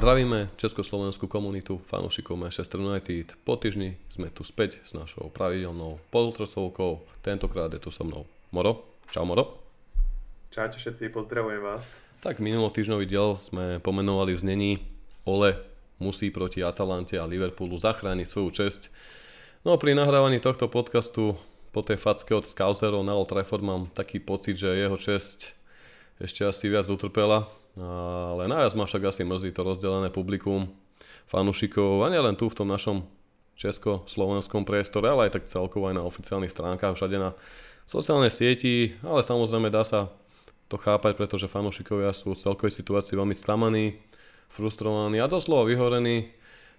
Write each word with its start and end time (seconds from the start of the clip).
Zdravíme 0.00 0.48
československú 0.56 1.28
komunitu 1.28 1.76
fanúšikov 1.76 2.32
Manchester 2.32 2.80
United. 2.80 3.36
Po 3.44 3.60
týždni 3.60 4.00
sme 4.08 4.32
tu 4.32 4.40
späť 4.48 4.80
s 4.80 4.96
našou 4.96 5.28
pravidelnou 5.28 6.00
poltrosovkou. 6.08 7.04
Tentokrát 7.20 7.68
je 7.68 7.84
tu 7.84 7.92
so 7.92 8.00
mnou 8.08 8.24
Moro. 8.48 8.96
Čau 9.12 9.28
Moro. 9.28 9.60
Čaute 10.56 10.80
všetci, 10.80 11.12
pozdravujem 11.12 11.60
vás. 11.60 12.00
Tak 12.24 12.40
minulotýždňový 12.40 13.04
diel 13.04 13.36
sme 13.36 13.76
pomenovali 13.84 14.32
v 14.32 14.40
znení 14.40 14.70
Ole 15.28 15.60
musí 16.00 16.32
proti 16.32 16.64
Atalante 16.64 17.20
a 17.20 17.28
Liverpoolu 17.28 17.76
zachrániť 17.76 18.24
svoju 18.24 18.56
česť. 18.56 18.88
No 19.68 19.76
pri 19.76 19.92
nahrávaní 19.92 20.40
tohto 20.40 20.72
podcastu 20.72 21.36
po 21.76 21.84
tej 21.84 22.00
facke 22.00 22.32
od 22.32 22.48
Scousero 22.48 23.04
na 23.04 23.12
Old 23.12 23.28
Trafford 23.28 23.60
mám 23.60 23.92
taký 23.92 24.16
pocit, 24.16 24.56
že 24.56 24.80
jeho 24.80 24.96
česť 24.96 25.52
ešte 26.24 26.48
asi 26.48 26.72
viac 26.72 26.88
utrpela 26.88 27.52
ale 27.80 28.44
najviac 28.44 28.76
ma 28.76 28.84
však 28.84 29.08
asi 29.08 29.22
mrzí 29.24 29.56
to 29.56 29.64
rozdelené 29.64 30.12
publikum 30.12 30.68
fanúšikov 31.30 32.04
a 32.04 32.12
nielen 32.12 32.36
tu 32.36 32.52
v 32.52 32.58
tom 32.60 32.68
našom 32.68 33.08
česko-slovenskom 33.56 34.64
priestore, 34.64 35.08
ale 35.08 35.28
aj 35.28 35.40
tak 35.40 35.44
celkovo 35.48 35.88
aj 35.88 36.00
na 36.00 36.04
oficiálnych 36.04 36.52
stránkach, 36.52 36.96
všade 36.96 37.16
na 37.20 37.36
sociálnej 37.84 38.32
sieti, 38.32 38.96
ale 39.04 39.20
samozrejme 39.20 39.68
dá 39.68 39.84
sa 39.84 40.08
to 40.70 40.80
chápať, 40.80 41.18
pretože 41.18 41.50
fanúšikovia 41.50 42.14
sú 42.14 42.32
z 42.32 42.46
celkovej 42.46 42.72
situácii 42.78 43.18
veľmi 43.18 43.34
sklamaní, 43.34 43.98
frustrovaní 44.48 45.18
a 45.18 45.28
doslova 45.28 45.66
vyhorení, 45.66 46.30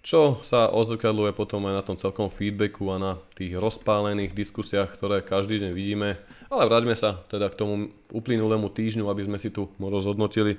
čo 0.02 0.42
sa 0.42 0.72
odzrkadluje 0.74 1.38
potom 1.38 1.62
aj 1.70 1.74
na 1.78 1.84
tom 1.86 1.94
celkom 2.00 2.26
feedbacku 2.32 2.90
a 2.90 2.98
na 2.98 3.12
tých 3.38 3.54
rozpálených 3.54 4.34
diskusiách, 4.34 4.90
ktoré 4.98 5.22
každý 5.22 5.62
deň 5.62 5.72
vidíme. 5.78 6.18
Ale 6.50 6.66
vráťme 6.66 6.98
sa 6.98 7.22
teda 7.30 7.54
k 7.54 7.60
tomu 7.62 7.74
uplynulému 8.10 8.74
týždňu, 8.74 9.06
aby 9.06 9.30
sme 9.30 9.38
si 9.38 9.54
tu 9.54 9.70
rozhodnotili 9.78 10.58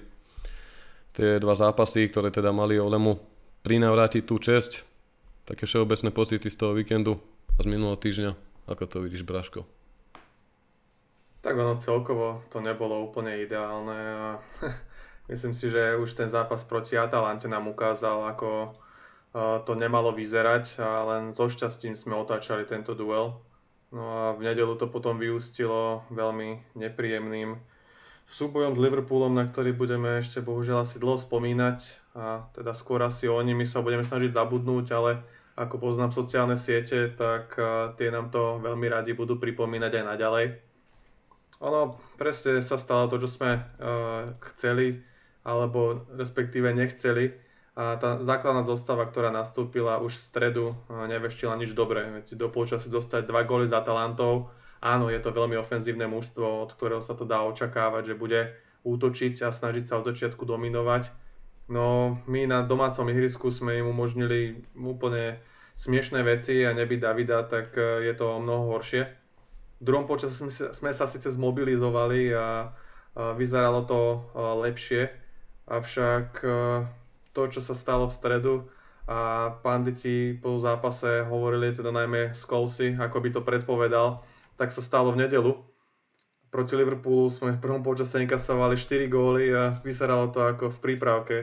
tie 1.12 1.40
dva 1.40 1.52
zápasy, 1.52 2.08
ktoré 2.08 2.32
teda 2.32 2.50
mali 2.52 2.80
Olemu 2.80 3.20
prinavrátiť 3.62 4.22
tú 4.24 4.40
česť. 4.40 4.84
Také 5.46 5.68
všeobecné 5.68 6.10
pocity 6.10 6.48
z 6.48 6.56
toho 6.56 6.72
víkendu 6.72 7.20
a 7.56 7.60
z 7.60 7.66
minulého 7.68 7.98
týždňa. 7.98 8.32
Ako 8.70 8.86
to 8.88 9.02
vidíš, 9.02 9.26
Braško? 9.26 9.66
Tak 11.42 11.58
ono 11.58 11.74
celkovo 11.74 12.46
to 12.54 12.62
nebolo 12.62 13.02
úplne 13.02 13.42
ideálne 13.42 13.98
a 13.98 14.26
myslím 15.30 15.52
si, 15.52 15.68
že 15.68 15.98
už 15.98 16.14
ten 16.14 16.30
zápas 16.30 16.62
proti 16.62 16.94
Atalante 16.94 17.50
nám 17.50 17.66
ukázal, 17.66 18.30
ako 18.30 18.70
to 19.64 19.72
nemalo 19.74 20.12
vyzerať 20.12 20.76
a 20.78 20.88
len 21.08 21.22
so 21.32 21.48
šťastím 21.48 21.96
sme 21.96 22.14
otáčali 22.20 22.68
tento 22.68 22.92
duel. 22.92 23.40
No 23.92 24.02
a 24.08 24.22
v 24.36 24.44
nedelu 24.44 24.76
to 24.76 24.88
potom 24.88 25.16
vyústilo 25.16 26.04
veľmi 26.12 26.76
nepríjemným 26.76 27.56
súbojom 28.26 28.72
s 28.74 28.82
Liverpoolom, 28.82 29.34
na 29.34 29.44
ktorý 29.46 29.74
budeme 29.76 30.22
ešte 30.22 30.40
bohužiaľ 30.40 30.86
asi 30.86 30.96
dlho 31.02 31.18
spomínať 31.18 31.78
a 32.16 32.46
teda 32.54 32.72
skôr 32.72 33.02
asi 33.02 33.28
o 33.28 33.36
nimi 33.42 33.66
sa 33.66 33.82
budeme 33.82 34.06
snažiť 34.06 34.32
zabudnúť, 34.32 34.86
ale 34.94 35.20
ako 35.52 35.76
poznám 35.76 36.16
sociálne 36.16 36.56
siete, 36.56 37.12
tak 37.12 37.52
tie 38.00 38.08
nám 38.08 38.32
to 38.32 38.56
veľmi 38.64 38.88
radi 38.88 39.12
budú 39.12 39.36
pripomínať 39.36 40.00
aj 40.00 40.04
naďalej. 40.16 40.46
Ono 41.62 41.94
presne 42.18 42.58
sa 42.58 42.74
stalo 42.74 43.06
to, 43.06 43.22
čo 43.22 43.30
sme 43.30 43.62
uh, 43.62 44.34
chceli, 44.50 44.98
alebo 45.46 46.02
respektíve 46.18 46.74
nechceli. 46.74 47.38
A 47.78 47.96
tá 47.96 48.18
základná 48.20 48.66
zostava, 48.66 49.06
ktorá 49.06 49.30
nastúpila 49.30 50.02
už 50.02 50.18
v 50.18 50.26
stredu, 50.26 50.64
uh, 50.74 51.06
neveštila 51.06 51.54
nič 51.54 51.78
dobré. 51.78 52.02
Veď 52.18 52.34
do 52.34 52.50
polčasu 52.50 52.90
dostať 52.90 53.30
dva 53.30 53.46
góly 53.46 53.70
za 53.70 53.78
Atalantou, 53.78 54.50
áno, 54.82 55.06
je 55.08 55.22
to 55.22 55.30
veľmi 55.30 55.54
ofenzívne 55.56 56.10
mužstvo, 56.10 56.66
od 56.66 56.74
ktorého 56.74 57.00
sa 57.00 57.14
to 57.14 57.22
dá 57.22 57.46
očakávať, 57.46 58.12
že 58.12 58.20
bude 58.20 58.40
útočiť 58.82 59.46
a 59.46 59.54
snažiť 59.54 59.86
sa 59.86 60.02
od 60.02 60.10
začiatku 60.10 60.42
dominovať. 60.42 61.14
No 61.70 62.18
my 62.26 62.50
na 62.50 62.66
domácom 62.66 63.06
ihrisku 63.06 63.54
sme 63.54 63.78
im 63.78 63.86
umožnili 63.86 64.66
úplne 64.74 65.38
smiešné 65.78 66.20
veci 66.26 66.66
a 66.66 66.74
nebyť 66.74 66.98
Davida, 67.00 67.46
tak 67.46 67.78
e, 67.78 68.04
je 68.10 68.14
to 68.18 68.42
mnoho 68.42 68.76
horšie. 68.76 69.08
V 69.80 69.82
druhom 69.82 70.04
počase 70.04 70.34
sme, 70.34 70.52
sme 70.52 70.90
sa 70.92 71.06
síce 71.08 71.32
zmobilizovali 71.32 72.34
a, 72.34 72.38
a 72.38 72.48
vyzeralo 73.38 73.86
to 73.86 74.00
e, 74.02 74.18
lepšie, 74.68 75.02
avšak 75.70 76.28
e, 76.42 76.50
to, 77.32 77.42
čo 77.48 77.60
sa 77.64 77.72
stalo 77.72 78.10
v 78.10 78.16
stredu 78.18 78.54
a 79.08 79.50
panditi 79.64 80.38
po 80.38 80.62
zápase 80.62 81.26
hovorili 81.26 81.74
teda 81.74 81.90
najmä 81.90 82.36
z 82.36 82.42
Kolsy, 82.46 82.88
ako 82.94 83.16
by 83.18 83.28
to 83.34 83.40
predpovedal, 83.42 84.22
tak 84.56 84.70
sa 84.70 84.84
stalo 84.84 85.12
v 85.12 85.26
nedelu. 85.26 85.52
Proti 86.52 86.76
Liverpoolu 86.76 87.32
sme 87.32 87.56
v 87.56 87.62
prvom 87.64 87.80
počase 87.80 88.20
inkasovali 88.20 88.76
4 88.76 89.08
góly 89.08 89.48
a 89.56 89.80
vyzeralo 89.80 90.28
to 90.28 90.44
ako 90.44 90.68
v 90.68 90.82
prípravke, 90.84 91.36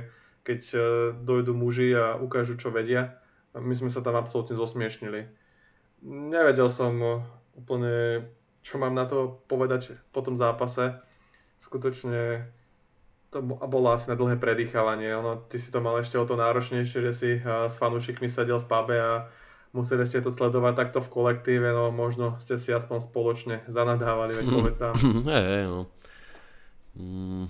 keď 0.45 0.61
e, 0.69 0.77
dojdu 1.25 1.57
muži 1.57 1.97
a 1.97 2.13
ukážu, 2.13 2.53
čo 2.61 2.69
vedia. 2.69 3.17
My 3.57 3.73
sme 3.73 3.89
sa 3.89 4.05
tam 4.05 4.13
absolútne 4.13 4.53
zosmiešnili. 4.53 5.25
Nevedel 6.05 6.69
som 6.69 6.93
e, 7.01 7.09
úplne, 7.57 8.21
čo 8.61 8.77
mám 8.77 8.93
na 8.93 9.09
to 9.09 9.41
povedať 9.49 9.97
po 10.13 10.21
tom 10.21 10.37
zápase. 10.37 10.93
Skutočne 11.57 12.45
to 13.29 13.41
bolo 13.45 13.93
asi 13.93 14.09
na 14.09 14.17
dlhé 14.17 14.37
predýchavanie. 14.37 15.09
Ono, 15.17 15.45
ty 15.49 15.57
si 15.57 15.73
to 15.73 15.81
mal 15.81 15.97
ešte 15.97 16.17
o 16.17 16.25
to 16.25 16.37
náročnejšie, 16.37 16.99
že 17.09 17.13
si 17.13 17.29
e, 17.37 17.41
s 17.41 17.73
fanúšikmi 17.81 18.29
sedel 18.29 18.61
v 18.61 18.69
pube 18.69 18.97
a 18.97 19.25
museli 19.73 20.05
ste 20.05 20.21
to 20.21 20.33
sledovať 20.33 20.73
takto 20.75 20.99
v 21.01 21.09
kolektíve, 21.09 21.69
no 21.69 21.93
možno 21.93 22.37
ste 22.41 22.57
si 22.57 22.73
aspoň 22.73 22.97
spoločne 23.03 23.55
zanadávali, 23.69 24.33
veď 24.37 24.45
povedz 24.49 24.77
sám. 24.81 24.93
Hej, 25.29 25.45
hej, 25.45 25.65
no. 25.69 25.81
Mm, 26.97 27.45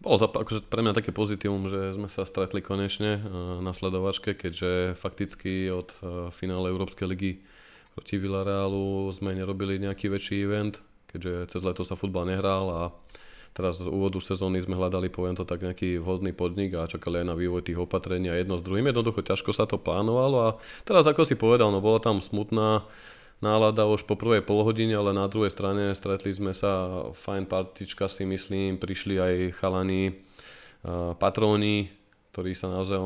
bolo 0.00 0.16
to 0.20 0.26
akože 0.28 0.68
pre 0.68 0.80
mňa 0.84 0.96
také 0.96 1.12
pozitívum, 1.12 1.68
že 1.68 1.92
sme 1.92 2.08
sa 2.08 2.24
stretli 2.24 2.64
konečne 2.64 3.20
uh, 3.20 3.24
na 3.60 3.72
sledovačke, 3.76 4.36
keďže 4.36 4.96
fakticky 4.96 5.68
od 5.68 5.88
uh, 6.00 6.28
finále 6.32 6.72
Európskej 6.72 7.06
ligy 7.08 7.32
proti 7.94 8.18
Villarealu 8.18 9.08
sme 9.14 9.38
nerobili 9.38 9.78
nejaký 9.78 10.10
väčší 10.10 10.42
event, 10.42 10.82
keďže 11.08 11.54
cez 11.54 11.62
leto 11.62 11.86
sa 11.86 11.94
futbal 11.94 12.26
nehral 12.26 12.66
a 12.68 12.82
Teraz 13.54 13.78
z 13.78 13.86
úvodu 13.86 14.18
sezóny 14.18 14.58
sme 14.58 14.74
hľadali, 14.74 15.06
poviem 15.14 15.38
to 15.38 15.46
tak, 15.46 15.62
nejaký 15.62 16.02
vhodný 16.02 16.34
podnik 16.34 16.74
a 16.74 16.90
čakali 16.90 17.22
aj 17.22 17.26
na 17.30 17.38
vývoj 17.38 17.62
tých 17.62 17.78
opatrení 17.78 18.26
a 18.26 18.34
jedno 18.34 18.58
s 18.58 18.66
druhým. 18.66 18.90
Jednoducho 18.90 19.22
ťažko 19.22 19.54
sa 19.54 19.70
to 19.70 19.78
plánovalo 19.78 20.36
a 20.42 20.50
teraz 20.82 21.06
ako 21.06 21.22
si 21.22 21.38
povedal, 21.38 21.70
no 21.70 21.78
bola 21.78 22.02
tam 22.02 22.18
smutná 22.18 22.82
nálada 23.38 23.86
už 23.86 24.10
po 24.10 24.18
prvej 24.18 24.42
polhodine, 24.42 24.98
ale 24.98 25.14
na 25.14 25.30
druhej 25.30 25.54
strane 25.54 25.94
stretli 25.94 26.34
sme 26.34 26.50
sa, 26.50 27.06
fajn 27.14 27.46
partička 27.46 28.10
si 28.10 28.26
myslím, 28.26 28.74
prišli 28.74 29.22
aj 29.22 29.34
chalani, 29.54 30.18
patróni, 31.22 31.94
ktorí 32.34 32.58
sa 32.58 32.66
naozaj 32.74 32.98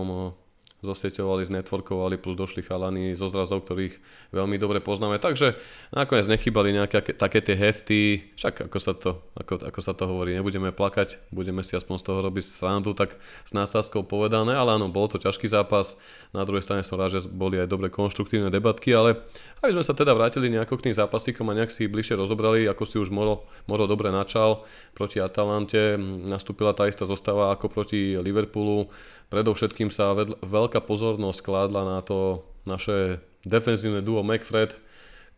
zosieťovali, 0.78 1.43
znetworkovali, 1.43 2.22
plus 2.22 2.39
došli 2.39 2.62
chalani 2.62 3.19
zo 3.19 3.27
zrazov, 3.27 3.66
ktorých 3.66 3.99
veľmi 4.31 4.56
dobre 4.62 4.78
poznáme. 4.78 5.19
Takže 5.19 5.59
nakoniec 5.91 6.31
nechybali 6.31 6.71
nejaké 6.71 7.03
také 7.19 7.43
tie 7.43 7.59
hefty, 7.59 8.31
však 8.39 8.71
ako 8.71 8.78
sa 8.78 8.93
to, 8.94 9.19
ako, 9.34 9.59
ako 9.59 9.81
sa 9.83 9.93
to 9.99 10.06
hovorí, 10.06 10.39
nebudeme 10.39 10.71
plakať, 10.71 11.19
budeme 11.34 11.66
si 11.66 11.75
aspoň 11.75 11.97
z 11.99 12.05
toho 12.06 12.19
robiť 12.22 12.44
srandu, 12.47 12.94
tak 12.94 13.19
s 13.19 13.50
nácazkou 13.50 14.06
povedané, 14.06 14.55
ale 14.55 14.78
áno, 14.78 14.87
bol 14.87 15.11
to 15.11 15.19
ťažký 15.19 15.50
zápas, 15.50 15.99
na 16.31 16.47
druhej 16.47 16.62
strane 16.62 16.87
som 16.87 16.95
rád, 16.95 17.19
že 17.19 17.27
boli 17.27 17.59
aj 17.59 17.66
dobre 17.66 17.91
konštruktívne 17.91 18.47
debatky, 18.47 18.95
ale 18.95 19.27
aby 19.66 19.75
sme 19.75 19.83
sa 19.83 19.99
teda 19.99 20.15
vrátili 20.15 20.47
nejako 20.47 20.78
k 20.78 20.91
tým 20.91 20.95
zápasíkom 20.95 21.50
a 21.50 21.56
nejak 21.59 21.75
si 21.75 21.91
bližšie 21.91 22.15
rozobrali, 22.15 22.71
ako 22.71 22.84
si 22.87 23.03
už 23.03 23.10
Moro, 23.10 23.50
Moro 23.66 23.91
dobre 23.91 24.15
načal 24.15 24.62
proti 24.95 25.19
Atalante, 25.19 25.99
nastúpila 26.22 26.71
tá 26.71 26.86
istá 26.86 27.03
zostava 27.03 27.51
ako 27.51 27.66
proti 27.66 28.15
Liverpoolu, 28.15 28.86
predovšetkým 29.28 29.91
sa 29.92 30.15
veľ, 30.15 30.39
veľká 30.68 30.84
pozornosť 30.84 31.41
kládla 31.41 31.97
na 31.97 32.04
to 32.04 32.44
naše 32.68 33.24
defenzívne 33.41 34.04
duo 34.04 34.20
McFred, 34.20 34.76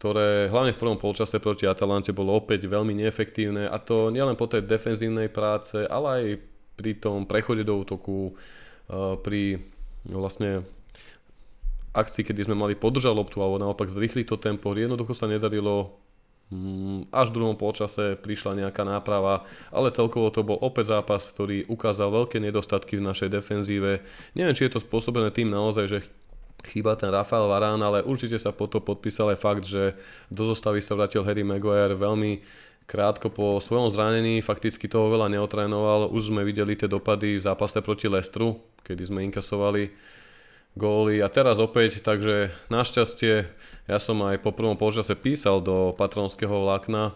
ktoré 0.03 0.51
hlavne 0.51 0.75
v 0.75 0.81
prvom 0.83 0.99
polčase 0.99 1.39
proti 1.39 1.71
Atalante 1.71 2.11
bolo 2.11 2.35
opäť 2.35 2.67
veľmi 2.67 2.91
neefektívne 2.99 3.71
a 3.71 3.79
to 3.79 4.11
nielen 4.11 4.35
po 4.35 4.51
tej 4.51 4.67
defenzívnej 4.67 5.31
práce, 5.31 5.87
ale 5.87 6.07
aj 6.11 6.25
pri 6.75 6.99
tom 6.99 7.31
prechode 7.31 7.63
do 7.63 7.79
útoku, 7.79 8.35
eh, 8.91 9.15
pri 9.23 9.63
vlastne 10.03 10.67
akcii, 11.95 12.27
kedy 12.27 12.51
sme 12.51 12.59
mali 12.59 12.75
podržať 12.75 13.15
loptu 13.15 13.39
alebo 13.39 13.63
naopak 13.63 13.87
zrýchliť 13.87 14.27
to 14.27 14.37
tempo, 14.43 14.75
jednoducho 14.75 15.15
sa 15.15 15.31
nedarilo 15.31 16.00
až 17.15 17.27
v 17.31 17.37
druhom 17.39 17.55
polčase 17.55 18.19
prišla 18.19 18.59
nejaká 18.67 18.83
náprava, 18.83 19.47
ale 19.71 19.95
celkovo 19.95 20.35
to 20.35 20.43
bol 20.43 20.59
opäť 20.59 20.99
zápas, 20.99 21.31
ktorý 21.31 21.71
ukázal 21.71 22.11
veľké 22.11 22.43
nedostatky 22.43 22.99
v 22.99 23.07
našej 23.07 23.31
defenzíve. 23.31 24.03
Neviem, 24.35 24.57
či 24.59 24.67
je 24.67 24.75
to 24.75 24.83
spôsobené 24.83 25.31
tým 25.31 25.47
naozaj, 25.47 25.87
že 25.87 25.99
chýba 26.67 26.99
ten 26.99 27.15
Rafael 27.15 27.47
Varán, 27.47 27.81
ale 27.81 28.03
určite 28.03 28.37
sa 28.37 28.51
po 28.51 28.67
to 28.67 28.83
podpísal 28.83 29.31
aj 29.31 29.39
fakt, 29.39 29.65
že 29.65 29.95
do 30.29 30.43
zostavy 30.51 30.83
sa 30.83 30.99
vrátil 30.99 31.23
Harry 31.23 31.47
Maguire 31.47 31.95
veľmi 31.95 32.43
krátko 32.91 33.31
po 33.31 33.63
svojom 33.63 33.87
zranení, 33.87 34.43
fakticky 34.43 34.91
toho 34.91 35.07
veľa 35.07 35.31
neotrénoval. 35.31 36.11
Už 36.11 36.35
sme 36.35 36.43
videli 36.43 36.75
tie 36.75 36.91
dopady 36.91 37.39
v 37.39 37.47
zápase 37.47 37.79
proti 37.79 38.11
Lestru, 38.11 38.59
kedy 38.83 39.03
sme 39.07 39.23
inkasovali 39.31 39.95
góly. 40.75 41.19
A 41.23 41.29
teraz 41.31 41.59
opäť, 41.59 42.03
takže 42.03 42.55
našťastie 42.71 43.49
ja 43.91 43.99
som 43.99 44.23
aj 44.23 44.43
po 44.43 44.55
prvom 44.55 44.79
polčase 44.79 45.19
písal 45.19 45.59
do 45.63 45.95
patronského 45.95 46.67
vlákna 46.67 47.15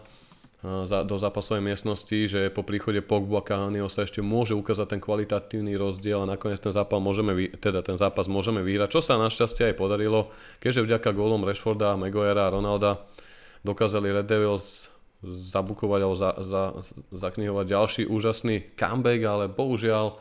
do 1.05 1.15
zápasovej 1.21 1.61
miestnosti, 1.61 2.17
že 2.25 2.49
po 2.49 2.65
príchode 2.65 2.97
Pogba 3.05 3.45
a 3.45 3.69
sa 3.85 4.01
ešte 4.01 4.25
môže 4.25 4.57
ukázať 4.57 4.97
ten 4.97 5.01
kvalitatívny 5.01 5.77
rozdiel 5.77 6.25
a 6.25 6.31
nakoniec 6.33 6.57
ten 6.57 6.73
zápas 6.73 6.97
môžeme, 6.97 7.53
teda 7.61 7.85
ten 7.85 8.01
zápas 8.01 8.25
môžeme 8.25 8.65
vyhrať, 8.65 8.89
čo 8.97 9.01
sa 9.01 9.21
našťastie 9.21 9.71
aj 9.71 9.75
podarilo, 9.77 10.33
keďže 10.57 10.89
vďaka 10.89 11.09
gólom 11.13 11.45
Rashforda, 11.45 11.93
Maguirea 11.93 12.49
a 12.49 12.53
Ronalda 12.57 13.05
dokázali 13.61 14.09
Red 14.09 14.25
Devils 14.25 14.89
zabukovať 15.25 15.99
alebo 16.01 16.17
za, 16.17 16.31
za, 16.41 16.63
zaknihovať 17.13 17.65
ďalší 17.65 18.03
úžasný 18.09 18.73
comeback, 18.73 19.21
ale 19.25 19.45
bohužiaľ 19.49 20.17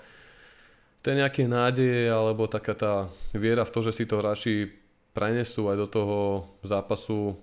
ten 1.04 1.20
nejaké 1.20 1.44
nádeje 1.44 2.08
alebo 2.08 2.48
taká 2.48 2.72
tá 2.72 2.94
viera 3.36 3.68
v 3.68 3.72
to, 3.76 3.84
že 3.84 3.92
si 3.92 4.04
to 4.08 4.24
hráči 4.24 4.72
prenesú 5.12 5.68
aj 5.68 5.76
do 5.76 5.86
toho 5.86 6.16
zápasu 6.64 7.36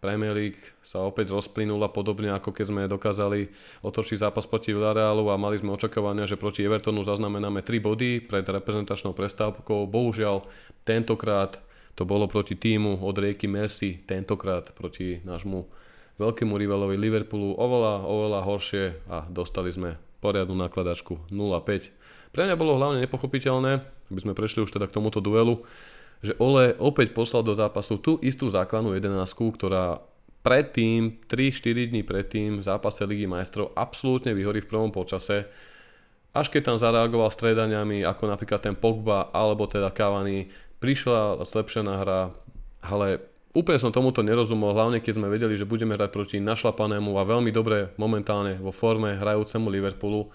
Premier 0.00 0.32
League 0.32 0.62
sa 0.80 1.04
opäť 1.04 1.28
rozplynula 1.34 1.92
podobne 1.92 2.32
ako 2.32 2.56
keď 2.56 2.64
sme 2.64 2.88
dokázali 2.88 3.52
otočiť 3.84 4.24
zápas 4.24 4.48
proti 4.48 4.72
Villarealu 4.72 5.28
a 5.28 5.36
mali 5.36 5.60
sme 5.60 5.76
očakávania, 5.76 6.24
že 6.24 6.40
proti 6.40 6.64
Evertonu 6.64 7.04
zaznamenáme 7.04 7.60
3 7.60 7.84
body 7.84 8.24
pred 8.24 8.46
reprezentačnou 8.48 9.12
prestávkou. 9.12 9.84
Bohužiaľ 9.84 10.48
tentokrát 10.88 11.60
to 11.98 12.08
bolo 12.08 12.24
proti 12.30 12.56
týmu 12.56 13.04
od 13.04 13.12
rieky 13.12 13.44
Mercy, 13.44 14.00
tentokrát 14.08 14.72
proti 14.72 15.20
nášmu 15.20 15.68
veľkému 16.16 16.56
rivalovi 16.56 16.96
Liverpoolu 16.96 17.60
oveľa, 17.60 18.08
oveľa 18.08 18.40
horšie 18.48 18.84
a 19.12 19.28
dostali 19.28 19.68
sme 19.68 20.00
poriadnu 20.24 20.56
nakladačku 20.56 21.28
0-5. 21.28 21.92
Pre 22.30 22.42
mňa 22.46 22.56
bolo 22.58 22.78
hlavne 22.78 23.02
nepochopiteľné, 23.02 23.72
aby 24.10 24.20
sme 24.22 24.38
prešli 24.38 24.62
už 24.62 24.70
teda 24.70 24.86
k 24.86 24.94
tomuto 24.94 25.18
duelu, 25.18 25.62
že 26.20 26.36
Ole 26.38 26.76
opäť 26.76 27.16
poslal 27.16 27.42
do 27.42 27.56
zápasu 27.56 27.96
tú 27.96 28.20
istú 28.20 28.46
základnú 28.46 28.92
jedenáctku, 28.94 29.56
ktorá 29.56 30.04
predtým, 30.40 31.20
3-4 31.28 31.90
dní 31.92 32.02
predtým 32.04 32.60
v 32.60 32.64
zápase 32.64 33.04
Ligy 33.04 33.28
majstrov 33.28 33.72
absolútne 33.76 34.32
vyhorí 34.32 34.64
v 34.64 34.70
prvom 34.70 34.92
počase. 34.92 35.48
Až 36.30 36.46
keď 36.48 36.72
tam 36.72 36.76
zareagoval 36.78 37.28
stredaniami, 37.28 38.06
ako 38.06 38.30
napríklad 38.30 38.62
ten 38.62 38.78
Pogba 38.78 39.28
alebo 39.34 39.66
teda 39.66 39.90
Cavani, 39.90 40.48
prišla 40.80 41.44
zlepšená 41.44 41.92
hra, 42.00 42.32
ale 42.80 43.20
úplne 43.52 43.82
som 43.82 43.92
tomuto 43.92 44.24
nerozumel, 44.24 44.72
hlavne 44.72 45.02
keď 45.02 45.20
sme 45.20 45.28
vedeli, 45.28 45.58
že 45.58 45.68
budeme 45.68 45.98
hrať 45.98 46.10
proti 46.14 46.36
našlapanému 46.40 47.18
a 47.18 47.28
veľmi 47.28 47.50
dobre 47.52 47.92
momentálne 48.00 48.56
vo 48.56 48.72
forme 48.72 49.18
hrajúcemu 49.18 49.66
Liverpoolu. 49.68 50.30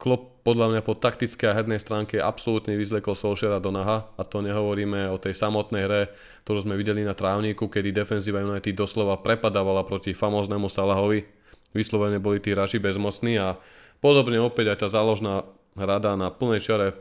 Klopp 0.00 0.40
podľa 0.48 0.72
mňa 0.72 0.80
po 0.80 0.96
taktickej 0.96 1.52
a 1.52 1.56
hernej 1.60 1.76
stránke 1.76 2.16
absolútne 2.16 2.72
vyzlekol 2.72 3.12
Solskjaera 3.12 3.60
do 3.60 3.68
naha 3.68 4.08
a 4.16 4.24
to 4.24 4.40
nehovoríme 4.40 5.12
o 5.12 5.20
tej 5.20 5.36
samotnej 5.36 5.84
hre, 5.84 6.02
ktorú 6.48 6.64
sme 6.64 6.80
videli 6.80 7.04
na 7.04 7.12
trávniku, 7.12 7.68
kedy 7.68 7.92
defenzíva 7.92 8.40
United 8.40 8.72
doslova 8.72 9.20
prepadávala 9.20 9.84
proti 9.84 10.16
famóznemu 10.16 10.72
Salahovi. 10.72 11.28
Vyslovene 11.76 12.16
boli 12.16 12.40
tí 12.40 12.56
raži 12.56 12.80
bezmocní 12.80 13.36
a 13.36 13.60
podobne 14.00 14.40
opäť 14.40 14.72
aj 14.72 14.78
tá 14.80 14.88
záložná 14.88 15.44
rada 15.76 16.16
na 16.16 16.32
plnej 16.32 16.64
čare 16.64 16.96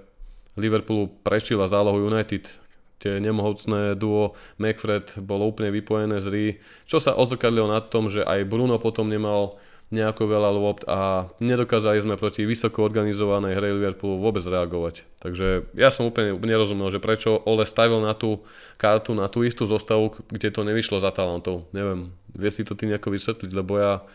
Liverpoolu 0.60 1.24
prečila 1.24 1.72
zálohu 1.72 2.04
United, 2.04 2.52
tie 3.00 3.24
nemohúcné 3.24 3.95
duo 3.95 4.36
McFred 4.60 5.24
bolo 5.24 5.48
úplne 5.48 5.72
vypojené 5.72 6.19
z 6.19 6.28
Rí, 6.28 6.45
čo 6.84 7.00
sa 7.00 7.16
ozrkadlilo 7.16 7.72
na 7.72 7.80
tom, 7.80 8.12
že 8.12 8.28
aj 8.28 8.44
Bruno 8.44 8.75
potom 8.75 9.07
nemal 9.07 9.56
nejako 9.89 10.30
veľa 10.30 10.50
lopt 10.53 10.86
a 10.86 11.30
nedokázali 11.41 11.97
sme 11.97 12.13
proti 12.13 12.45
vysoko 12.45 12.86
organizovanej 12.86 13.57
hre 13.57 13.74
Liverpoolu 13.74 14.21
vôbec 14.21 14.45
reagovať. 14.45 15.01
Takže 15.18 15.74
ja 15.74 15.89
som 15.89 16.06
úplne 16.06 16.38
nerozumel, 16.38 16.94
že 16.94 17.01
prečo 17.01 17.41
Ole 17.50 17.65
stavil 17.65 17.97
na 18.06 18.13
tú 18.13 18.45
kartu, 18.77 19.18
na 19.18 19.25
tú 19.25 19.41
istú 19.41 19.65
zostavu, 19.65 20.13
kde 20.30 20.53
to 20.53 20.62
nevyšlo 20.62 21.01
za 21.01 21.09
talentov. 21.09 21.65
Neviem, 21.74 22.13
vie 22.38 22.51
si 22.53 22.62
to 22.62 22.77
ty 22.77 22.86
nejako 22.86 23.18
vysvetliť, 23.18 23.50
lebo 23.50 23.81
ja 23.81 24.06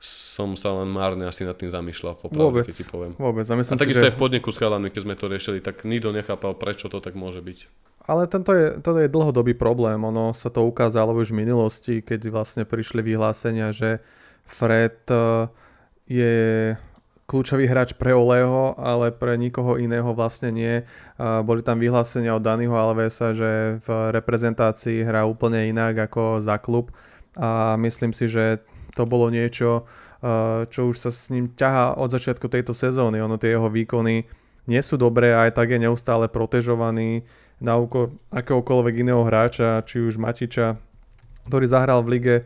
som 0.00 0.56
sa 0.56 0.72
len 0.80 0.88
márne 0.88 1.28
asi 1.28 1.44
nad 1.44 1.52
tým 1.52 1.68
zamýšľal. 1.68 2.16
Popravde, 2.16 2.40
vôbec, 2.40 2.64
keď 2.64 2.76
ti 2.80 2.88
poviem. 2.88 3.12
vôbec. 3.20 3.44
A, 3.44 3.54
a 3.60 3.76
takisto 3.76 4.00
že... 4.00 4.08
aj 4.08 4.16
v 4.16 4.22
podniku 4.24 4.48
s 4.48 4.56
chalami, 4.56 4.88
keď 4.88 5.00
sme 5.04 5.14
to 5.20 5.28
riešili, 5.28 5.60
tak 5.60 5.84
nikto 5.84 6.16
nechápal, 6.16 6.56
prečo 6.56 6.88
to 6.88 7.04
tak 7.04 7.12
môže 7.12 7.44
byť. 7.44 7.68
Ale 8.08 8.24
tento 8.24 8.56
je, 8.56 8.80
toto 8.80 8.96
je 8.96 9.12
dlhodobý 9.12 9.52
problém. 9.52 10.00
Ono 10.00 10.32
sa 10.32 10.48
to 10.48 10.64
ukázalo 10.64 11.12
už 11.12 11.36
v 11.36 11.44
minulosti, 11.44 11.94
keď 12.00 12.32
vlastne 12.32 12.64
prišli 12.64 13.04
vyhlásenia, 13.04 13.76
že 13.76 14.00
Fred 14.50 14.98
eh, 15.06 15.46
je 16.10 16.34
kľúčový 17.30 17.70
hráč 17.70 17.94
pre 17.94 18.10
Oleho, 18.10 18.74
ale 18.74 19.14
pre 19.14 19.38
nikoho 19.38 19.78
iného 19.78 20.10
vlastne 20.10 20.50
nie. 20.50 20.82
Boli 21.14 21.62
tam 21.62 21.78
vyhlásenia 21.78 22.34
od 22.34 22.42
Daniho 22.42 22.74
Alvesa, 22.74 23.30
že 23.30 23.78
v 23.86 23.88
reprezentácii 24.10 25.06
hrá 25.06 25.22
úplne 25.30 25.70
inak 25.70 26.10
ako 26.10 26.42
za 26.42 26.58
klub 26.58 26.90
a 27.38 27.78
myslím 27.78 28.10
si, 28.10 28.26
že 28.26 28.58
to 28.98 29.06
bolo 29.06 29.30
niečo, 29.30 29.86
eh, 30.26 30.66
čo 30.66 30.90
už 30.90 30.98
sa 30.98 31.14
s 31.14 31.30
ním 31.30 31.54
ťahá 31.54 31.94
od 32.02 32.10
začiatku 32.10 32.50
tejto 32.50 32.74
sezóny. 32.74 33.22
Ono 33.22 33.38
tie 33.38 33.54
jeho 33.54 33.70
výkony 33.70 34.26
nie 34.66 34.82
sú 34.82 34.98
dobré 34.98 35.30
a 35.30 35.46
aj 35.46 35.54
tak 35.54 35.70
je 35.70 35.78
neustále 35.86 36.26
protežovaný 36.26 37.22
na 37.62 37.78
úkor 37.78 38.10
akéhokoľvek 38.34 39.06
iného 39.06 39.22
hráča, 39.22 39.86
či 39.86 40.02
už 40.02 40.18
Matiča, 40.18 40.82
ktorý 41.46 41.66
zahral 41.70 42.02
v 42.02 42.18
lige 42.18 42.36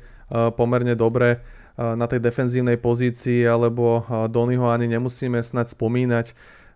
pomerne 0.57 0.97
dobre 0.99 1.39
na 1.75 2.07
tej 2.07 2.23
defenzívnej 2.23 2.79
pozícii, 2.79 3.43
alebo 3.43 4.07
Donyho 4.31 4.71
ani 4.71 4.87
nemusíme 4.87 5.43
snať 5.43 5.75
spomínať, 5.75 6.27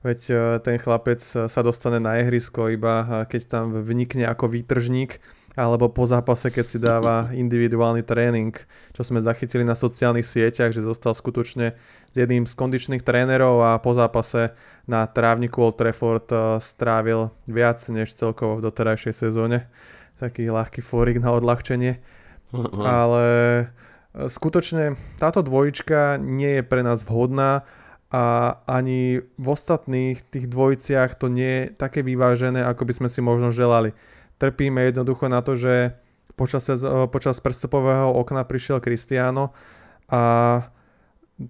veď 0.03 0.21
ten 0.63 0.77
chlapec 0.79 1.23
sa 1.23 1.61
dostane 1.63 2.03
na 2.03 2.19
ihrisko 2.19 2.71
iba 2.71 3.27
keď 3.31 3.43
tam 3.47 3.79
vnikne 3.79 4.27
ako 4.27 4.51
výtržník, 4.51 5.23
alebo 5.59 5.91
po 5.91 6.07
zápase, 6.07 6.55
keď 6.55 6.67
si 6.71 6.79
dáva 6.79 7.29
individuálny 7.35 8.07
tréning, 8.07 8.55
čo 8.95 9.03
sme 9.03 9.19
zachytili 9.19 9.67
na 9.67 9.75
sociálnych 9.75 10.23
sieťach, 10.23 10.71
že 10.71 10.87
zostal 10.87 11.19
skutočne 11.19 11.75
s 12.11 12.15
jedným 12.15 12.47
z 12.47 12.55
kondičných 12.55 13.03
trénerov 13.03 13.67
a 13.67 13.83
po 13.83 13.91
zápase 13.91 14.55
na 14.87 15.03
trávniku 15.11 15.59
Old 15.59 15.83
Trafford 15.83 16.31
strávil 16.63 17.35
viac 17.51 17.83
než 17.91 18.15
celkovo 18.15 18.63
v 18.63 18.71
doterajšej 18.71 19.15
sezóne. 19.19 19.67
Taký 20.23 20.47
ľahký 20.47 20.79
fórik 20.79 21.19
na 21.19 21.35
odľahčenie. 21.35 21.99
Ale 22.79 23.27
skutočne 24.15 24.97
táto 25.21 25.45
dvojička 25.45 26.17
nie 26.21 26.61
je 26.61 26.63
pre 26.65 26.81
nás 26.81 27.05
vhodná 27.05 27.69
a 28.09 28.57
ani 28.65 29.21
v 29.21 29.47
ostatných 29.47 30.25
tých 30.25 30.49
dvojiciach 30.49 31.13
to 31.21 31.29
nie 31.29 31.69
je 31.69 31.77
také 31.77 32.01
vyvážené, 32.01 32.65
ako 32.65 32.89
by 32.89 32.93
sme 32.97 33.09
si 33.13 33.21
možno 33.21 33.53
želali. 33.53 33.93
Trpíme 34.41 34.81
jednoducho 34.89 35.29
na 35.29 35.45
to, 35.45 35.59
že 35.59 35.99
počas, 36.39 36.71
počas 37.13 37.37
prestupového 37.43 38.15
okna 38.17 38.49
prišiel 38.49 38.81
Cristiano 38.81 39.53
a 40.09 40.23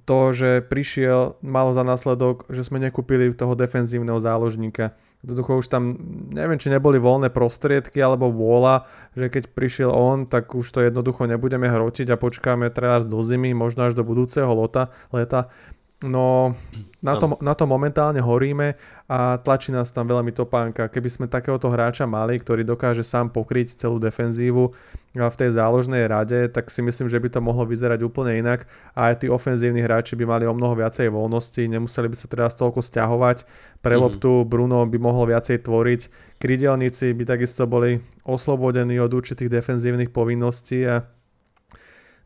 to, 0.04 0.36
že 0.36 0.60
prišiel, 0.66 1.40
malo 1.40 1.72
za 1.72 1.80
následok, 1.80 2.44
že 2.52 2.60
sme 2.66 2.76
nekúpili 2.82 3.32
toho 3.32 3.56
defenzívneho 3.56 4.20
záložníka. 4.20 4.92
Jednoducho 5.18 5.58
už 5.58 5.66
tam, 5.66 5.98
neviem, 6.30 6.62
či 6.62 6.70
neboli 6.70 7.02
voľné 7.02 7.34
prostriedky 7.34 7.98
alebo 7.98 8.30
vôľa, 8.30 8.86
že 9.18 9.26
keď 9.26 9.50
prišiel 9.50 9.90
on, 9.90 10.30
tak 10.30 10.54
už 10.54 10.70
to 10.70 10.78
jednoducho 10.78 11.26
nebudeme 11.26 11.66
hrotiť 11.66 12.14
a 12.14 12.20
počkáme 12.20 12.70
teraz 12.70 13.02
do 13.02 13.18
zimy, 13.18 13.50
možno 13.50 13.90
až 13.90 13.98
do 13.98 14.06
budúceho 14.06 14.46
lota, 14.54 14.94
leta. 15.10 15.50
No, 15.98 16.54
na 17.02 17.18
to, 17.18 17.34
na 17.42 17.58
to 17.58 17.66
momentálne 17.66 18.22
horíme 18.22 18.78
a 19.10 19.34
tlačí 19.42 19.74
nás 19.74 19.90
tam 19.90 20.06
veľmi 20.06 20.30
topánka. 20.30 20.86
Keby 20.86 21.10
sme 21.10 21.26
takéhoto 21.26 21.66
hráča 21.74 22.06
mali, 22.06 22.38
ktorý 22.38 22.62
dokáže 22.62 23.02
sám 23.02 23.34
pokryť 23.34 23.74
celú 23.74 23.98
defenzívu 23.98 24.70
v 25.18 25.34
tej 25.34 25.58
záložnej 25.58 26.06
rade, 26.06 26.46
tak 26.54 26.70
si 26.70 26.86
myslím, 26.86 27.10
že 27.10 27.18
by 27.18 27.34
to 27.34 27.40
mohlo 27.42 27.66
vyzerať 27.66 28.06
úplne 28.06 28.38
inak 28.38 28.70
a 28.94 29.10
aj 29.10 29.26
tí 29.26 29.26
ofenzívni 29.26 29.82
hráči 29.82 30.14
by 30.14 30.22
mali 30.22 30.46
o 30.46 30.54
mnoho 30.54 30.78
viacej 30.78 31.10
voľnosti, 31.10 31.66
nemuseli 31.66 32.06
by 32.06 32.14
sa 32.14 32.30
teraz 32.30 32.54
toľko 32.54 32.78
stiahovať. 32.78 33.42
Pre 33.82 33.94
loptu 33.98 34.46
Bruno 34.46 34.86
by 34.86 34.98
mohol 35.02 35.34
viacej 35.34 35.66
tvoriť, 35.66 36.00
krydelníci 36.38 37.10
by 37.10 37.26
takisto 37.26 37.66
boli 37.66 37.98
oslobodení 38.22 39.02
od 39.02 39.10
určitých 39.10 39.50
defenzívnych 39.50 40.14
povinností 40.14 40.86
a 40.86 41.02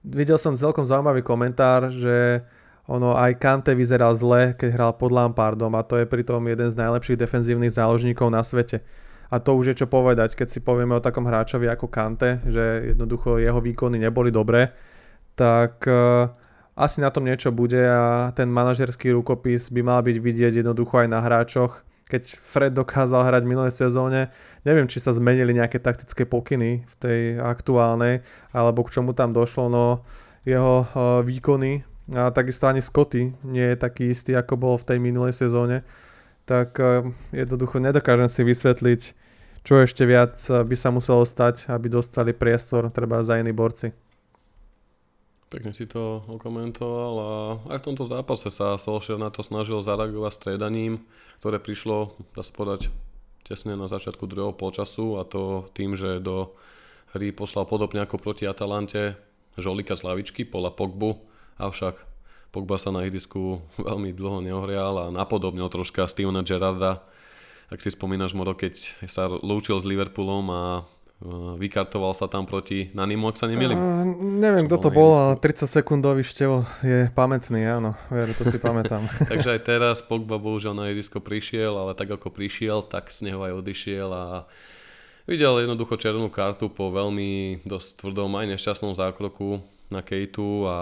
videl 0.05 0.37
som 0.37 0.53
celkom 0.53 0.85
zaujímavý 0.85 1.25
komentár, 1.25 1.89
že 1.89 2.45
ono 2.91 3.15
aj 3.15 3.39
Kante 3.39 3.79
vyzeral 3.79 4.19
zle, 4.19 4.59
keď 4.59 4.75
hral 4.75 4.93
pod 4.99 5.15
Lampardom 5.15 5.71
a 5.79 5.87
to 5.87 6.03
je 6.03 6.07
pritom 6.07 6.43
jeden 6.51 6.67
z 6.67 6.79
najlepších 6.79 7.21
defenzívnych 7.21 7.71
záložníkov 7.71 8.27
na 8.27 8.43
svete. 8.43 8.83
A 9.33 9.39
to 9.41 9.57
už 9.57 9.73
je 9.73 9.79
čo 9.85 9.87
povedať, 9.89 10.37
keď 10.37 10.49
si 10.51 10.61
povieme 10.61 10.99
o 10.99 11.05
takom 11.05 11.25
hráčovi 11.25 11.71
ako 11.71 11.89
Kante, 11.89 12.43
že 12.45 12.93
jednoducho 12.93 13.41
jeho 13.41 13.63
výkony 13.63 13.97
neboli 14.03 14.29
dobré, 14.29 14.75
tak 15.39 15.89
uh, 15.89 16.29
asi 16.77 17.01
na 17.01 17.09
tom 17.09 17.25
niečo 17.25 17.49
bude 17.49 17.81
a 17.81 18.35
ten 18.37 18.51
manažerský 18.51 19.15
rukopis 19.15 19.73
by 19.73 19.81
mal 19.81 20.01
byť 20.05 20.17
vidieť 20.21 20.53
jednoducho 20.61 21.07
aj 21.07 21.09
na 21.09 21.25
hráčoch. 21.25 21.87
Keď 22.13 22.37
Fred 22.37 22.77
dokázal 22.77 23.25
hrať 23.25 23.43
v 23.49 23.51
minulej 23.57 23.73
sezóne, 23.73 24.29
neviem, 24.69 24.85
či 24.85 25.01
sa 25.01 25.17
zmenili 25.17 25.57
nejaké 25.57 25.81
taktické 25.81 26.29
pokyny 26.29 26.85
v 26.85 26.95
tej 27.01 27.21
aktuálnej, 27.41 28.21
alebo 28.53 28.85
k 28.85 29.01
čomu 29.01 29.17
tam 29.17 29.33
došlo, 29.33 29.73
no 29.73 30.05
jeho 30.45 30.85
uh, 30.85 31.25
výkony 31.25 31.89
a 32.11 32.35
takisto 32.35 32.67
ani 32.67 32.83
Scotty 32.83 33.31
nie 33.47 33.63
je 33.63 33.77
taký 33.79 34.11
istý, 34.11 34.35
ako 34.35 34.59
bol 34.59 34.75
v 34.75 34.87
tej 34.91 34.99
minulej 34.99 35.39
sezóne. 35.39 35.87
Tak 36.43 36.75
e, 36.83 37.15
jednoducho 37.31 37.79
nedokážem 37.79 38.27
si 38.27 38.43
vysvetliť, 38.43 39.01
čo 39.63 39.79
ešte 39.79 40.03
viac 40.03 40.35
by 40.43 40.75
sa 40.75 40.91
muselo 40.91 41.23
stať, 41.23 41.71
aby 41.71 41.87
dostali 41.87 42.35
priestor 42.35 42.91
treba 42.91 43.23
za 43.23 43.39
iní 43.39 43.55
borci. 43.55 43.95
Pekne 45.53 45.77
si 45.77 45.85
to 45.85 46.25
okomentoval 46.33 47.15
a 47.21 47.33
aj 47.77 47.79
v 47.85 47.87
tomto 47.93 48.09
zápase 48.09 48.49
sa 48.49 48.81
Solskjaer 48.81 49.21
na 49.21 49.29
to 49.29 49.45
snažil 49.45 49.85
zareagovať 49.85 50.33
stredaním, 50.33 51.05
ktoré 51.45 51.61
prišlo, 51.61 52.17
dá 52.33 52.41
sa 52.41 52.57
povedať, 52.57 52.89
tesne 53.45 53.77
na 53.77 53.85
začiatku 53.85 54.25
druhého 54.25 54.57
polčasu 54.57 55.21
a 55.21 55.29
to 55.29 55.69
tým, 55.77 55.93
že 55.93 56.25
do 56.25 56.57
hry 57.13 57.37
poslal 57.37 57.69
podobne 57.69 58.01
ako 58.01 58.17
proti 58.17 58.49
Atalante 58.49 59.13
Žolika 59.61 59.93
z 59.93 60.09
lavičky, 60.09 60.49
Pola 60.49 60.73
Pogbu, 60.73 61.21
avšak 61.63 62.11
Pogba 62.53 62.77
sa 62.77 62.93
na 62.93 63.07
ihrisku 63.07 63.63
veľmi 63.89 64.13
dlho 64.13 64.43
neohrial 64.43 64.95
a 64.99 65.15
napodobnil 65.15 65.71
troška 65.71 66.11
Stevena 66.11 66.43
Gerarda, 66.43 67.01
ak 67.73 67.81
si 67.81 67.89
spomínaš, 67.89 68.37
Moro, 68.37 68.53
keď 68.53 68.75
sa 69.09 69.31
lúčil 69.31 69.81
s 69.81 69.89
Liverpoolom 69.89 70.47
a 70.53 70.63
Eh, 71.23 71.55
vykartoval 71.55 72.19
sa 72.19 72.27
tam 72.27 72.51
proti 72.51 72.91
Nanimu, 72.99 73.31
ak 73.31 73.39
sa 73.39 73.47
nemýlim. 73.47 73.79
Uh, 73.79 74.03
neviem, 74.43 74.67
kto 74.67 74.75
to 74.83 74.91
bol, 74.91 75.15
ale 75.15 75.39
30 75.39 75.71
sekundový 75.71 76.27
števo 76.27 76.67
je 76.83 77.15
pamätný, 77.15 77.63
áno, 77.63 77.95
veru, 78.11 78.35
to 78.35 78.43
si 78.43 78.59
pamätám. 78.67 79.07
Takže 79.31 79.55
aj 79.55 79.61
teraz 79.63 79.97
Pogba 80.03 80.43
bohužiaľ 80.43 80.75
na 80.75 80.91
ihrisko 80.91 81.23
prišiel, 81.23 81.79
ale 81.79 81.95
tak 81.95 82.11
ako 82.11 82.35
prišiel, 82.35 82.83
tak 82.83 83.15
z 83.15 83.31
neho 83.31 83.39
aj 83.39 83.55
odišiel 83.55 84.11
a 84.11 84.51
videl 85.31 85.63
jednoducho 85.63 85.95
červenú 85.95 86.27
kartu 86.27 86.67
po 86.67 86.91
veľmi 86.91 87.63
dosť 87.63 88.03
tvrdom 88.03 88.43
aj 88.43 88.59
nešťastnom 88.59 88.99
zákroku 88.99 89.63
na 89.93 90.01
Kejtu 90.01 90.65
a 90.65 90.77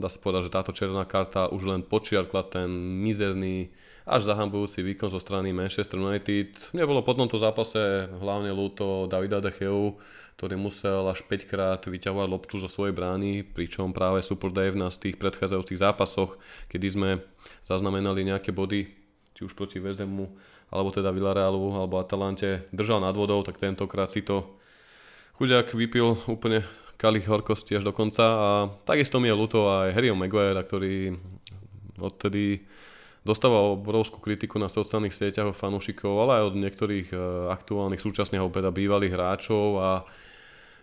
dá 0.00 0.08
sa 0.08 0.16
povedať, 0.16 0.48
že 0.48 0.54
táto 0.56 0.72
červená 0.72 1.04
karta 1.04 1.52
už 1.52 1.68
len 1.68 1.84
počiarkla 1.84 2.48
ten 2.48 2.72
mizerný 3.04 3.68
až 4.08 4.28
zahambujúci 4.28 4.80
výkon 4.80 5.12
zo 5.12 5.20
strany 5.20 5.52
Manchester 5.52 6.00
United. 6.00 6.72
Nebolo 6.72 7.04
po 7.04 7.12
tomto 7.12 7.36
zápase 7.36 8.08
hlavne 8.20 8.52
ľúto 8.52 9.08
Davida 9.08 9.40
Decheu, 9.44 9.96
ktorý 10.36 10.58
musel 10.58 11.04
až 11.08 11.24
5 11.24 11.50
krát 11.50 11.80
vyťahovať 11.84 12.28
loptu 12.28 12.56
zo 12.60 12.68
svojej 12.68 12.92
brány, 12.92 13.44
pričom 13.44 13.94
práve 13.96 14.20
Super 14.20 14.50
Dave 14.50 14.76
nás 14.76 14.98
v 14.98 15.08
tých 15.08 15.16
predchádzajúcich 15.20 15.78
zápasoch, 15.80 16.36
kedy 16.68 16.86
sme 16.90 17.10
zaznamenali 17.64 18.26
nejaké 18.28 18.50
body, 18.50 18.88
či 19.32 19.40
už 19.46 19.56
proti 19.56 19.80
Hamu, 19.80 20.28
alebo 20.68 20.90
teda 20.90 21.14
Villarealu, 21.14 21.78
alebo 21.78 22.02
Atalante, 22.02 22.66
držal 22.74 23.00
nad 23.00 23.14
vodou, 23.14 23.40
tak 23.46 23.62
tentokrát 23.62 24.10
si 24.10 24.26
to 24.26 24.58
chuďak 25.38 25.70
vypil 25.72 26.18
úplne 26.26 26.66
kalich 27.04 27.28
horkosti 27.28 27.76
až 27.76 27.84
do 27.84 27.92
konca 27.92 28.24
a 28.24 28.48
takisto 28.88 29.20
mi 29.20 29.28
je 29.28 29.36
ľúto 29.36 29.68
aj 29.68 29.92
Harryho 29.92 30.16
Maguire, 30.16 30.56
ktorý 30.56 31.12
odtedy 32.00 32.64
dostáva 33.20 33.76
obrovskú 33.76 34.24
kritiku 34.24 34.56
na 34.56 34.72
sociálnych 34.72 35.12
sieťach 35.12 35.52
od 35.52 35.56
fanúšikov, 35.56 36.16
ale 36.24 36.40
aj 36.40 36.44
od 36.48 36.54
niektorých 36.60 37.08
e, 37.12 37.16
aktuálnych 37.52 38.00
súčasných 38.00 38.40
teda 38.40 38.72
bývalých 38.72 39.12
hráčov 39.12 39.66
a 39.80 39.88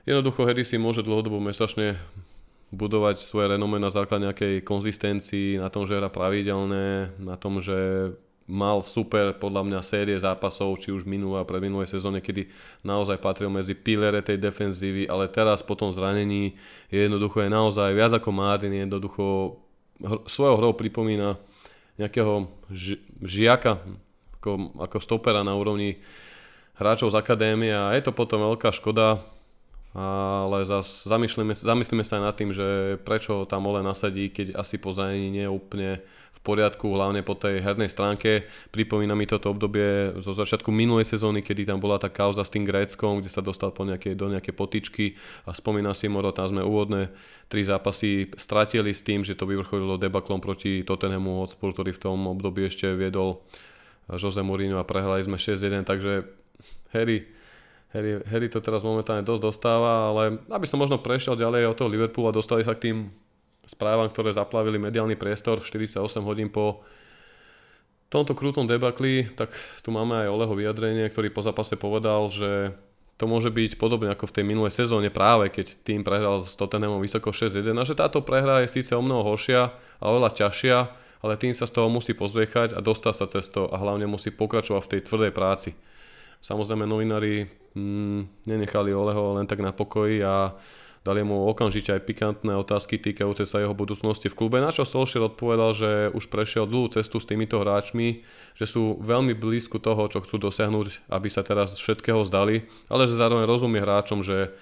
jednoducho 0.06 0.46
Harry 0.46 0.62
si 0.62 0.78
môže 0.78 1.02
dlhodobo 1.02 1.42
mesačne 1.42 1.98
budovať 2.70 3.22
svoje 3.22 3.58
renome 3.58 3.82
na 3.82 3.90
základe 3.90 4.30
nejakej 4.30 4.62
konzistencii, 4.62 5.58
na 5.58 5.74
tom, 5.74 5.90
že 5.90 5.98
hra 5.98 6.08
pravidelné, 6.08 7.18
na 7.18 7.36
tom, 7.36 7.60
že 7.60 8.10
mal 8.52 8.84
super 8.84 9.32
podľa 9.40 9.64
mňa 9.64 9.80
série 9.80 10.20
zápasov, 10.20 10.76
či 10.84 10.92
už 10.92 11.08
minulé 11.08 11.40
a 11.40 11.48
predminulé 11.48 11.88
sezóne, 11.88 12.20
kedy 12.20 12.52
naozaj 12.84 13.16
patril 13.24 13.48
medzi 13.48 13.72
pilere 13.72 14.20
tej 14.20 14.36
defenzívy, 14.36 15.08
ale 15.08 15.32
teraz 15.32 15.64
po 15.64 15.80
tom 15.80 15.96
zranení 15.96 16.60
je 16.92 17.00
jednoducho 17.08 17.40
je 17.40 17.50
naozaj 17.50 17.96
viac 17.96 18.12
ako 18.12 18.30
Martin, 18.36 18.76
jednoducho 18.76 19.56
svojou 20.28 20.60
hrou 20.60 20.76
pripomína 20.76 21.40
nejakého 21.96 22.52
ži- 22.68 23.00
žiaka 23.24 23.80
ako, 24.42 24.76
ako 24.82 24.98
stopera 25.00 25.46
na 25.46 25.54
úrovni 25.54 26.02
hráčov 26.76 27.14
z 27.14 27.20
akadémie 27.22 27.72
a 27.72 27.94
je 27.94 28.02
to 28.02 28.12
potom 28.12 28.42
veľká 28.42 28.74
škoda, 28.74 29.22
ale 29.94 30.66
zas 30.66 31.06
zamyslíme, 31.06 31.54
zamyslíme 31.54 32.02
sa 32.02 32.18
aj 32.18 32.24
nad 32.26 32.36
tým, 32.36 32.52
že 32.56 32.98
prečo 33.06 33.46
tam 33.46 33.70
Ole 33.70 33.86
nasadí, 33.86 34.34
keď 34.34 34.58
asi 34.58 34.82
po 34.82 34.96
zranení 34.96 35.30
nie 35.30 35.46
je 35.46 35.52
úplne 35.52 35.90
poriadku, 36.42 36.90
hlavne 36.90 37.22
po 37.22 37.38
tej 37.38 37.62
hernej 37.62 37.90
stránke. 37.90 38.50
Pripomína 38.74 39.14
mi 39.14 39.30
toto 39.30 39.54
obdobie 39.54 40.18
zo 40.22 40.34
začiatku 40.34 40.74
minulej 40.74 41.06
sezóny, 41.06 41.46
kedy 41.46 41.70
tam 41.70 41.78
bola 41.78 42.02
tá 42.02 42.10
kauza 42.10 42.42
s 42.42 42.50
tým 42.50 42.66
Gréckom, 42.66 43.22
kde 43.22 43.30
sa 43.30 43.46
dostal 43.46 43.70
po 43.70 43.86
nejaké, 43.86 44.18
do 44.18 44.26
nejaké 44.26 44.50
potičky 44.50 45.14
a 45.46 45.54
spomína 45.54 45.94
si 45.94 46.10
Moro, 46.10 46.34
tam 46.34 46.50
sme 46.50 46.66
úvodné 46.66 47.14
tri 47.46 47.62
zápasy 47.62 48.34
stratili 48.34 48.90
s 48.90 49.06
tým, 49.06 49.22
že 49.22 49.38
to 49.38 49.46
vyvrcholilo 49.46 50.02
debaklom 50.02 50.42
proti 50.42 50.82
Tottenhamu 50.82 51.46
Hotspur, 51.46 51.78
ktorý 51.78 51.94
v 51.94 52.02
tom 52.02 52.18
období 52.26 52.66
ešte 52.66 52.90
viedol 52.98 53.46
Jose 54.10 54.42
Mourinho 54.42 54.82
a 54.82 54.88
prehrali 54.88 55.22
sme 55.22 55.38
6-1, 55.38 55.86
takže 55.86 56.26
Harry, 56.92 57.24
Harry, 57.94 58.20
Harry 58.28 58.48
to 58.50 58.60
teraz 58.60 58.82
momentálne 58.82 59.24
dosť 59.24 59.42
dostáva, 59.46 60.10
ale 60.12 60.42
aby 60.50 60.66
som 60.66 60.82
možno 60.82 61.00
prešiel 61.00 61.38
ďalej 61.38 61.70
od 61.70 61.78
toho 61.78 61.92
Liverpoolu 61.92 62.34
a 62.34 62.38
dostali 62.38 62.66
sa 62.66 62.76
k 62.76 62.90
tým 62.90 62.98
správam, 63.72 64.12
ktoré 64.12 64.36
zaplavili 64.36 64.76
mediálny 64.76 65.16
priestor 65.16 65.64
48 65.64 66.04
hodín 66.28 66.52
po 66.52 66.84
tomto 68.12 68.36
krútom 68.36 68.68
debakli, 68.68 69.32
tak 69.32 69.56
tu 69.80 69.96
máme 69.96 70.28
aj 70.28 70.28
Oleho 70.28 70.52
vyjadrenie, 70.52 71.08
ktorý 71.08 71.32
po 71.32 71.40
zápase 71.40 71.80
povedal, 71.80 72.28
že 72.28 72.76
to 73.16 73.30
môže 73.30 73.48
byť 73.54 73.80
podobne 73.80 74.12
ako 74.12 74.28
v 74.28 74.36
tej 74.36 74.46
minulej 74.50 74.74
sezóne 74.76 75.08
práve, 75.08 75.48
keď 75.48 75.80
tým 75.88 76.04
prehral 76.04 76.44
s 76.44 76.60
Tottenhamom 76.60 77.00
vysoko 77.00 77.32
6-1 77.32 77.72
a 77.72 77.88
že 77.88 77.96
táto 77.96 78.20
prehra 78.20 78.66
je 78.66 78.82
síce 78.82 78.92
o 78.92 79.00
mnoho 79.00 79.24
horšia 79.24 79.72
a 80.02 80.04
oveľa 80.12 80.36
ťažšia, 80.36 80.78
ale 81.22 81.40
tým 81.40 81.54
sa 81.56 81.70
z 81.70 81.78
toho 81.80 81.88
musí 81.88 82.12
pozriechať 82.12 82.76
a 82.76 82.84
dostať 82.84 83.14
sa 83.16 83.26
cez 83.30 83.48
to 83.48 83.70
a 83.70 83.78
hlavne 83.80 84.10
musí 84.10 84.34
pokračovať 84.34 84.82
v 84.84 84.92
tej 84.98 85.02
tvrdej 85.08 85.32
práci. 85.32 85.72
Samozrejme 86.42 86.90
novinári 86.90 87.46
mm, 87.78 88.50
nenechali 88.50 88.90
Oleho 88.90 89.38
len 89.38 89.46
tak 89.46 89.62
na 89.62 89.70
pokoji 89.70 90.26
a 90.26 90.58
dali 91.02 91.26
mu 91.26 91.50
okamžite 91.50 91.90
aj 91.98 92.06
pikantné 92.06 92.54
otázky 92.54 93.02
týkajúce 93.02 93.50
sa 93.50 93.58
jeho 93.58 93.74
budúcnosti 93.74 94.30
v 94.30 94.38
klube, 94.38 94.62
na 94.62 94.70
čo 94.70 94.86
Solskjaer 94.86 95.34
odpovedal, 95.34 95.72
že 95.74 95.90
už 96.14 96.30
prešiel 96.30 96.70
dlhú 96.70 96.94
cestu 96.94 97.18
s 97.18 97.26
týmito 97.26 97.58
hráčmi, 97.58 98.22
že 98.54 98.66
sú 98.70 99.02
veľmi 99.02 99.34
blízku 99.34 99.82
toho, 99.82 100.06
čo 100.10 100.22
chcú 100.22 100.38
dosiahnuť, 100.38 101.10
aby 101.10 101.28
sa 101.30 101.42
teraz 101.42 101.74
všetkého 101.74 102.22
zdali, 102.30 102.70
ale 102.94 103.10
že 103.10 103.18
zároveň 103.18 103.50
rozumie 103.50 103.82
hráčom, 103.82 104.22
že 104.22 104.54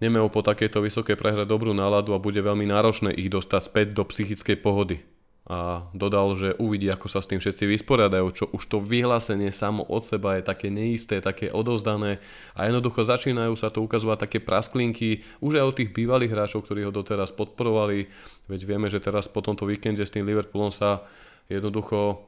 nemajú 0.00 0.32
po 0.32 0.40
takejto 0.40 0.80
vysokej 0.80 1.16
prehre 1.20 1.44
dobrú 1.44 1.76
náladu 1.76 2.16
a 2.16 2.22
bude 2.22 2.40
veľmi 2.40 2.64
náročné 2.64 3.12
ich 3.12 3.28
dostať 3.28 3.60
späť 3.60 3.86
do 3.92 4.08
psychickej 4.08 4.56
pohody 4.64 5.04
a 5.50 5.90
dodal, 5.90 6.30
že 6.38 6.54
uvidí, 6.62 6.86
ako 6.86 7.10
sa 7.10 7.18
s 7.18 7.26
tým 7.26 7.42
všetci 7.42 7.66
vysporiadajú, 7.66 8.26
čo 8.30 8.44
už 8.54 8.70
to 8.70 8.78
vyhlásenie 8.78 9.50
samo 9.50 9.82
od 9.82 9.98
seba 9.98 10.38
je 10.38 10.46
také 10.46 10.70
neisté, 10.70 11.18
také 11.18 11.50
odovzdané 11.50 12.22
a 12.54 12.70
jednoducho 12.70 13.02
začínajú 13.02 13.58
sa 13.58 13.66
to 13.66 13.82
ukazovať 13.82 14.30
také 14.30 14.38
prasklinky 14.38 15.26
už 15.42 15.58
aj 15.58 15.66
od 15.66 15.74
tých 15.82 15.90
bývalých 15.90 16.30
hráčov, 16.30 16.62
ktorí 16.62 16.86
ho 16.86 16.94
doteraz 16.94 17.34
podporovali, 17.34 18.06
veď 18.46 18.60
vieme, 18.62 18.86
že 18.86 19.02
teraz 19.02 19.26
po 19.26 19.42
tomto 19.42 19.66
víkende 19.66 20.06
s 20.06 20.14
tým 20.14 20.22
Liverpoolom 20.22 20.70
sa 20.70 21.02
jednoducho 21.50 22.22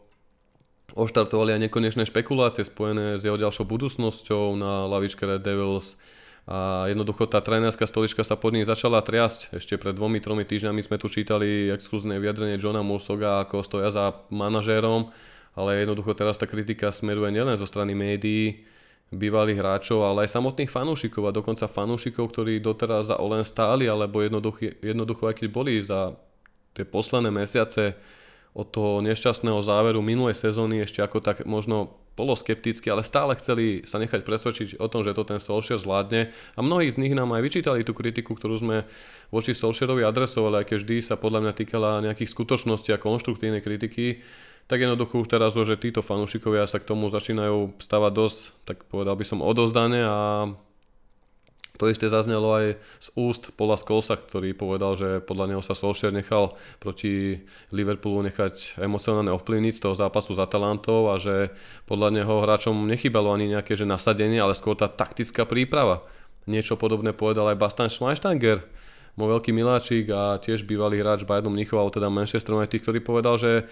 oštartovali 0.98 1.54
aj 1.54 1.62
nekonečné 1.70 2.02
špekulácie 2.02 2.66
spojené 2.66 3.16
s 3.16 3.22
jeho 3.22 3.38
ďalšou 3.38 3.70
budúcnosťou 3.70 4.58
na 4.58 4.90
lavičke 4.90 5.22
Red 5.22 5.46
Devils, 5.46 5.94
a 6.42 6.90
jednoducho 6.90 7.30
tá 7.30 7.38
trénerská 7.38 7.86
stolička 7.86 8.26
sa 8.26 8.34
pod 8.34 8.50
ním 8.50 8.66
začala 8.66 8.98
triasť. 8.98 9.54
Ešte 9.54 9.78
pred 9.78 9.94
dvomi, 9.94 10.18
tromi 10.18 10.42
týždňami 10.42 10.82
sme 10.82 10.98
tu 10.98 11.06
čítali 11.06 11.70
exkluzné 11.70 12.18
vyjadrenie 12.18 12.58
Johna 12.58 12.82
Mursoga, 12.82 13.46
ako 13.46 13.62
stoja 13.62 13.94
za 13.94 14.26
manažérom, 14.26 15.14
ale 15.54 15.86
jednoducho 15.86 16.18
teraz 16.18 16.42
tá 16.42 16.50
kritika 16.50 16.90
smeruje 16.90 17.30
nielen 17.30 17.54
zo 17.54 17.66
strany 17.68 17.94
médií, 17.94 18.66
bývalých 19.12 19.60
hráčov, 19.60 20.08
ale 20.08 20.24
aj 20.24 20.34
samotných 20.34 20.72
fanúšikov 20.72 21.28
a 21.28 21.36
dokonca 21.36 21.68
fanúšikov, 21.68 22.32
ktorí 22.32 22.58
doteraz 22.64 23.12
za 23.12 23.20
Olen 23.20 23.44
stáli, 23.44 23.84
alebo 23.84 24.24
jednoducho, 24.24 24.72
jednoducho 24.80 25.28
aj 25.28 25.36
keď 25.36 25.48
boli 25.52 25.78
za 25.84 26.16
tie 26.72 26.88
posledné 26.88 27.28
mesiace 27.28 27.92
od 28.52 28.66
toho 28.68 29.00
nešťastného 29.00 29.64
záveru 29.64 30.04
minulej 30.04 30.36
sezóny 30.36 30.84
ešte 30.84 31.00
ako 31.00 31.24
tak 31.24 31.48
možno 31.48 31.96
poloskepticky, 32.12 32.92
ale 32.92 33.00
stále 33.00 33.32
chceli 33.40 33.88
sa 33.88 33.96
nechať 33.96 34.20
presvedčiť 34.20 34.68
o 34.76 34.86
tom, 34.92 35.00
že 35.00 35.16
to 35.16 35.24
ten 35.24 35.40
Solskjaer 35.40 35.80
zvládne. 35.80 36.28
A 36.56 36.60
mnohí 36.60 36.92
z 36.92 37.00
nich 37.00 37.16
nám 37.16 37.32
aj 37.32 37.40
vyčítali 37.40 37.80
tú 37.80 37.96
kritiku, 37.96 38.36
ktorú 38.36 38.60
sme 38.60 38.84
voči 39.32 39.56
Solskjaerovi 39.56 40.04
adresovali, 40.04 40.60
aj 40.60 40.66
keď 40.68 40.78
vždy 40.84 40.96
sa 41.00 41.16
podľa 41.16 41.48
mňa 41.48 41.52
týkala 41.56 42.04
nejakých 42.04 42.32
skutočností 42.36 42.92
a 42.92 43.00
konštruktívnej 43.00 43.64
kritiky, 43.64 44.20
tak 44.68 44.84
jednoducho 44.84 45.24
už 45.24 45.28
teraz, 45.32 45.56
že 45.56 45.80
títo 45.80 46.04
fanúšikovia 46.04 46.68
sa 46.68 46.78
k 46.78 46.88
tomu 46.92 47.08
začínajú 47.08 47.80
stavať 47.80 48.12
dosť, 48.12 48.38
tak 48.68 48.76
povedal 48.92 49.16
by 49.16 49.24
som 49.24 49.40
odozdane 49.40 50.04
a 50.04 50.16
to 51.80 51.88
isté 51.88 52.12
zaznelo 52.12 52.52
aj 52.52 52.76
z 53.00 53.08
úst 53.16 53.56
Paula 53.56 53.80
Skolsa, 53.80 54.20
ktorý 54.20 54.52
povedal, 54.52 54.92
že 54.92 55.24
podľa 55.24 55.56
neho 55.56 55.62
sa 55.64 55.72
Solskjaer 55.72 56.12
nechal 56.12 56.52
proti 56.76 57.40
Liverpoolu 57.72 58.28
nechať 58.28 58.76
emocionálne 58.76 59.32
ovplyvniť 59.32 59.74
z 59.80 59.82
toho 59.88 59.96
zápasu 59.96 60.36
s 60.36 60.40
Atalantou 60.42 61.08
a 61.08 61.16
že 61.16 61.50
podľa 61.88 62.22
neho 62.22 62.44
hráčom 62.44 62.76
nechybalo 62.84 63.32
ani 63.32 63.48
nejaké 63.56 63.72
že 63.72 63.88
nasadenie, 63.88 64.36
ale 64.36 64.52
skôr 64.52 64.76
tá 64.76 64.86
taktická 64.86 65.48
príprava. 65.48 66.04
Niečo 66.44 66.76
podobné 66.76 67.16
povedal 67.16 67.54
aj 67.54 67.60
Bastian 67.60 67.88
Schweinsteiger, 67.88 68.60
môj 69.16 69.38
veľký 69.38 69.50
miláčik 69.56 70.06
a 70.12 70.36
tiež 70.40 70.68
bývalý 70.68 71.00
hráč 71.00 71.24
Bayernu 71.24 71.52
Mnichova, 71.52 71.88
teda 71.88 72.12
Manchester 72.12 72.56
United, 72.56 72.80
ktorý 72.84 72.98
povedal, 73.00 73.36
že 73.40 73.64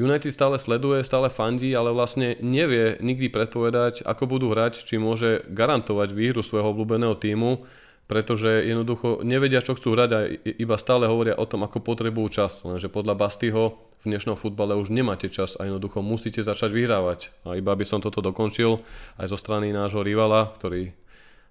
United 0.00 0.32
stále 0.32 0.56
sleduje, 0.56 1.04
stále 1.04 1.28
fandí, 1.28 1.76
ale 1.76 1.92
vlastne 1.92 2.40
nevie 2.40 2.96
nikdy 3.04 3.28
predpovedať, 3.28 4.00
ako 4.08 4.24
budú 4.24 4.56
hrať, 4.56 4.88
či 4.88 4.96
môže 4.96 5.44
garantovať 5.52 6.16
výhru 6.16 6.40
svojho 6.40 6.72
obľúbeného 6.72 7.20
týmu, 7.20 7.68
pretože 8.08 8.64
jednoducho 8.64 9.20
nevedia, 9.22 9.60
čo 9.60 9.76
chcú 9.76 9.92
hrať 9.92 10.10
a 10.16 10.20
iba 10.34 10.74
stále 10.80 11.04
hovoria 11.06 11.36
o 11.36 11.44
tom, 11.44 11.62
ako 11.68 11.84
potrebujú 11.84 12.32
čas. 12.32 12.64
Lenže 12.64 12.88
podľa 12.88 13.14
Bastyho 13.14 13.76
v 14.00 14.04
dnešnom 14.08 14.34
futbale 14.34 14.72
už 14.74 14.88
nemáte 14.88 15.28
čas 15.28 15.60
a 15.60 15.68
jednoducho 15.68 16.00
musíte 16.00 16.40
začať 16.40 16.72
vyhrávať. 16.72 17.30
A 17.44 17.60
iba 17.60 17.76
by 17.76 17.84
som 17.84 18.00
toto 18.00 18.24
dokončil 18.24 18.80
aj 19.20 19.26
zo 19.28 19.36
strany 19.36 19.70
nášho 19.70 20.00
rivala, 20.00 20.48
ktorý 20.56 20.96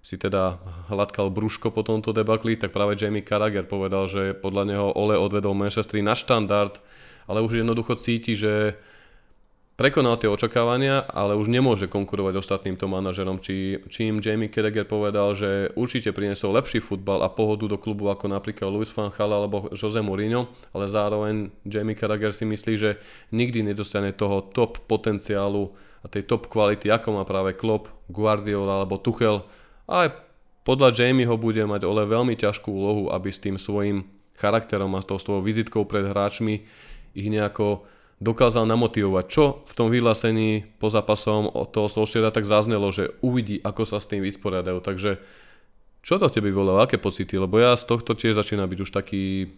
si 0.00 0.16
teda 0.16 0.58
hladkal 0.88 1.28
brúško 1.28 1.70
po 1.70 1.84
tomto 1.84 2.10
debakli, 2.16 2.56
tak 2.56 2.72
práve 2.72 2.96
Jamie 2.96 3.24
Carragher 3.24 3.68
povedal, 3.68 4.08
že 4.08 4.32
podľa 4.32 4.64
neho 4.66 4.88
Ole 4.96 5.14
odvedol 5.14 5.52
Manchester 5.52 6.00
na 6.00 6.16
štandard, 6.16 6.80
ale 7.30 7.46
už 7.46 7.62
jednoducho 7.62 7.94
cíti, 7.94 8.34
že 8.34 8.74
prekonal 9.78 10.18
tie 10.18 10.28
očakávania, 10.28 11.06
ale 11.08 11.38
už 11.38 11.48
nemôže 11.48 11.88
konkurovať 11.88 12.36
ostatným 12.36 12.76
to 12.76 12.84
manažerom, 12.84 13.38
či, 13.40 13.80
im 14.02 14.20
Jamie 14.20 14.52
Carragher 14.52 14.84
povedal, 14.84 15.32
že 15.32 15.72
určite 15.78 16.12
priniesol 16.12 16.52
lepší 16.58 16.84
futbal 16.84 17.22
a 17.24 17.32
pohodu 17.32 17.64
do 17.64 17.80
klubu 17.80 18.12
ako 18.12 18.28
napríklad 18.28 18.68
Luis 18.68 18.92
van 18.92 19.08
Gaal 19.08 19.32
alebo 19.32 19.72
Jose 19.72 20.02
Mourinho, 20.04 20.52
ale 20.76 20.84
zároveň 20.84 21.54
Jamie 21.64 21.96
Carragher 21.96 22.34
si 22.34 22.44
myslí, 22.44 22.74
že 22.76 23.00
nikdy 23.32 23.72
nedostane 23.72 24.12
toho 24.12 24.52
top 24.52 24.84
potenciálu 24.84 25.72
a 26.04 26.12
tej 26.12 26.28
top 26.28 26.52
kvality, 26.52 26.92
ako 26.92 27.16
má 27.16 27.24
práve 27.24 27.56
Klopp, 27.56 27.88
Guardiola 28.12 28.84
alebo 28.84 29.00
Tuchel. 29.00 29.46
A 29.88 30.04
aj 30.04 30.08
podľa 30.60 30.92
Jamieho 30.92 31.40
bude 31.40 31.64
mať 31.64 31.88
Ole 31.88 32.04
veľmi 32.04 32.36
ťažkú 32.36 32.68
úlohu, 32.68 33.08
aby 33.08 33.32
s 33.32 33.40
tým 33.40 33.56
svojim 33.56 34.04
charakterom 34.36 34.92
a 34.96 35.00
s 35.00 35.08
tou 35.08 35.16
svojou 35.16 35.40
vizitkou 35.40 35.88
pred 35.88 36.04
hráčmi 36.04 36.64
ich 37.14 37.28
nejako 37.28 37.84
dokázal 38.20 38.68
namotivovať. 38.68 39.24
Čo 39.26 39.44
v 39.64 39.72
tom 39.72 39.88
vyhlásení 39.88 40.76
po 40.76 40.92
zápasom 40.92 41.48
od 41.48 41.72
toho 41.72 41.88
Solskjaera 41.88 42.28
tak 42.28 42.44
zaznelo, 42.44 42.92
že 42.92 43.16
uvidí, 43.24 43.58
ako 43.64 43.88
sa 43.88 43.98
s 43.98 44.06
tým 44.12 44.20
vysporiadajú. 44.20 44.78
Takže 44.84 45.18
čo 46.04 46.20
to 46.20 46.28
tebe 46.28 46.52
volalo, 46.52 46.84
aké 46.84 47.00
pocity? 47.00 47.40
Lebo 47.40 47.56
ja 47.60 47.76
z 47.76 47.88
tohto 47.88 48.12
tiež 48.12 48.36
začína 48.36 48.68
byť 48.68 48.78
už 48.84 48.90
taký, 48.92 49.48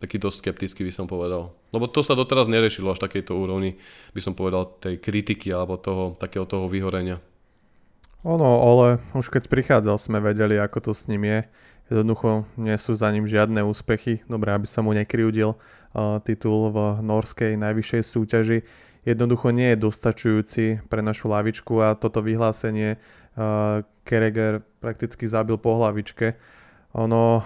taký 0.00 0.16
dosť 0.20 0.36
skeptický, 0.44 0.80
by 0.84 0.92
som 0.92 1.08
povedal. 1.08 1.56
Lebo 1.72 1.88
to 1.88 2.04
sa 2.04 2.12
doteraz 2.12 2.48
neriešilo 2.48 2.92
až 2.92 3.00
takejto 3.00 3.32
úrovni, 3.32 3.80
by 4.12 4.20
som 4.20 4.36
povedal, 4.36 4.68
tej 4.80 5.00
kritiky 5.00 5.48
alebo 5.52 5.80
toho, 5.80 6.16
takého 6.20 6.44
toho 6.44 6.68
vyhorenia. 6.68 7.20
Ono, 8.20 8.60
ale 8.60 9.00
už 9.16 9.32
keď 9.32 9.48
prichádzal, 9.48 9.96
sme 9.96 10.20
vedeli, 10.20 10.60
ako 10.60 10.90
to 10.90 10.92
s 10.92 11.08
ním 11.08 11.24
je. 11.24 11.40
Jednoducho 11.88 12.44
nie 12.60 12.76
sú 12.76 12.92
za 12.92 13.08
ním 13.08 13.24
žiadne 13.24 13.64
úspechy. 13.64 14.20
Dobre, 14.28 14.52
aby 14.52 14.68
sa 14.68 14.84
mu 14.84 14.92
nekryudil 14.92 15.56
uh, 15.56 16.20
titul 16.20 16.70
v 16.70 16.78
norskej 17.00 17.56
najvyššej 17.56 18.02
súťaži. 18.04 18.58
Jednoducho 19.08 19.48
nie 19.50 19.72
je 19.72 19.82
dostačujúci 19.88 20.64
pre 20.92 21.00
našu 21.00 21.32
lavičku 21.32 21.80
a 21.80 21.96
toto 21.96 22.20
vyhlásenie 22.20 23.00
uh, 23.00 23.80
Kereger 24.04 24.60
prakticky 24.84 25.24
zabil 25.24 25.56
po 25.56 25.80
hlavičke. 25.80 26.36
Ono, 26.92 27.40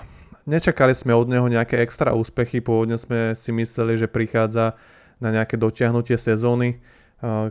nečakali 0.45 0.93
sme 0.93 1.15
od 1.15 1.31
neho 1.31 1.47
nejaké 1.47 1.79
extra 1.79 2.11
úspechy, 2.13 2.59
pôvodne 2.59 2.99
sme 2.99 3.39
si 3.39 3.55
mysleli, 3.55 3.95
že 3.95 4.11
prichádza 4.11 4.75
na 5.23 5.31
nejaké 5.31 5.55
dotiahnutie 5.55 6.19
sezóny 6.19 6.83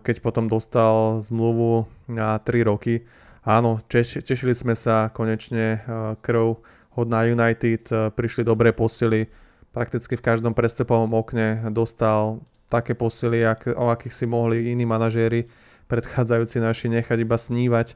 keď 0.06 0.16
potom 0.22 0.46
dostal 0.46 1.18
zmluvu 1.18 1.90
na 2.06 2.38
3 2.38 2.70
roky. 2.70 3.10
Áno, 3.42 3.82
teš, 3.90 4.22
tešili 4.22 4.54
sme 4.54 4.78
sa 4.78 5.10
konečne 5.10 5.82
krv 6.22 6.62
od 6.94 7.08
na 7.10 7.26
United, 7.26 8.14
prišli 8.14 8.46
dobré 8.46 8.70
posily, 8.70 9.26
prakticky 9.74 10.14
v 10.14 10.22
každom 10.22 10.54
prestepovom 10.54 11.10
okne 11.18 11.66
dostal 11.74 12.46
také 12.70 12.94
posily, 12.94 13.42
ak, 13.42 13.74
o 13.74 13.90
akých 13.90 14.14
si 14.14 14.26
mohli 14.30 14.70
iní 14.70 14.86
manažéri 14.86 15.50
predchádzajúci 15.90 16.58
naši 16.62 16.88
nechať 16.90 17.18
iba 17.22 17.38
snívať. 17.38 17.88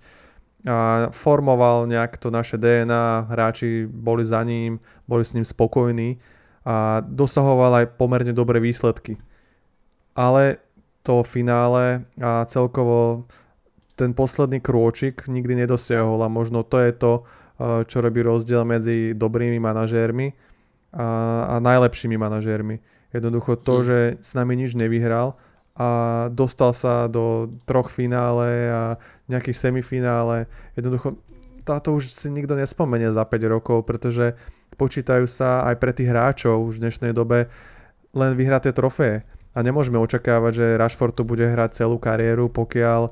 A 0.68 1.08
formoval 1.14 1.86
nejak 1.86 2.18
to 2.18 2.34
naše 2.34 2.58
DNA, 2.58 3.30
hráči 3.30 3.86
boli 3.88 4.26
za 4.26 4.42
ním, 4.44 4.82
boli 5.06 5.24
s 5.24 5.38
ním 5.38 5.46
spokojní 5.46 6.18
a 6.66 7.00
dosahoval 7.06 7.86
aj 7.86 7.96
pomerne 7.96 8.34
dobré 8.34 8.60
výsledky. 8.60 9.16
Ale 10.18 10.60
to 11.08 11.24
finále 11.24 12.04
a 12.20 12.44
celkovo 12.52 13.24
ten 13.96 14.12
posledný 14.12 14.60
krôčik 14.60 15.24
nikdy 15.32 15.64
nedosiahol 15.64 16.20
a 16.20 16.28
možno 16.28 16.68
to 16.68 16.84
je 16.84 16.92
to, 16.92 17.14
eh, 17.24 17.88
čo 17.88 18.04
robí 18.04 18.20
rozdiel 18.20 18.68
medzi 18.68 19.16
dobrými 19.16 19.56
manažérmi 19.64 20.36
a, 20.92 21.08
a 21.48 21.56
najlepšími 21.64 22.20
manažérmi. 22.20 22.84
Jednoducho 23.16 23.56
to, 23.56 23.80
hmm. 23.80 23.86
že 23.88 23.98
s 24.20 24.32
nami 24.36 24.60
nič 24.60 24.76
nevyhral 24.76 25.40
a 25.80 25.90
dostal 26.28 26.76
sa 26.76 27.08
do 27.08 27.48
troch 27.64 27.88
finále 27.88 28.68
a 28.68 28.84
nejakých 29.32 29.72
semifinále. 29.72 30.52
Jednoducho 30.76 31.16
táto 31.64 31.96
už 31.96 32.12
si 32.12 32.28
nikto 32.28 32.58
nespomenie 32.60 33.14
za 33.16 33.24
5 33.24 33.54
rokov, 33.54 33.88
pretože 33.88 34.36
počítajú 34.76 35.24
sa 35.28 35.64
aj 35.72 35.76
pre 35.80 35.92
tých 35.96 36.12
hráčov 36.12 36.68
už 36.68 36.80
v 36.80 36.84
dnešnej 36.88 37.12
dobe 37.16 37.48
len 38.12 38.32
vyhraté 38.34 38.74
trofeje 38.74 39.24
a 39.58 39.66
nemôžeme 39.66 39.98
očakávať, 39.98 40.54
že 40.54 40.68
Rashford 40.78 41.18
tu 41.18 41.26
bude 41.26 41.42
hrať 41.42 41.82
celú 41.82 41.98
kariéru, 41.98 42.46
pokiaľ 42.54 43.10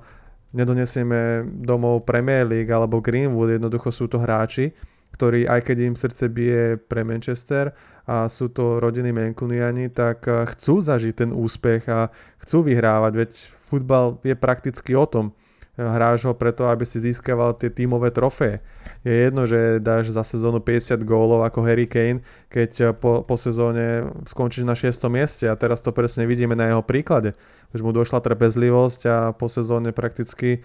nedonesieme 0.54 1.42
domov 1.50 2.06
Premier 2.06 2.46
League 2.46 2.70
alebo 2.70 3.02
Greenwood. 3.02 3.58
Jednoducho 3.58 3.90
sú 3.90 4.06
to 4.06 4.22
hráči, 4.22 4.78
ktorí 5.18 5.50
aj 5.50 5.66
keď 5.66 5.78
im 5.90 5.96
srdce 5.98 6.30
bije 6.30 6.78
pre 6.78 7.02
Manchester 7.02 7.74
a 8.06 8.30
sú 8.30 8.54
to 8.54 8.78
rodiny 8.78 9.10
Mancuniani, 9.10 9.90
tak 9.90 10.30
eh, 10.30 10.46
chcú 10.54 10.86
zažiť 10.86 11.26
ten 11.26 11.32
úspech 11.34 11.90
a 11.90 12.14
chcú 12.46 12.62
vyhrávať, 12.62 13.14
veď 13.18 13.32
futbal 13.66 14.22
je 14.22 14.38
prakticky 14.38 14.94
o 14.94 15.10
tom 15.10 15.34
hráš 15.76 16.24
ho 16.24 16.34
preto, 16.34 16.72
aby 16.72 16.88
si 16.88 17.04
získaval 17.04 17.60
tie 17.60 17.68
tímové 17.68 18.08
trofeje. 18.12 18.64
Je 19.04 19.12
jedno, 19.12 19.44
že 19.44 19.84
dáš 19.84 20.16
za 20.16 20.24
sezónu 20.24 20.64
50 20.64 21.04
gólov 21.04 21.44
ako 21.44 21.68
Harry 21.68 21.84
Kane, 21.84 22.24
keď 22.48 22.96
po, 22.96 23.28
po 23.28 23.36
sezóne 23.36 24.08
skončíš 24.24 24.64
na 24.64 24.74
6. 24.74 24.96
mieste 25.12 25.46
a 25.52 25.60
teraz 25.60 25.84
to 25.84 25.92
presne 25.92 26.24
vidíme 26.24 26.56
na 26.56 26.72
jeho 26.72 26.84
príklade. 26.84 27.36
Už 27.76 27.84
mu 27.84 27.92
došla 27.92 28.24
trpezlivosť 28.24 29.02
a 29.12 29.18
po 29.36 29.52
sezóne 29.52 29.92
prakticky 29.92 30.64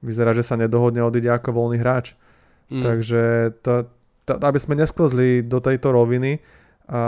vyzerá, 0.00 0.32
že 0.32 0.44
sa 0.44 0.56
nedohodne 0.56 1.04
odíde 1.04 1.28
ako 1.28 1.52
voľný 1.52 1.76
hráč. 1.76 2.16
Mm. 2.72 2.80
Takže 2.80 3.22
to, 3.60 3.92
to, 4.24 4.32
aby 4.40 4.58
sme 4.58 4.80
nesklzli 4.80 5.44
do 5.44 5.60
tejto 5.60 5.92
roviny 5.92 6.40
a, 6.88 6.96
a 6.96 7.02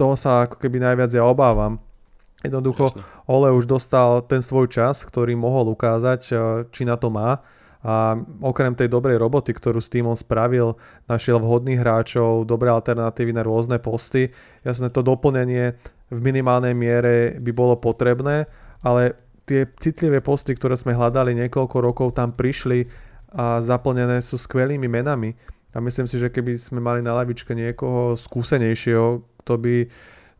toho 0.00 0.14
sa 0.16 0.48
ako 0.48 0.56
keby 0.56 0.80
najviac 0.80 1.10
ja 1.12 1.26
obávam 1.26 1.76
Jednoducho 2.44 2.92
Jasne. 2.92 3.02
Ole 3.24 3.48
už 3.56 3.64
dostal 3.64 4.20
ten 4.28 4.44
svoj 4.44 4.68
čas, 4.68 5.00
ktorý 5.02 5.32
mohol 5.32 5.72
ukázať, 5.72 6.20
eh, 6.30 6.36
či 6.68 6.84
na 6.84 7.00
to 7.00 7.08
má. 7.08 7.40
A 7.84 8.16
okrem 8.40 8.72
tej 8.72 8.88
dobrej 8.88 9.20
roboty, 9.20 9.52
ktorú 9.52 9.76
s 9.76 9.92
týmom 9.92 10.16
spravil, 10.16 10.80
našiel 11.04 11.36
vhodných 11.36 11.84
hráčov, 11.84 12.48
dobré 12.48 12.72
alternatívy 12.72 13.36
na 13.36 13.44
rôzne 13.44 13.76
posty. 13.76 14.32
Jasné, 14.64 14.88
to 14.88 15.04
doplnenie 15.04 15.76
v 16.08 16.20
minimálnej 16.24 16.72
miere 16.72 17.36
by 17.44 17.52
bolo 17.52 17.76
potrebné, 17.76 18.48
ale 18.80 19.20
tie 19.44 19.68
citlivé 19.76 20.24
posty, 20.24 20.56
ktoré 20.56 20.80
sme 20.80 20.96
hľadali 20.96 21.36
niekoľko 21.36 21.76
rokov, 21.84 22.16
tam 22.16 22.32
prišli 22.32 22.88
a 23.36 23.60
zaplnené 23.60 24.24
sú 24.24 24.40
skvelými 24.40 24.88
menami. 24.88 25.36
A 25.74 25.82
myslím 25.82 26.08
si, 26.08 26.16
že 26.16 26.32
keby 26.32 26.56
sme 26.56 26.80
mali 26.80 27.04
na 27.04 27.12
lavičke 27.18 27.52
niekoho 27.52 28.16
skúsenejšieho, 28.16 29.20
kto 29.44 29.54
by 29.60 29.74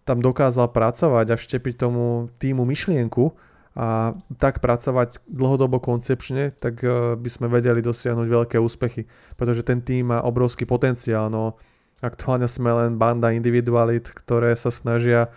tam 0.05 0.21
dokázal 0.21 0.69
pracovať 0.69 1.27
a 1.33 1.37
vštepiť 1.41 1.75
tomu 1.81 2.29
týmu 2.37 2.65
myšlienku 2.65 3.33
a 3.75 4.15
tak 4.39 4.63
pracovať 4.63 5.27
dlhodobo 5.27 5.83
koncepčne, 5.83 6.55
tak 6.55 6.79
e, 6.87 7.19
by 7.19 7.27
sme 7.27 7.51
vedeli 7.51 7.83
dosiahnuť 7.83 8.29
veľké 8.31 8.57
úspechy, 8.63 9.11
pretože 9.35 9.67
ten 9.67 9.83
tým 9.83 10.15
má 10.15 10.23
obrovský 10.23 10.63
potenciál, 10.63 11.27
no 11.27 11.59
aktuálne 11.99 12.47
sme 12.47 12.71
len 12.71 13.01
banda 13.01 13.35
individualit, 13.35 14.07
ktoré 14.13 14.53
sa 14.53 14.69
snažia 14.69 15.33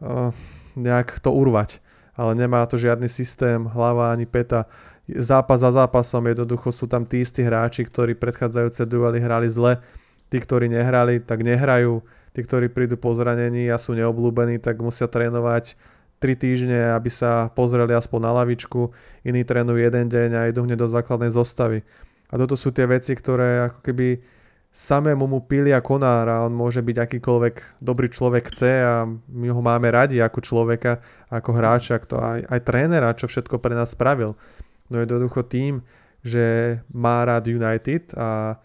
uh, 0.00 0.32
nejak 0.72 1.20
to 1.20 1.28
urvať, 1.28 1.84
ale 2.16 2.32
nemá 2.32 2.64
to 2.64 2.80
žiadny 2.80 3.12
systém, 3.12 3.68
hlava 3.68 4.08
ani 4.08 4.24
peta. 4.24 4.64
Zápas 5.04 5.60
za 5.60 5.68
zápasom 5.68 6.24
jednoducho 6.24 6.72
sú 6.72 6.88
tam 6.88 7.04
tí 7.04 7.20
istí 7.20 7.44
hráči, 7.44 7.84
ktorí 7.84 8.16
predchádzajúce 8.16 8.88
duely 8.88 9.20
hrali 9.20 9.52
zle, 9.52 9.84
tí, 10.32 10.40
ktorí 10.40 10.72
nehrali, 10.72 11.20
tak 11.20 11.44
nehrajú 11.44 12.00
tí, 12.38 12.46
ktorí 12.46 12.70
prídu 12.70 12.94
po 12.94 13.10
zranení 13.10 13.66
a 13.66 13.82
sú 13.82 13.98
neobľúbení, 13.98 14.62
tak 14.62 14.78
musia 14.78 15.10
trénovať 15.10 15.74
3 16.22 16.38
týždne, 16.38 16.94
aby 16.94 17.10
sa 17.10 17.50
pozreli 17.50 17.90
aspoň 17.98 18.20
na 18.22 18.32
lavičku, 18.38 18.94
iní 19.26 19.42
trénujú 19.42 19.82
jeden 19.82 20.06
deň 20.06 20.30
a 20.38 20.46
idú 20.46 20.62
hneď 20.62 20.78
do 20.78 20.86
základnej 20.86 21.34
zostavy. 21.34 21.82
A 22.30 22.38
toto 22.38 22.54
sú 22.54 22.70
tie 22.70 22.86
veci, 22.86 23.18
ktoré 23.18 23.66
ako 23.66 23.82
keby 23.82 24.22
samému 24.70 25.26
mu 25.26 25.42
pilia 25.42 25.82
konár 25.82 26.30
a 26.30 26.46
on 26.46 26.54
môže 26.54 26.78
byť 26.78 26.96
akýkoľvek 27.10 27.82
dobrý 27.82 28.06
človek 28.06 28.54
chce 28.54 28.72
a 28.86 29.02
my 29.10 29.48
ho 29.50 29.58
máme 29.58 29.90
radi 29.90 30.22
ako 30.22 30.38
človeka, 30.38 31.02
ako 31.34 31.50
hráča, 31.58 31.98
to 32.06 32.22
aj, 32.22 32.46
aj 32.46 32.60
trénera, 32.62 33.18
čo 33.18 33.26
všetko 33.26 33.58
pre 33.58 33.74
nás 33.74 33.98
spravil. 33.98 34.38
No 34.86 35.02
jednoducho 35.02 35.42
tým, 35.42 35.82
že 36.22 36.78
má 36.94 37.26
rád 37.26 37.50
United 37.50 38.14
a 38.14 38.60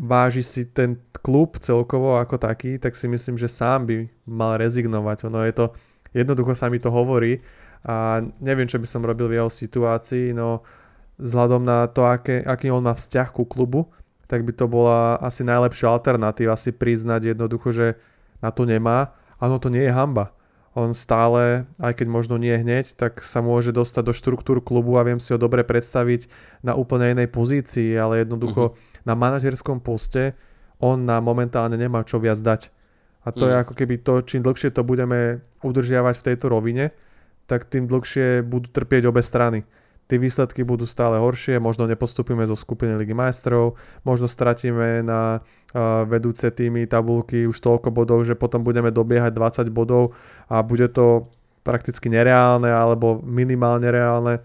váži 0.00 0.40
si 0.40 0.64
ten 0.64 0.96
klub 1.20 1.60
celkovo 1.60 2.16
ako 2.16 2.40
taký, 2.40 2.80
tak 2.80 2.96
si 2.96 3.04
myslím, 3.04 3.36
že 3.36 3.52
sám 3.52 3.84
by 3.84 3.96
mal 4.24 4.56
rezignovať. 4.56 5.28
Ono 5.28 5.44
je 5.44 5.52
to, 5.52 5.66
jednoducho 6.16 6.56
sa 6.56 6.72
mi 6.72 6.80
to 6.80 6.88
hovorí 6.88 7.36
a 7.84 8.24
neviem, 8.40 8.64
čo 8.64 8.80
by 8.80 8.88
som 8.88 9.04
robil 9.04 9.28
v 9.28 9.36
jeho 9.44 9.52
situácii, 9.52 10.32
no 10.32 10.64
vzhľadom 11.20 11.60
na 11.60 11.84
to, 11.92 12.08
aké, 12.08 12.40
aký 12.40 12.72
on 12.72 12.88
má 12.88 12.96
vzťah 12.96 13.28
ku 13.28 13.44
klubu, 13.44 13.92
tak 14.24 14.48
by 14.48 14.56
to 14.56 14.64
bola 14.64 15.20
asi 15.20 15.44
najlepšia 15.44 15.92
alternatíva 15.92 16.56
si 16.56 16.72
priznať 16.72 17.36
jednoducho, 17.36 17.68
že 17.76 17.86
na 18.40 18.48
to 18.48 18.64
nemá. 18.64 19.12
Áno, 19.36 19.60
to 19.60 19.68
nie 19.68 19.84
je 19.84 19.92
hamba. 19.92 20.32
On 20.72 20.94
stále, 20.94 21.66
aj 21.82 21.98
keď 21.98 22.06
možno 22.08 22.38
nie 22.38 22.54
hneď, 22.54 22.94
tak 22.94 23.20
sa 23.26 23.42
môže 23.42 23.74
dostať 23.74 24.02
do 24.06 24.14
štruktúr 24.14 24.62
klubu 24.62 24.96
a 24.96 25.04
viem 25.04 25.18
si 25.18 25.34
ho 25.34 25.38
dobre 25.40 25.66
predstaviť 25.66 26.30
na 26.62 26.78
úplne 26.78 27.10
inej 27.10 27.28
pozícii, 27.34 27.90
ale 27.98 28.22
jednoducho 28.22 28.72
uh-huh. 28.72 28.89
Na 29.04 29.14
manažerskom 29.16 29.80
poste 29.80 30.36
on 30.80 31.04
nám 31.04 31.24
momentálne 31.24 31.76
nemá 31.76 32.00
čo 32.04 32.16
viac 32.16 32.40
dať. 32.40 32.72
A 33.20 33.36
to 33.36 33.44
uh-huh. 33.44 33.52
je 33.52 33.62
ako 33.62 33.74
keby 33.76 33.94
to, 34.00 34.24
čím 34.24 34.40
dlhšie 34.40 34.72
to 34.72 34.80
budeme 34.80 35.44
udržiavať 35.60 36.14
v 36.16 36.26
tejto 36.32 36.46
rovine, 36.48 36.96
tak 37.44 37.68
tým 37.68 37.84
dlhšie 37.84 38.40
budú 38.40 38.72
trpieť 38.72 39.12
obe 39.12 39.20
strany 39.20 39.68
tie 40.10 40.18
výsledky 40.18 40.66
budú 40.66 40.90
stále 40.90 41.22
horšie, 41.22 41.62
možno 41.62 41.86
nepostupíme 41.86 42.42
zo 42.50 42.58
skupiny 42.58 42.98
Ligy 42.98 43.14
majstrov, 43.14 43.78
možno 44.02 44.26
stratíme 44.26 45.06
na 45.06 45.38
uh, 45.38 46.02
vedúce 46.02 46.50
týmy 46.50 46.90
tabulky 46.90 47.46
už 47.46 47.62
toľko 47.62 47.94
bodov, 47.94 48.26
že 48.26 48.34
potom 48.34 48.66
budeme 48.66 48.90
dobiehať 48.90 49.30
20 49.30 49.70
bodov 49.70 50.18
a 50.50 50.66
bude 50.66 50.90
to 50.90 51.30
prakticky 51.62 52.10
nereálne 52.10 52.66
alebo 52.66 53.22
minimálne 53.22 53.86
reálne. 53.86 54.42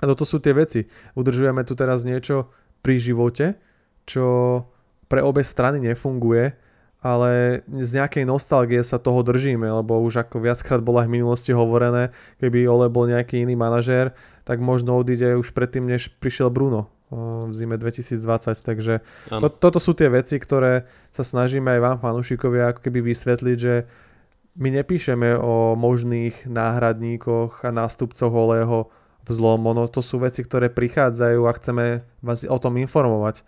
A 0.00 0.04
toto 0.08 0.24
sú 0.24 0.40
tie 0.40 0.56
veci. 0.56 0.88
Udržujeme 1.12 1.60
tu 1.68 1.76
teraz 1.76 2.08
niečo 2.08 2.48
pri 2.80 2.96
živote, 2.96 3.60
čo 4.04 4.62
pre 5.08 5.20
obe 5.20 5.44
strany 5.44 5.80
nefunguje 5.80 6.56
ale 7.04 7.60
z 7.68 8.00
nejakej 8.00 8.24
nostalgie 8.24 8.80
sa 8.80 8.96
toho 8.96 9.20
držíme, 9.20 9.68
lebo 9.68 10.00
už 10.00 10.24
ako 10.24 10.40
viackrát 10.40 10.80
bola 10.80 11.04
v 11.04 11.20
minulosti 11.20 11.52
hovorené, 11.52 12.16
keby 12.40 12.64
Ole 12.64 12.88
bol 12.88 13.04
nejaký 13.04 13.44
iný 13.44 13.60
manažér, 13.60 14.16
tak 14.48 14.64
možno 14.64 14.96
odíde 14.96 15.36
už 15.36 15.52
predtým, 15.52 15.84
než 15.84 16.08
prišiel 16.16 16.48
Bruno 16.48 16.88
v 17.12 17.52
zime 17.52 17.76
2020, 17.76 18.16
takže 18.64 19.04
to, 19.28 19.52
toto 19.52 19.76
sú 19.76 19.92
tie 19.92 20.08
veci, 20.08 20.40
ktoré 20.40 20.88
sa 21.12 21.22
snažíme 21.22 21.76
aj 21.76 21.80
vám 21.84 21.98
fanúšikovia 22.00 22.72
ako 22.72 22.80
keby 22.88 23.12
vysvetliť, 23.12 23.56
že 23.60 23.84
my 24.56 24.72
nepíšeme 24.80 25.36
o 25.36 25.76
možných 25.76 26.48
náhradníkoch 26.48 27.68
a 27.68 27.70
nástupcoch 27.70 28.32
Oleho 28.32 28.88
v 29.28 29.30
zlom, 29.30 29.60
ono 29.68 29.84
to 29.92 30.00
sú 30.00 30.24
veci, 30.24 30.40
ktoré 30.40 30.72
prichádzajú 30.72 31.40
a 31.44 31.52
chceme 31.52 31.84
vás 32.24 32.48
o 32.48 32.56
tom 32.56 32.80
informovať. 32.80 33.44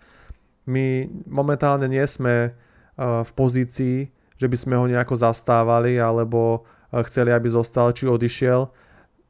My 0.66 1.07
momentálne 1.31 1.87
nie 1.87 2.02
sme 2.07 2.55
v 2.98 3.31
pozícii, 3.38 4.11
že 4.37 4.46
by 4.50 4.57
sme 4.57 4.74
ho 4.76 4.85
nejako 4.90 5.14
zastávali 5.16 5.96
alebo 5.96 6.66
chceli, 7.07 7.31
aby 7.31 7.48
zostal 7.48 7.94
či 7.94 8.11
odišiel. 8.11 8.68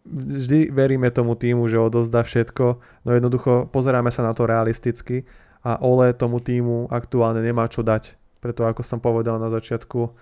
Vždy 0.06 0.70
veríme 0.70 1.10
tomu 1.10 1.34
týmu, 1.34 1.66
že 1.66 1.82
odovzdá 1.82 2.22
všetko, 2.22 2.66
no 2.78 3.10
jednoducho 3.10 3.66
pozeráme 3.74 4.14
sa 4.14 4.22
na 4.22 4.32
to 4.32 4.46
realisticky 4.46 5.26
a 5.66 5.82
Ole 5.82 6.14
tomu 6.14 6.38
týmu 6.38 6.86
aktuálne 6.94 7.42
nemá 7.42 7.66
čo 7.66 7.82
dať. 7.82 8.14
Preto 8.38 8.62
ako 8.70 8.86
som 8.86 9.02
povedal 9.02 9.42
na 9.42 9.50
začiatku 9.50 10.14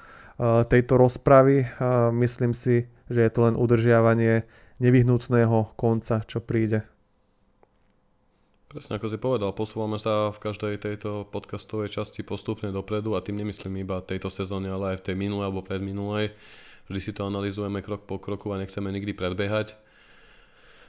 tejto 0.73 0.97
rozpravy, 0.97 1.69
myslím 2.17 2.57
si, 2.57 2.89
že 3.13 3.21
je 3.23 3.31
to 3.31 3.45
len 3.45 3.55
udržiavanie 3.61 4.49
nevyhnutného 4.81 5.77
konca, 5.77 6.25
čo 6.25 6.41
príde. 6.41 6.89
Presne 8.75 8.99
ako 8.99 9.07
si 9.07 9.23
povedal, 9.23 9.55
posúvame 9.55 10.03
sa 10.03 10.35
v 10.35 10.51
každej 10.51 10.83
tejto 10.83 11.31
podcastovej 11.31 11.95
časti 11.95 12.27
postupne 12.27 12.75
dopredu 12.75 13.15
a 13.15 13.23
tým 13.23 13.39
nemyslím 13.39 13.87
iba 13.87 14.03
tejto 14.03 14.35
sezóne, 14.35 14.67
ale 14.67 14.99
aj 14.99 14.99
v 14.99 15.05
tej 15.07 15.15
minulej 15.15 15.47
alebo 15.47 15.63
predminulej. 15.63 16.35
Vždy 16.91 16.99
si 16.99 17.15
to 17.15 17.23
analizujeme 17.23 17.79
krok 17.87 18.03
po 18.11 18.19
kroku 18.19 18.51
a 18.51 18.59
nechceme 18.59 18.91
nikdy 18.91 19.15
predbiehať 19.15 19.79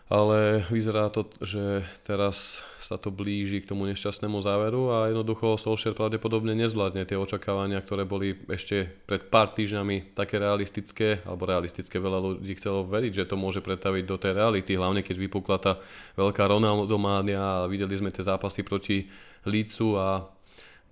ale 0.05 0.61
vyzerá 0.69 1.09
to, 1.09 1.25
že 1.41 1.81
teraz 2.05 2.61
sa 2.77 2.93
to 2.93 3.09
blíži 3.09 3.65
k 3.65 3.69
tomu 3.73 3.89
nešťastnému 3.89 4.37
záveru 4.37 4.93
a 4.93 5.09
jednoducho 5.09 5.57
Solskjaer 5.57 5.97
pravdepodobne 5.97 6.53
nezvládne 6.53 7.09
tie 7.09 7.17
očakávania, 7.17 7.81
ktoré 7.81 8.05
boli 8.05 8.37
ešte 8.45 8.85
pred 9.09 9.25
pár 9.33 9.57
týždňami 9.57 10.13
také 10.13 10.37
realistické, 10.37 11.25
alebo 11.25 11.49
realistické 11.49 11.97
veľa 11.97 12.19
ľudí 12.21 12.53
chcelo 12.53 12.85
veriť, 12.85 13.25
že 13.25 13.29
to 13.33 13.33
môže 13.33 13.65
pretaviť 13.65 14.03
do 14.05 14.21
tej 14.21 14.37
reality, 14.37 14.77
hlavne 14.77 15.01
keď 15.01 15.17
vypukla 15.17 15.57
tá 15.57 15.81
veľká 16.13 16.53
Ronaldománia 16.53 17.65
a 17.65 17.65
videli 17.65 17.97
sme 17.97 18.13
tie 18.13 18.21
zápasy 18.21 18.61
proti 18.61 19.09
Lícu 19.49 19.97
a 19.97 20.29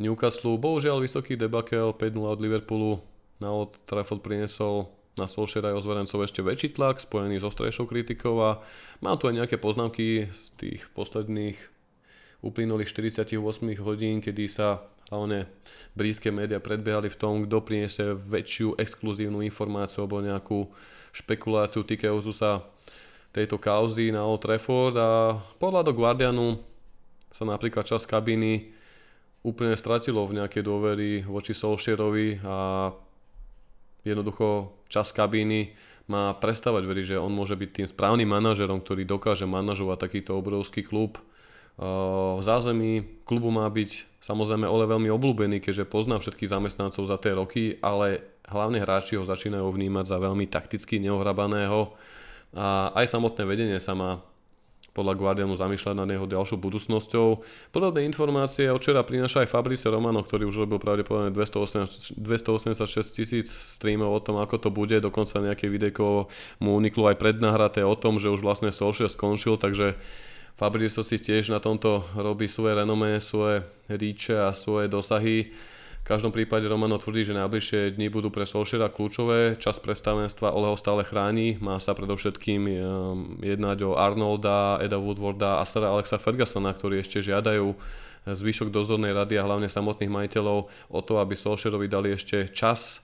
Newcastle. 0.02 0.58
Bohužiaľ 0.58 0.97
vysoký 0.97 1.38
debakel 1.38 1.93
5-0 1.93 2.17
od 2.17 2.41
Liverpoolu 2.41 2.91
na 3.38 3.54
Old 3.54 3.78
Trafford 3.86 4.26
priniesol 4.26 4.89
na 5.13 5.30
Solskjaer 5.30 5.69
aj 5.69 5.78
ozverencov 5.84 6.26
ešte 6.26 6.41
väčší 6.41 6.73
tlak, 6.73 6.97
spojený 6.97 7.38
s 7.38 7.45
ostrejšou 7.45 7.86
kritikou 7.86 8.41
a 8.41 8.62
mám 9.04 9.21
tu 9.21 9.30
aj 9.30 9.38
nejaké 9.38 9.62
poznámky 9.62 10.26
z 10.30 10.41
tých 10.58 10.89
posledných 10.97 11.58
uplynulých 12.41 12.89
48 12.89 13.38
hodín, 13.80 14.19
kedy 14.19 14.49
sa 14.49 14.84
hlavne 15.13 15.45
blízke 15.93 16.34
médiá 16.34 16.58
predbiehali 16.58 17.08
v 17.08 17.19
tom, 17.19 17.45
kto 17.45 17.62
priniesie 17.62 18.17
väčšiu 18.17 18.76
exkluzívnu 18.82 19.45
informáciu 19.45 20.04
alebo 20.04 20.26
nejakú 20.26 20.67
špekuláciu 21.13 21.86
týkajúcu 21.86 22.34
sa 22.34 22.65
tejto 23.30 23.62
kauzy 23.62 24.10
na 24.10 24.26
Old 24.26 24.41
Trafford. 24.41 24.97
A 24.97 25.38
podľa 25.62 25.82
do 25.86 25.93
Guardianu 25.93 26.58
sa 27.30 27.45
napríklad 27.45 27.86
čas 27.86 28.10
kabiny 28.10 28.73
úplne 29.45 29.78
stratilo 29.78 30.26
v 30.26 30.41
nejakej 30.41 30.63
dôvery 30.63 31.12
voči 31.26 31.52
Solskjaerovi 31.52 32.41
a 32.45 32.89
jednoducho 34.04 34.83
čas 34.93 35.10
kabíny 35.10 35.73
má 36.06 36.38
prestávať 36.38 36.86
veriť, 36.86 37.06
že 37.15 37.17
on 37.17 37.34
môže 37.34 37.58
byť 37.58 37.69
tým 37.73 37.88
správnym 37.89 38.29
manažerom, 38.29 38.86
ktorý 38.86 39.10
dokáže 39.10 39.49
manažovať 39.49 39.97
takýto 40.06 40.38
obrovský 40.38 40.86
klub. 40.86 41.17
V 42.38 42.43
zázemí 42.43 43.25
klubu 43.25 43.49
má 43.49 43.65
byť 43.65 44.21
samozrejme 44.21 44.69
Ole 44.69 44.86
veľmi 44.86 45.10
obľúbený, 45.10 45.58
keďže 45.58 45.89
pozná 45.89 46.21
všetkých 46.21 46.53
zamestnancov 46.53 47.10
za 47.10 47.17
tie 47.17 47.34
roky, 47.34 47.82
ale 47.82 48.21
hlavne 48.45 48.77
hráči 48.77 49.17
ho 49.17 49.25
začínajú 49.25 49.65
vnímať 49.73 50.06
za 50.06 50.21
veľmi 50.21 50.45
takticky 50.53 51.01
neohrabaného 51.01 51.97
a 52.53 52.93
aj 52.93 53.10
samotné 53.10 53.43
vedenie 53.49 53.79
sa 53.82 53.97
má 53.97 54.21
podľa 54.93 55.13
Guardianu 55.17 55.58
zamýšľať 55.58 55.95
nad 55.97 56.06
jeho 56.06 56.29
ďalšou 56.29 56.62
budúcnosťou. 56.62 57.27
Podobné 57.73 58.06
informácie 58.06 58.69
od 58.69 58.77
včera 58.77 59.01
prináša 59.01 59.41
aj 59.41 59.49
Fabrice 59.49 59.89
Romano, 59.89 60.21
ktorý 60.21 60.45
už 60.47 60.69
robil 60.69 60.77
pravdepodobne 60.77 61.34
286 61.34 62.13
tisíc 63.10 63.49
streamov 63.49 64.13
o 64.13 64.21
tom, 64.21 64.38
ako 64.38 64.56
to 64.62 64.69
bude. 64.69 64.93
Dokonca 65.01 65.41
nejaké 65.41 65.65
videjko 65.65 66.29
mu 66.62 66.77
uniklo 66.77 67.10
aj 67.10 67.17
prednahraté 67.17 67.82
o 67.82 67.97
tom, 67.97 68.21
že 68.21 68.29
už 68.29 68.45
vlastne 68.45 68.69
Solskjaer 68.69 69.10
skončil, 69.10 69.58
takže 69.58 69.97
Fabrice 70.53 71.01
si 71.01 71.17
tiež 71.17 71.49
na 71.49 71.58
tomto 71.58 72.06
robí 72.13 72.45
svoje 72.45 72.77
renomé, 72.77 73.17
svoje 73.17 73.65
ríče 73.89 74.38
a 74.38 74.53
svoje 74.53 74.86
dosahy. 74.86 75.49
V 76.04 76.12
každom 76.12 76.36
prípade 76.36 76.68
Romano 76.68 77.00
tvrdí, 77.00 77.24
že 77.24 77.32
najbližšie 77.32 77.96
dni 77.96 78.12
budú 78.12 78.28
pre 78.28 78.44
Solskjaera 78.44 78.92
kľúčové. 78.92 79.56
Čas 79.56 79.80
predstavenstva 79.80 80.52
Ole 80.52 80.68
ho 80.68 80.76
stále 80.76 81.08
chráni. 81.08 81.56
Má 81.63 81.80
sa 81.80 81.96
predovšetkým 81.96 82.62
um, 82.68 82.76
jednať 83.39 83.88
o 83.88 83.96
Arnolda, 83.96 84.84
Eda 84.84 85.00
Woodwarda 85.00 85.63
a 85.63 85.63
Sara 85.63 85.96
Alexa 85.96 86.20
Fergusona, 86.20 86.76
ktorí 86.76 87.00
ešte 87.00 87.24
žiadajú 87.24 87.72
zvyšok 88.28 88.68
dozornej 88.68 89.16
rady 89.16 89.39
a 89.39 89.48
hlavne 89.48 89.72
samotných 89.72 90.12
majiteľov 90.12 90.68
o 90.92 91.00
to, 91.00 91.24
aby 91.24 91.39
Solskjaerovi 91.39 91.88
dali 91.88 92.12
ešte 92.12 92.52
čas 92.52 93.00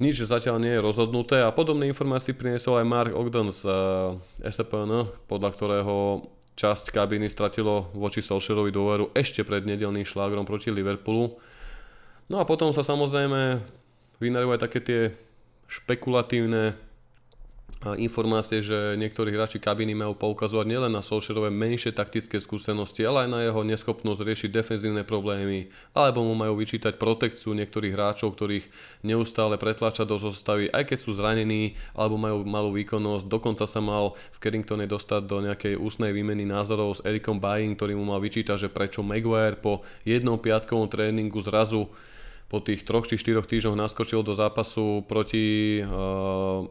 nič 0.00 0.24
zatiaľ 0.24 0.64
nie 0.64 0.72
je 0.78 0.84
rozhodnuté 0.84 1.44
a 1.44 1.52
podobné 1.52 1.92
informácie 1.92 2.32
priniesol 2.32 2.80
aj 2.80 2.88
Mark 2.88 3.12
Ogden 3.12 3.52
z 3.52 3.68
uh, 3.68 4.16
SPN, 4.40 5.12
podľa 5.28 5.50
ktorého 5.52 6.24
časť 6.56 6.88
kabiny 6.88 7.28
stratilo 7.28 7.92
voči 7.92 8.24
Solskjaerovi 8.24 8.72
dôveru 8.72 9.12
ešte 9.12 9.44
pred 9.44 9.68
nedelným 9.68 10.08
šlágrom 10.08 10.48
proti 10.48 10.72
Liverpoolu. 10.72 11.57
No 12.28 12.36
a 12.36 12.44
potom 12.44 12.76
sa 12.76 12.84
samozrejme 12.84 13.64
vynarujú 14.20 14.52
aj 14.52 14.60
také 14.60 14.78
tie 14.84 15.00
špekulatívne 15.64 16.76
informácie, 17.78 18.58
že 18.58 18.98
niektorí 18.98 19.30
hráči 19.30 19.62
kabiny 19.62 19.94
majú 19.94 20.18
poukazovať 20.18 20.66
nielen 20.66 20.90
na 20.90 20.98
Solskjaerové 20.98 21.54
menšie 21.54 21.94
taktické 21.94 22.42
skúsenosti, 22.42 23.06
ale 23.06 23.24
aj 23.24 23.28
na 23.30 23.40
jeho 23.46 23.62
neschopnosť 23.62 24.18
riešiť 24.26 24.50
defenzívne 24.50 25.06
problémy, 25.06 25.70
alebo 25.94 26.26
mu 26.26 26.34
majú 26.34 26.58
vyčítať 26.58 26.98
protekciu 26.98 27.54
niektorých 27.54 27.94
hráčov, 27.94 28.34
ktorých 28.34 28.66
neustále 29.06 29.54
pretláča 29.62 30.02
do 30.02 30.18
zostavy, 30.18 30.66
aj 30.74 30.90
keď 30.90 30.98
sú 30.98 31.14
zranení, 31.14 31.78
alebo 31.94 32.18
majú 32.18 32.42
malú 32.42 32.74
výkonnosť. 32.74 33.30
Dokonca 33.30 33.62
sa 33.62 33.78
mal 33.78 34.18
v 34.34 34.38
Carringtone 34.42 34.90
dostať 34.90 35.22
do 35.30 35.38
nejakej 35.46 35.78
ústnej 35.78 36.10
výmeny 36.10 36.42
názorov 36.50 36.98
s 36.98 37.04
Erikom 37.06 37.38
Bayin, 37.38 37.78
ktorý 37.78 37.94
mu 37.94 38.10
mal 38.10 38.18
vyčítať, 38.18 38.66
že 38.66 38.74
prečo 38.74 39.06
Maguire 39.06 39.54
po 39.54 39.86
jednom 40.02 40.34
piatkovom 40.34 40.90
tréningu 40.90 41.38
zrazu 41.38 41.86
po 42.48 42.64
tých 42.64 42.88
troch 42.88 43.04
či 43.04 43.20
štyroch 43.20 43.44
týždňoch 43.44 43.76
naskočil 43.76 44.24
do 44.24 44.32
zápasu 44.32 45.04
proti 45.04 45.78
uh, 45.84 46.64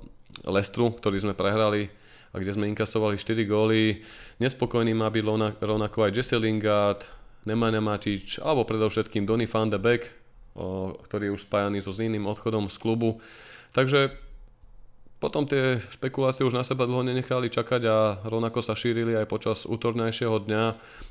Lestru, 0.49 0.89
ktorý 0.89 1.21
sme 1.21 1.33
prehrali 1.37 1.89
a 2.33 2.41
kde 2.41 2.51
sme 2.57 2.69
inkasovali 2.69 3.15
4 3.15 3.45
góly. 3.45 4.01
Nespokojný 4.41 4.97
má 4.97 5.07
byť 5.13 5.23
rovnako 5.61 6.09
aj 6.09 6.11
Jesse 6.17 6.37
Lingard, 6.37 7.05
Nemanja 7.45 7.79
Matič 7.79 8.41
alebo 8.41 8.67
predovšetkým 8.67 9.23
Donny 9.23 9.45
van 9.45 9.69
de 9.69 9.79
Beek, 9.79 10.03
uh, 10.57 10.97
ktorý 11.05 11.31
je 11.31 11.35
už 11.37 11.45
spájaný 11.45 11.85
so 11.85 11.93
s 11.93 12.01
iným 12.01 12.25
odchodom 12.25 12.67
z 12.73 12.77
klubu. 12.81 13.21
Takže 13.77 14.26
potom 15.17 15.49
tie 15.49 15.81
špekulácie 15.81 16.45
už 16.45 16.53
na 16.53 16.61
seba 16.61 16.85
dlho 16.85 17.01
nenechali 17.01 17.49
čakať 17.49 17.81
a 17.89 18.21
rovnako 18.21 18.61
sa 18.61 18.77
šírili 18.77 19.17
aj 19.17 19.25
počas 19.25 19.65
útornejšieho 19.65 20.45
dňa. 20.45 20.63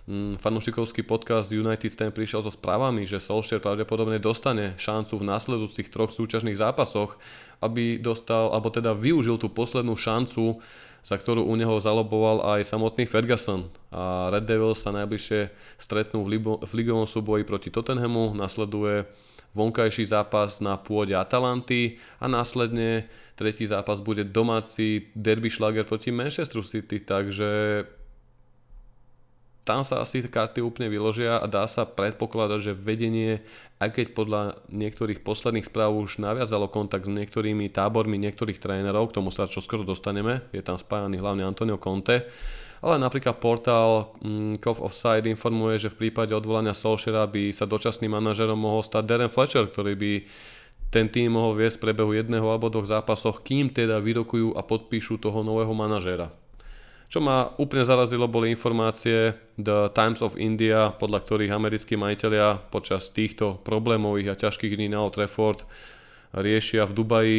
Mm, 0.06 0.32
fanúšikovský 0.38 1.02
podcast 1.02 1.50
United 1.50 1.90
Stand 1.90 2.14
prišiel 2.14 2.38
so 2.38 2.54
správami, 2.54 3.02
že 3.02 3.18
Solskjaer 3.18 3.58
pravdepodobne 3.58 4.22
dostane 4.22 4.78
šancu 4.78 5.18
v 5.18 5.26
následujúcich 5.26 5.90
troch 5.90 6.14
súťažných 6.14 6.54
zápasoch, 6.54 7.18
aby 7.58 7.98
dostal, 7.98 8.54
alebo 8.54 8.70
teda 8.70 8.94
využil 8.94 9.42
tú 9.42 9.50
poslednú 9.50 9.98
šancu, 9.98 10.62
za 11.02 11.18
ktorú 11.18 11.42
u 11.42 11.54
neho 11.58 11.74
zaloboval 11.82 12.58
aj 12.58 12.66
samotný 12.66 13.10
Ferguson. 13.10 13.66
A 13.90 14.30
Red 14.30 14.46
Devils 14.46 14.82
sa 14.82 14.94
najbližšie 14.94 15.50
stretnú 15.82 16.22
v, 16.22 16.62
v 16.62 16.72
ligovom 16.78 17.10
súboji 17.10 17.42
proti 17.42 17.74
Tottenhamu, 17.74 18.38
nasleduje 18.38 19.06
vonkajší 19.56 20.12
zápas 20.12 20.60
na 20.60 20.76
pôde 20.76 21.16
Atalanty 21.16 21.96
a 22.20 22.28
následne 22.28 23.08
tretí 23.32 23.64
zápas 23.64 24.04
bude 24.04 24.28
domáci 24.28 25.08
derby 25.16 25.48
šlager 25.48 25.88
proti 25.88 26.12
Manchester 26.12 26.60
City, 26.60 27.00
takže 27.00 27.82
tam 29.66 29.82
sa 29.82 29.98
asi 29.98 30.22
karty 30.22 30.62
úplne 30.62 30.86
vyložia 30.86 31.42
a 31.42 31.46
dá 31.50 31.66
sa 31.66 31.82
predpokladať, 31.82 32.70
že 32.70 32.72
vedenie, 32.78 33.42
aj 33.82 33.98
keď 33.98 34.06
podľa 34.14 34.42
niektorých 34.70 35.26
posledných 35.26 35.66
správ 35.66 35.90
už 35.90 36.22
naviazalo 36.22 36.70
kontakt 36.70 37.10
s 37.10 37.10
niektorými 37.10 37.66
tábormi 37.74 38.14
niektorých 38.14 38.62
trénerov, 38.62 39.10
k 39.10 39.18
tomu 39.18 39.34
sa 39.34 39.50
čo 39.50 39.58
skoro 39.58 39.82
dostaneme, 39.82 40.46
je 40.54 40.62
tam 40.62 40.78
spájaný 40.78 41.18
hlavne 41.18 41.42
Antonio 41.42 41.82
Conte, 41.82 42.30
ale 42.84 43.00
napríklad 43.00 43.40
portál 43.40 44.16
mm, 44.20 44.60
Cove 44.60 44.82
of 44.84 44.94
informuje, 45.24 45.86
že 45.86 45.92
v 45.92 46.08
prípade 46.08 46.36
odvolania 46.36 46.76
Solskjaera 46.76 47.24
by 47.28 47.52
sa 47.52 47.64
dočasným 47.64 48.12
manažerom 48.12 48.58
mohol 48.58 48.84
stať 48.84 49.04
Darren 49.04 49.32
Fletcher, 49.32 49.68
ktorý 49.68 49.94
by 49.96 50.12
ten 50.90 51.10
tým 51.10 51.34
mohol 51.34 51.58
viesť 51.58 51.80
v 51.80 51.84
prebehu 51.90 52.12
jedného 52.14 52.46
alebo 52.46 52.70
dvoch 52.70 52.86
zápasoch, 52.86 53.42
kým 53.42 53.74
teda 53.74 53.98
vyrokujú 53.98 54.54
a 54.54 54.62
podpíšu 54.62 55.18
toho 55.18 55.42
nového 55.42 55.72
manažéra. 55.74 56.30
Čo 57.06 57.22
ma 57.22 57.54
úplne 57.62 57.86
zarazilo, 57.86 58.26
boli 58.26 58.50
informácie 58.50 59.34
The 59.54 59.94
Times 59.94 60.26
of 60.26 60.34
India, 60.34 60.90
podľa 60.90 61.22
ktorých 61.22 61.54
americkí 61.54 61.94
majiteľia 61.94 62.66
počas 62.66 63.14
týchto 63.14 63.62
problémových 63.62 64.34
a 64.34 64.40
ťažkých 64.48 64.74
dní 64.74 64.90
na 64.90 65.06
Old 65.06 65.14
Trafford 65.14 65.62
riešia 66.34 66.82
v 66.82 66.96
Dubaji 66.98 67.38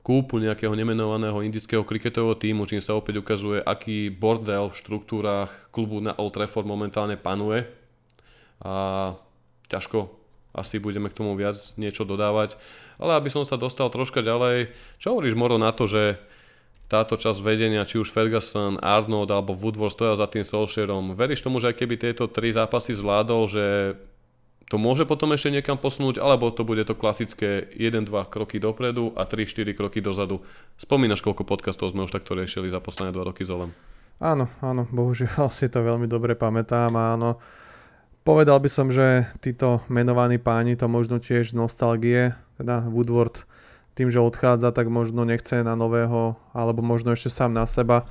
kúpu 0.00 0.40
nejakého 0.40 0.72
nemenovaného 0.72 1.44
indického 1.44 1.84
kriketového 1.84 2.36
týmu, 2.36 2.64
čím 2.64 2.80
sa 2.80 2.96
opäť 2.96 3.20
ukazuje, 3.20 3.60
aký 3.60 4.08
bordel 4.08 4.72
v 4.72 4.78
štruktúrách 4.80 5.72
klubu 5.72 6.00
na 6.00 6.16
Old 6.16 6.32
Trafford 6.32 6.64
momentálne 6.64 7.20
panuje. 7.20 7.68
A 8.64 9.14
ťažko 9.68 10.12
asi 10.50 10.82
budeme 10.82 11.06
k 11.06 11.16
tomu 11.16 11.38
viac 11.38 11.56
niečo 11.78 12.02
dodávať. 12.02 12.58
Ale 12.98 13.14
aby 13.16 13.30
som 13.30 13.46
sa 13.46 13.60
dostal 13.60 13.86
troška 13.92 14.24
ďalej, 14.24 14.72
čo 14.98 15.14
hovoríš 15.14 15.38
Moro 15.38 15.60
na 15.60 15.70
to, 15.70 15.86
že 15.86 16.18
táto 16.90 17.14
časť 17.14 17.38
vedenia, 17.46 17.86
či 17.86 18.02
už 18.02 18.10
Ferguson, 18.10 18.74
Arnold 18.82 19.30
alebo 19.30 19.54
Woodward 19.54 19.94
stoja 19.94 20.18
za 20.18 20.26
tým 20.26 20.42
Solskjaerom. 20.42 21.14
Veríš 21.14 21.46
tomu, 21.46 21.62
že 21.62 21.70
aj 21.70 21.78
keby 21.78 21.94
tieto 22.02 22.26
tri 22.26 22.50
zápasy 22.50 22.98
zvládol, 22.98 23.46
že 23.46 23.64
to 24.70 24.78
môže 24.78 25.02
potom 25.02 25.34
ešte 25.34 25.50
niekam 25.50 25.74
posunúť, 25.74 26.22
alebo 26.22 26.54
to 26.54 26.62
bude 26.62 26.86
to 26.86 26.94
klasické 26.94 27.66
1-2 27.74 28.06
kroky 28.30 28.62
dopredu 28.62 29.10
a 29.18 29.26
3-4 29.26 29.74
kroky 29.74 29.98
dozadu. 29.98 30.46
Spomínaš, 30.78 31.26
koľko 31.26 31.42
podcastov 31.42 31.90
sme 31.90 32.06
už 32.06 32.14
takto 32.14 32.38
riešili 32.38 32.70
za 32.70 32.78
posledné 32.78 33.10
2 33.10 33.28
roky 33.34 33.42
s? 33.42 33.50
Áno, 34.22 34.46
áno, 34.62 34.86
bohužiaľ 34.86 35.50
si 35.58 35.66
to 35.66 35.82
veľmi 35.82 36.06
dobre 36.06 36.38
pamätám 36.38 36.94
a 36.94 37.18
áno. 37.18 37.42
Povedal 38.22 38.62
by 38.62 38.70
som, 38.70 38.94
že 38.94 39.26
títo 39.42 39.82
menovaní 39.90 40.38
páni 40.38 40.78
to 40.78 40.86
možno 40.86 41.18
tiež 41.18 41.50
z 41.50 41.58
nostalgie, 41.58 42.38
teda 42.54 42.86
Woodward 42.86 43.42
tým, 43.98 44.06
že 44.06 44.22
odchádza, 44.22 44.70
tak 44.70 44.86
možno 44.86 45.26
nechce 45.26 45.66
na 45.66 45.74
nového, 45.74 46.38
alebo 46.54 46.78
možno 46.80 47.10
ešte 47.10 47.26
sám 47.26 47.50
na 47.50 47.66
seba 47.66 48.06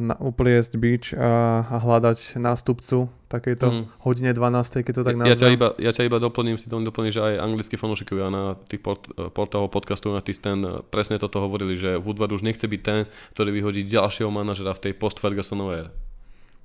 na, 0.00 0.14
upliesť 0.20 0.72
bič 0.76 1.04
a, 1.16 1.64
a 1.64 1.76
hľadať 1.80 2.36
nástupcu 2.36 3.08
takejto 3.30 3.66
mm. 3.70 3.84
hodine 4.04 4.32
12, 4.36 4.84
keď 4.84 4.92
to 4.92 5.02
tak 5.06 5.16
nazvem. 5.16 5.32
Ja 5.32 5.36
ťa 5.38 5.48
iba, 5.54 5.68
ja 5.80 5.90
ťa 5.94 6.02
iba 6.10 6.18
doplním, 6.20 6.58
si 6.60 6.66
to 6.68 6.76
doplním, 6.76 7.14
že 7.14 7.24
aj 7.24 7.34
anglickí 7.40 7.78
fanúšikovia 7.80 8.28
na 8.28 8.58
tých 8.68 8.84
port, 8.84 9.08
portálov 9.32 9.72
podcastu 9.72 10.12
na 10.12 10.20
ten 10.20 10.84
presne 10.92 11.16
toto 11.16 11.40
hovorili, 11.40 11.78
že 11.78 11.96
Woodward 11.96 12.36
už 12.36 12.44
nechce 12.44 12.66
byť 12.66 12.80
ten, 12.82 13.08
ktorý 13.32 13.54
vyhodí 13.54 13.86
ďalšieho 13.86 14.28
manažera 14.28 14.76
v 14.76 14.90
tej 14.90 14.92
post-Fergusonovej 14.98 15.88
ére. 15.88 15.90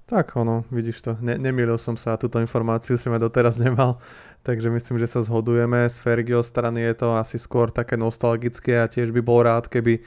Tak 0.06 0.38
ono, 0.38 0.68
vidíš 0.70 1.02
to, 1.02 1.12
ne, 1.18 1.34
nemýlil 1.40 1.82
som 1.82 1.98
sa, 1.98 2.20
túto 2.20 2.38
informáciu 2.38 2.94
si 2.94 3.10
ma 3.10 3.18
doteraz 3.18 3.58
nemal, 3.58 3.98
takže 4.46 4.70
myslím, 4.70 5.02
že 5.02 5.10
sa 5.10 5.26
zhodujeme. 5.26 5.90
Z 5.90 5.98
Fergio 6.06 6.46
strany 6.46 6.86
je 6.92 6.94
to 7.02 7.18
asi 7.18 7.42
skôr 7.42 7.74
také 7.74 7.98
nostalgické 7.98 8.78
a 8.78 8.86
tiež 8.86 9.10
by 9.10 9.22
bol 9.26 9.42
rád, 9.42 9.66
keby 9.66 10.06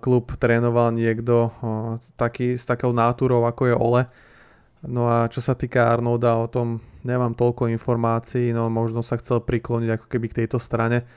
klub 0.00 0.34
trénoval 0.36 0.92
niekto 0.92 1.50
taký, 2.18 2.58
s 2.58 2.66
takou 2.68 2.92
náturou 2.92 3.46
ako 3.46 3.62
je 3.70 3.74
Ole. 3.76 4.02
No 4.84 5.08
a 5.08 5.30
čo 5.32 5.40
sa 5.40 5.56
týka 5.56 5.88
Arnolda, 5.88 6.36
o 6.36 6.44
tom 6.44 6.84
nemám 7.06 7.32
toľko 7.32 7.72
informácií, 7.72 8.52
no 8.52 8.68
možno 8.68 9.00
sa 9.00 9.16
chcel 9.16 9.40
prikloniť 9.40 9.90
ako 9.96 10.06
keby 10.12 10.26
k 10.28 10.38
tejto 10.44 10.60
strane, 10.60 11.08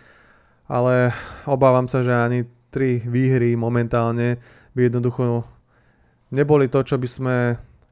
ale 0.71 1.12
obávam 1.43 1.88
sa, 1.91 1.99
že 1.99 2.15
ani 2.15 2.47
tri 2.71 3.03
výhry 3.03 3.60
momentálne 3.60 4.39
by 4.71 4.88
jednoducho 4.88 5.43
neboli 6.31 6.71
to, 6.71 6.79
čo 6.83 6.95
by 6.95 7.07
sme 7.07 7.36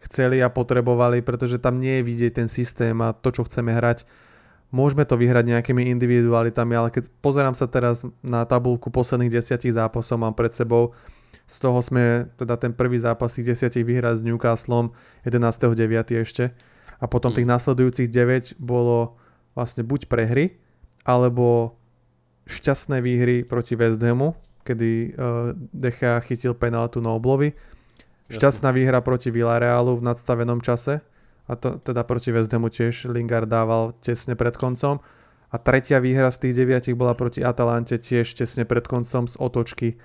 chceli 0.07 0.39
a 0.39 0.53
potrebovali, 0.53 1.25
pretože 1.25 1.59
tam 1.59 1.81
nie 1.81 1.99
je 1.99 2.07
vidieť 2.07 2.31
ten 2.43 2.47
systém 2.47 2.95
a 3.03 3.11
to, 3.11 3.33
čo 3.33 3.43
chceme 3.43 3.73
hrať 3.73 4.07
Môžeme 4.75 5.07
to 5.07 5.15
vyhrať 5.15 5.47
nejakými 5.47 5.87
individualitami, 5.95 6.75
ale 6.75 6.91
keď 6.91 7.07
pozerám 7.23 7.55
sa 7.55 7.63
teraz 7.63 8.03
na 8.19 8.43
tabulku 8.43 8.91
posledných 8.91 9.31
desiatich 9.31 9.71
zápasov, 9.71 10.19
mám 10.19 10.35
pred 10.35 10.51
sebou, 10.51 10.91
z 11.47 11.57
toho 11.63 11.79
sme 11.79 12.27
teda 12.35 12.59
ten 12.59 12.75
prvý 12.75 12.99
zápas 12.99 13.31
tých 13.31 13.55
desiatich 13.55 13.87
vyhrať 13.87 14.19
s 14.19 14.25
Newcastlom 14.27 14.91
11.9. 15.23 15.79
ešte 16.19 16.51
a 16.99 17.05
potom 17.05 17.31
tých 17.31 17.47
mm. 17.47 17.53
následujúcich 17.55 18.09
9 18.11 18.59
bolo 18.59 19.15
vlastne 19.55 19.87
buď 19.87 20.11
prehry, 20.11 20.59
alebo 21.07 21.77
šťastné 22.49 22.99
výhry 22.99 23.45
proti 23.45 23.77
West 23.77 24.01
Hamu, 24.01 24.35
kedy 24.65 25.15
uh, 25.15 25.53
Decha 25.71 26.19
chytil 26.25 26.57
penaltu 26.57 26.99
na 26.99 27.13
oblovy. 27.13 27.53
Šťastná 28.25 28.73
výhra 28.73 29.05
proti 29.05 29.29
Villarealu 29.29 30.01
v 30.01 30.05
nadstavenom 30.11 30.59
čase, 30.65 31.05
a 31.45 31.53
to 31.53 31.77
teda 31.77 32.01
proti 32.01 32.33
West 32.33 32.49
Hamu 32.49 32.73
tiež 32.73 33.05
Lingard 33.05 33.45
dával 33.45 33.93
tesne 34.01 34.33
pred 34.33 34.57
koncom. 34.57 34.97
A 35.53 35.55
tretia 35.61 36.01
výhra 36.01 36.33
z 36.33 36.49
tých 36.49 36.53
deviatich 36.57 36.97
bola 36.97 37.13
proti 37.13 37.45
Atalante 37.45 38.01
tiež 38.01 38.33
tesne 38.33 38.65
pred 38.65 38.83
koncom 38.89 39.29
z 39.29 39.35
otočky, 39.37 39.95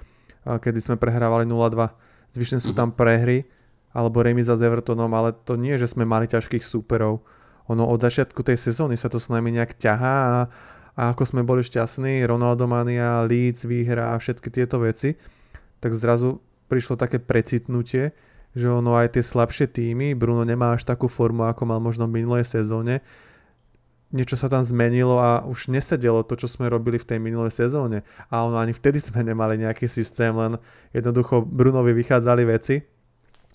kedy 0.44 0.78
sme 0.78 0.96
prehrávali 1.00 1.48
0-2. 1.48 1.90
Zvyšne 2.36 2.60
sú 2.60 2.70
mhm. 2.72 2.78
tam 2.78 2.88
prehry 2.92 3.48
alebo 3.90 4.22
remiza 4.22 4.54
s 4.54 4.62
Evertonom, 4.62 5.10
ale 5.18 5.34
to 5.34 5.58
nie, 5.58 5.74
že 5.74 5.90
sme 5.90 6.06
mali 6.06 6.30
ťažkých 6.30 6.62
súperov. 6.62 7.26
Ono 7.66 7.86
od 7.86 7.98
začiatku 7.98 8.42
tej 8.46 8.54
sezóny 8.54 8.94
sa 8.94 9.10
to 9.10 9.18
s 9.18 9.26
nami 9.26 9.50
nejak 9.50 9.74
ťahá 9.78 10.14
a, 10.14 10.36
a 10.94 11.02
ako 11.10 11.26
sme 11.26 11.42
boli 11.42 11.66
šťastní, 11.66 12.22
Ronaldo 12.22 12.70
Mania, 12.70 13.26
Leeds, 13.26 13.66
výhra 13.66 14.14
a 14.14 14.20
všetky 14.22 14.46
tieto 14.50 14.78
veci, 14.78 15.18
tak 15.82 15.90
zrazu 15.94 16.38
prišlo 16.70 16.94
také 16.94 17.18
precitnutie, 17.18 18.14
že 18.54 18.66
ono 18.66 18.98
aj 18.98 19.18
tie 19.18 19.22
slabšie 19.22 19.70
týmy, 19.70 20.18
Bruno 20.18 20.42
nemá 20.42 20.74
až 20.74 20.82
takú 20.86 21.06
formu, 21.06 21.46
ako 21.46 21.62
mal 21.66 21.78
možno 21.78 22.10
v 22.10 22.22
minulej 22.22 22.46
sezóne, 22.46 23.02
niečo 24.10 24.34
sa 24.34 24.50
tam 24.50 24.66
zmenilo 24.66 25.22
a 25.22 25.46
už 25.46 25.70
nesedelo 25.70 26.26
to, 26.26 26.34
čo 26.34 26.50
sme 26.50 26.66
robili 26.66 26.98
v 26.98 27.06
tej 27.14 27.18
minulej 27.22 27.54
sezóne. 27.54 28.02
A 28.26 28.42
ono 28.42 28.58
ani 28.58 28.74
vtedy 28.74 28.98
sme 28.98 29.22
nemali 29.22 29.54
nejaký 29.62 29.86
systém, 29.86 30.34
len 30.34 30.58
jednoducho 30.90 31.46
Brunovi 31.46 31.94
vychádzali 31.94 32.42
veci, 32.42 32.82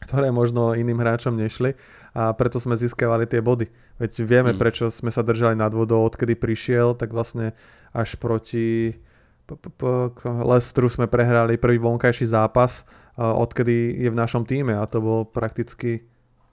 ktoré 0.07 0.31
možno 0.31 0.75
iným 0.75 0.99
hráčom 0.99 1.35
nešli 1.35 1.75
a 2.15 2.31
preto 2.31 2.59
sme 2.63 2.79
získavali 2.79 3.27
tie 3.27 3.43
body. 3.43 3.67
Veď 3.99 4.11
vieme, 4.23 4.51
hmm. 4.55 4.59
prečo 4.59 4.87
sme 4.87 5.11
sa 5.11 5.23
držali 5.23 5.59
nad 5.59 5.71
vodou, 5.75 6.03
odkedy 6.07 6.39
prišiel, 6.39 6.95
tak 6.95 7.11
vlastne 7.11 7.51
až 7.91 8.15
proti 8.15 8.95
Lestru 10.23 10.89
sme 10.89 11.05
prehrali 11.05 11.61
prvý 11.61 11.77
vonkajší 11.77 12.31
zápas 12.33 12.87
odkedy 13.15 14.03
je 14.03 14.09
v 14.11 14.19
našom 14.19 14.43
týme 14.43 14.75
a 14.75 14.83
to 14.87 14.99
bol 14.99 15.19
prakticky 15.23 16.03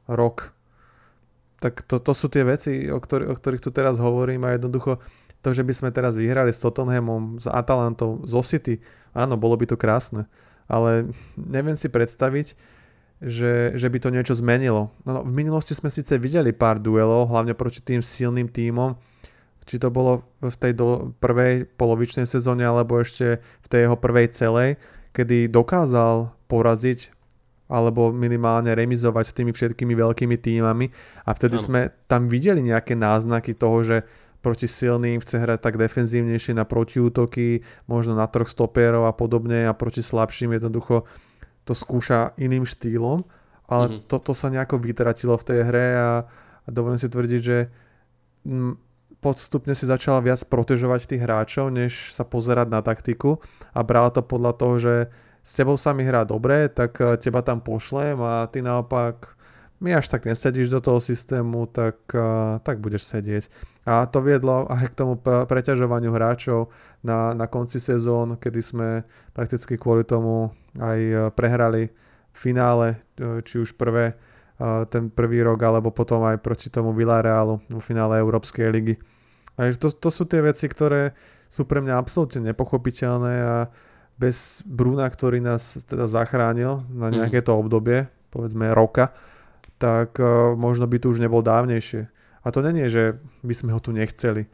rok. 0.07 0.55
Tak 1.63 1.87
to, 1.87 2.03
to 2.03 2.13
sú 2.15 2.27
tie 2.27 2.43
veci, 2.43 2.91
o, 2.91 2.99
ktorý, 2.99 3.31
o 3.31 3.35
ktorých 3.39 3.63
tu 3.63 3.71
teraz 3.71 4.03
hovorím 4.03 4.47
a 4.47 4.55
jednoducho 4.59 4.99
to, 5.43 5.51
že 5.51 5.67
by 5.67 5.75
sme 5.75 5.91
teraz 5.91 6.15
vyhrali 6.15 6.55
s 6.55 6.63
Tottenhamom, 6.63 7.43
s 7.43 7.51
Atalantou, 7.51 8.23
z 8.23 8.35
City, 8.47 8.75
áno, 9.11 9.35
bolo 9.35 9.59
by 9.59 9.67
to 9.67 9.75
krásne, 9.75 10.31
ale 10.71 11.11
neviem 11.35 11.75
si 11.75 11.91
predstaviť, 11.91 12.55
že, 13.23 13.75
že 13.79 13.87
by 13.87 13.99
to 14.03 14.11
niečo 14.11 14.35
zmenilo. 14.35 14.91
No, 15.07 15.23
v 15.23 15.33
minulosti 15.35 15.75
sme 15.79 15.91
síce 15.91 16.19
videli 16.19 16.51
pár 16.51 16.83
duelov, 16.83 17.31
hlavne 17.31 17.55
proti 17.55 17.79
tým 17.79 18.03
silným 18.03 18.51
tímom, 18.51 18.99
či 19.63 19.79
to 19.79 19.95
bolo 19.95 20.27
v 20.43 20.57
tej 20.59 20.75
do, 20.75 21.15
prvej 21.23 21.71
polovičnej 21.79 22.27
sezóne, 22.27 22.67
alebo 22.67 22.99
ešte 22.99 23.39
v 23.39 23.67
tej 23.71 23.87
jeho 23.87 23.95
prvej 23.99 24.27
celej, 24.35 24.79
kedy 25.13 25.49
dokázal 25.49 26.33
poraziť 26.49 27.13
alebo 27.73 28.13
minimálne 28.13 28.77
remizovať 28.77 29.25
s 29.33 29.37
tými 29.37 29.53
všetkými 29.57 29.97
veľkými 29.97 30.37
týmami 30.37 30.93
a 31.25 31.31
vtedy 31.33 31.57
ano. 31.57 31.65
sme 31.65 31.81
tam 32.05 32.29
videli 32.29 32.61
nejaké 32.61 32.93
náznaky 32.93 33.57
toho, 33.57 33.81
že 33.81 33.97
proti 34.43 34.67
silným, 34.67 35.23
chce 35.23 35.39
hrať 35.39 35.63
tak 35.63 35.79
defenzívnejšie 35.79 36.59
na 36.59 36.67
protiútoky, 36.67 37.63
možno 37.87 38.19
na 38.19 38.27
troch 38.27 38.51
stopérov 38.51 39.07
a 39.07 39.15
podobne 39.15 39.71
a 39.71 39.73
proti 39.73 40.03
slabším 40.03 40.59
jednoducho 40.59 41.07
to 41.63 41.73
skúša 41.79 42.35
iným 42.37 42.67
štýlom, 42.67 43.23
ale 43.71 43.85
mm-hmm. 43.89 44.11
toto 44.11 44.35
sa 44.35 44.51
nejako 44.51 44.83
vytratilo 44.83 45.39
v 45.39 45.47
tej 45.47 45.59
hre 45.63 45.87
a, 45.95 46.11
a 46.67 46.69
dovolím 46.69 46.99
si 46.99 47.07
tvrdiť, 47.07 47.41
že 47.41 47.71
m, 48.45 48.75
podstupne 49.23 49.79
si 49.79 49.87
začala 49.87 50.19
viac 50.19 50.43
protežovať 50.51 51.07
tých 51.07 51.23
hráčov, 51.23 51.71
než 51.71 52.11
sa 52.11 52.27
pozerať 52.27 52.69
na 52.75 52.83
taktiku 52.83 53.39
a 53.71 53.87
brala 53.87 54.11
to 54.11 54.21
podľa 54.21 54.53
toho, 54.59 54.75
že 54.83 54.95
s 55.43 55.55
tebou 55.55 55.79
sa 55.79 55.95
mi 55.95 56.03
hrá 56.03 56.27
dobre, 56.27 56.67
tak 56.67 56.99
eh, 56.99 57.15
teba 57.23 57.41
tam 57.47 57.63
pošlem 57.63 58.19
a 58.19 58.51
ty 58.51 58.59
naopak 58.61 59.39
mi 59.83 59.91
až 59.91 60.07
tak 60.07 60.31
nesedíš 60.31 60.71
do 60.71 60.79
toho 60.79 61.03
systému, 61.03 61.67
tak, 61.67 61.99
uh, 62.15 62.63
tak 62.63 62.79
budeš 62.79 63.03
sedieť. 63.03 63.51
A 63.83 64.07
to 64.07 64.23
viedlo 64.23 64.71
aj 64.71 64.95
k 64.95 64.99
tomu 65.03 65.19
preťažovaniu 65.19 66.15
hráčov 66.15 66.71
na, 67.03 67.35
na 67.35 67.51
konci 67.51 67.83
sezón, 67.83 68.39
kedy 68.39 68.63
sme 68.63 68.89
prakticky 69.35 69.75
kvôli 69.75 70.07
tomu 70.07 70.55
aj 70.79 71.01
uh, 71.03 71.19
prehrali 71.35 71.91
v 72.31 72.39
finále, 72.39 72.97
či 73.45 73.61
už 73.61 73.77
prvé, 73.77 74.17
ten 74.89 75.13
prvý 75.13 75.45
rok, 75.45 75.61
alebo 75.61 75.93
potom 75.93 76.25
aj 76.25 76.41
proti 76.41 76.73
tomu 76.73 76.97
Villarealu 76.97 77.61
vo 77.61 77.81
finále 77.85 78.25
Európskej 78.25 78.73
ligy. 78.73 78.97
A 79.61 79.69
to, 79.77 79.93
to 79.93 80.09
sú 80.09 80.25
tie 80.25 80.41
veci, 80.41 80.65
ktoré 80.69 81.13
sú 81.53 81.69
pre 81.69 81.85
mňa 81.85 82.01
absolútne 82.01 82.41
nepochopiteľné 82.53 83.35
a 83.45 83.57
bez 84.17 84.63
Bruna, 84.65 85.05
ktorý 85.09 85.43
nás 85.45 85.85
teda 85.85 86.09
zachránil 86.09 86.87
na 86.93 87.13
mhm. 87.13 87.15
nejaké 87.21 87.41
to 87.45 87.57
obdobie, 87.57 88.09
povedzme 88.33 88.73
roka, 88.73 89.13
tak 89.77 90.17
uh, 90.23 90.55
možno 90.55 90.87
by 90.87 90.97
tu 91.03 91.11
už 91.13 91.21
nebol 91.21 91.43
dávnejšie. 91.43 92.09
A 92.43 92.49
to 92.51 92.63
není, 92.63 92.87
že 92.91 93.19
by 93.43 93.55
sme 93.55 93.71
ho 93.75 93.79
tu 93.79 93.95
nechceli. 93.95 94.47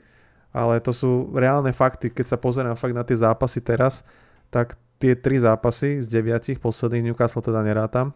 Ale 0.53 0.81
to 0.81 0.93
sú 0.93 1.33
reálne 1.37 1.73
fakty. 1.73 2.13
Keď 2.13 2.37
sa 2.37 2.41
pozerám 2.41 2.77
fakt 2.77 2.97
na 2.97 3.05
tie 3.05 3.17
zápasy 3.17 3.61
teraz, 3.61 4.05
tak 4.49 4.77
tie 5.01 5.15
tri 5.15 5.39
zápasy 5.39 6.01
z 6.01 6.07
deviatich 6.09 6.59
posledných 6.59 7.13
Newcastle 7.13 7.45
teda 7.45 7.63
nerátam, 7.63 8.13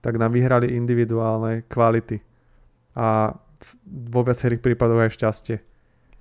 tak 0.00 0.16
nám 0.16 0.32
vyhrali 0.34 0.74
individuálne 0.74 1.66
kvality. 1.66 2.22
A 2.96 3.34
vo 3.86 4.20
viacerých 4.22 4.62
prípadoch 4.62 5.06
aj 5.06 5.14
šťastie. 5.14 5.56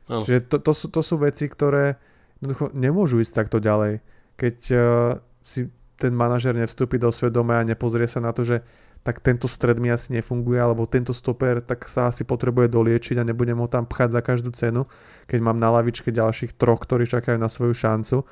Ano. 0.09 0.23
Čiže 0.23 0.49
to, 0.49 0.57
to, 0.61 0.71
sú, 0.73 0.85
to 0.93 1.01
sú 1.01 1.15
veci, 1.17 1.49
ktoré 1.49 1.97
jednoducho 2.39 2.69
nemôžu 2.77 3.21
ísť 3.21 3.33
takto 3.45 3.57
ďalej. 3.57 4.05
Keď 4.37 4.57
uh, 4.75 5.17
si 5.41 5.71
ten 5.95 6.11
manažer 6.11 6.53
nevstúpi 6.53 6.99
do 6.99 7.09
svedomia 7.09 7.63
a 7.63 7.67
nepozrie 7.67 8.05
sa 8.05 8.19
na 8.19 8.35
to, 8.35 8.43
že 8.43 8.61
tak 9.05 9.21
tento 9.21 9.45
stred 9.45 9.77
mi 9.77 9.93
asi 9.93 10.17
nefunguje, 10.17 10.57
alebo 10.57 10.89
tento 10.89 11.13
stoper 11.13 11.61
tak 11.61 11.85
sa 11.85 12.09
asi 12.09 12.25
potrebuje 12.25 12.73
doliečiť 12.73 13.21
a 13.21 13.27
nebudem 13.27 13.53
ho 13.61 13.69
tam 13.69 13.85
pchať 13.85 14.17
za 14.17 14.21
každú 14.25 14.49
cenu, 14.57 14.89
keď 15.29 15.39
mám 15.45 15.61
na 15.61 15.69
lavičke 15.69 16.09
ďalších 16.09 16.57
troch, 16.57 16.81
ktorí 16.81 17.05
čakajú 17.05 17.37
na 17.37 17.45
svoju 17.45 17.77
šancu. 17.77 18.25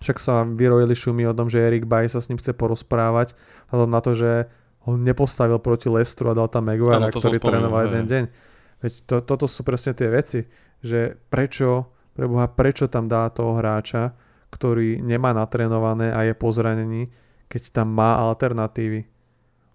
Však 0.00 0.16
sa 0.16 0.46
vyrojili 0.46 0.94
šumy 0.94 1.26
o 1.28 1.34
tom, 1.34 1.50
že 1.50 1.60
Erik 1.60 1.90
Bay 1.90 2.06
sa 2.06 2.22
s 2.22 2.30
ním 2.30 2.38
chce 2.38 2.54
porozprávať, 2.54 3.34
vzhľadom 3.68 3.90
na 3.90 4.00
to, 4.00 4.14
že 4.14 4.30
ho 4.86 4.96
nepostavil 4.96 5.60
proti 5.60 5.92
Lestru 5.92 6.32
a 6.32 6.38
dal 6.38 6.48
tam 6.48 6.70
Maguire, 6.70 7.10
ktorý 7.12 7.36
trénoval 7.36 7.90
jeden 7.90 8.06
deň. 8.08 8.24
Veď 8.80 8.92
to, 9.04 9.14
toto 9.20 9.44
sú 9.44 9.60
presne 9.60 9.92
tie 9.92 10.08
veci, 10.08 10.48
že 10.80 11.20
prečo, 11.28 11.92
preboha, 12.16 12.48
prečo 12.48 12.88
tam 12.88 13.08
dá 13.08 13.28
toho 13.28 13.56
hráča, 13.60 14.16
ktorý 14.50 14.98
nemá 15.00 15.30
natrénované 15.32 16.10
a 16.10 16.26
je 16.26 16.34
po 16.34 16.50
zranení, 16.50 17.12
keď 17.46 17.70
tam 17.70 17.94
má 17.94 18.18
alternatívy 18.18 19.06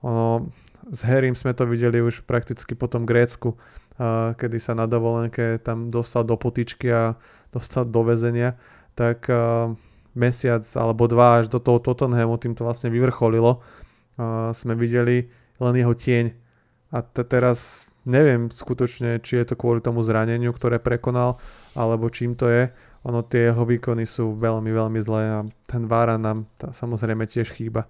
ono, 0.06 0.54
s 0.94 1.02
Harrym 1.02 1.34
sme 1.34 1.58
to 1.58 1.66
videli 1.66 1.98
už 1.98 2.30
prakticky 2.30 2.78
po 2.78 2.86
tom 2.86 3.10
Grécku, 3.10 3.58
kedy 4.38 4.62
sa 4.62 4.78
na 4.78 4.86
dovolenke 4.86 5.58
tam 5.66 5.90
dostal 5.90 6.22
do 6.22 6.38
potičky 6.38 6.94
a 6.94 7.18
dostal 7.50 7.90
do 7.90 8.06
väzenia, 8.06 8.54
tak 8.94 9.26
mesiac 10.14 10.62
alebo 10.78 11.10
dva 11.10 11.42
až 11.42 11.50
do 11.50 11.58
toho 11.58 11.82
Tottenhamu, 11.82 12.38
tým 12.38 12.54
to 12.54 12.62
vlastne 12.62 12.94
vyvrcholilo, 12.94 13.66
sme 14.54 14.78
videli 14.78 15.34
len 15.58 15.74
jeho 15.74 15.98
tieň. 15.98 16.38
A 16.94 17.02
t- 17.02 17.26
teraz 17.26 17.90
neviem 18.06 18.48
skutočne, 18.54 19.20
či 19.20 19.42
je 19.42 19.46
to 19.52 19.56
kvôli 19.58 19.82
tomu 19.82 20.06
zraneniu, 20.06 20.54
ktoré 20.54 20.78
prekonal, 20.78 21.42
alebo 21.74 22.08
čím 22.14 22.38
to 22.38 22.48
je. 22.48 22.70
Ono 23.06 23.22
tie 23.22 23.54
jeho 23.54 23.66
výkony 23.66 24.06
sú 24.06 24.34
veľmi, 24.38 24.72
veľmi 24.74 25.00
zlé 25.02 25.24
a 25.30 25.40
ten 25.70 25.86
Vára 25.86 26.18
nám 26.18 26.50
tá, 26.58 26.74
samozrejme 26.74 27.26
tiež 27.30 27.54
chýba. 27.54 27.86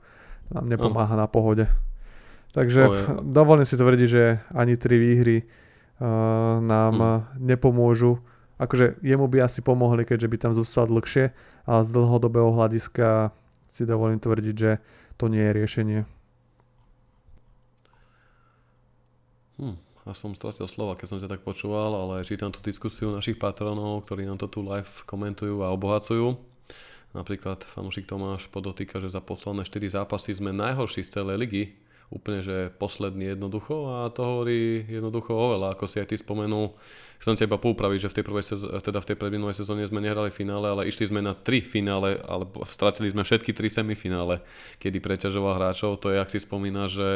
Nám 0.51 0.67
nepomáha 0.67 1.15
na 1.15 1.27
pohode. 1.27 1.67
Takže 2.55 2.81
oh, 2.87 2.95
dovolím 3.23 3.67
si 3.67 3.75
tvrdiť, 3.75 4.07
že 4.07 4.39
ani 4.55 4.79
tri 4.79 4.95
výhry 4.95 5.37
uh, 5.43 6.63
nám 6.63 6.95
hmm. 6.95 7.43
nepomôžu. 7.43 8.23
Akože 8.55 8.95
jemu 9.03 9.27
by 9.27 9.43
asi 9.43 9.59
pomohli, 9.59 10.07
keďže 10.07 10.31
by 10.31 10.37
tam 10.39 10.53
zostal 10.55 10.87
dlhšie, 10.87 11.35
ale 11.67 11.81
z 11.83 11.89
dlhodobého 11.91 12.55
hľadiska 12.55 13.35
si 13.67 13.83
dovolím 13.83 14.23
tvrdiť, 14.23 14.55
že 14.55 14.79
to 15.19 15.27
nie 15.27 15.43
je 15.43 15.51
riešenie. 15.51 15.99
Hm, 19.59 19.75
ja 20.05 20.13
som 20.13 20.37
stratil 20.37 20.69
slova, 20.69 20.93
keď 20.93 21.07
som 21.09 21.17
ťa 21.17 21.33
tak 21.33 21.41
počúval, 21.41 21.89
ale 21.97 22.21
čítam 22.21 22.53
tú 22.53 22.61
diskusiu 22.61 23.09
našich 23.09 23.41
patronov, 23.41 24.05
ktorí 24.05 24.29
nám 24.29 24.37
to 24.37 24.45
tu 24.45 24.61
live 24.61 25.01
komentujú 25.09 25.65
a 25.65 25.73
obohacujú. 25.73 26.37
Napríklad 27.17 27.65
fanúšik 27.65 28.05
Tomáš 28.05 28.45
podotýka, 28.53 29.01
že 29.01 29.09
za 29.09 29.23
posledné 29.23 29.65
4 29.65 30.03
zápasy 30.03 30.37
sme 30.37 30.53
najhorší 30.53 31.01
z 31.01 31.09
celej 31.09 31.37
ligy 31.41 31.63
úplne, 32.13 32.45
že 32.45 32.69
posledný 32.77 33.33
jednoducho 33.33 33.89
a 33.89 34.13
to 34.13 34.21
hovorí 34.21 34.85
jednoducho 34.85 35.33
oveľa, 35.33 35.73
ako 35.73 35.89
si 35.89 35.97
aj 35.97 36.13
ty 36.13 36.15
spomenul. 36.21 36.77
Chcem 37.17 37.33
teba 37.33 37.57
poupraviť, 37.57 38.05
že 38.05 38.09
v 38.13 38.15
tej, 38.21 38.25
prvej 38.29 38.45
sezó- 38.45 38.69
teda 38.77 39.01
v 39.01 39.07
tej 39.09 39.17
predminulej 39.17 39.57
sezóne 39.57 39.81
sme 39.89 40.05
nehrali 40.05 40.29
finále, 40.29 40.69
ale 40.69 40.85
išli 40.85 41.09
sme 41.09 41.25
na 41.25 41.33
tri 41.33 41.65
finále, 41.65 42.21
alebo 42.21 42.61
stratili 42.69 43.09
sme 43.09 43.25
všetky 43.25 43.57
tri 43.57 43.73
semifinále, 43.73 44.45
kedy 44.77 45.01
preťažoval 45.01 45.57
hráčov. 45.57 45.97
To 46.05 46.13
je, 46.13 46.21
ak 46.21 46.29
si 46.29 46.37
spomínaš, 46.37 46.89
že 46.93 47.09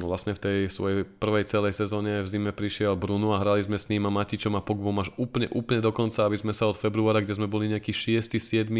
vlastne 0.00 0.32
v 0.32 0.40
tej 0.40 0.58
svojej 0.70 1.02
prvej 1.02 1.44
celej 1.50 1.74
sezóne 1.74 2.22
v 2.22 2.30
zime 2.30 2.54
prišiel 2.54 2.94
Bruno 2.94 3.34
a 3.34 3.42
hrali 3.42 3.60
sme 3.66 3.76
s 3.76 3.90
ním 3.90 4.06
a 4.06 4.14
Matičom 4.14 4.54
a 4.54 4.62
Pogbom 4.62 5.02
až 5.02 5.10
úplne, 5.18 5.50
úplne 5.50 5.82
do 5.82 5.90
konca, 5.90 6.22
aby 6.22 6.38
sme 6.38 6.54
sa 6.54 6.70
od 6.70 6.78
februára, 6.78 7.18
kde 7.18 7.34
sme 7.34 7.50
boli 7.50 7.66
nejaký 7.66 7.90
6. 7.90 8.38
7. 8.38 8.70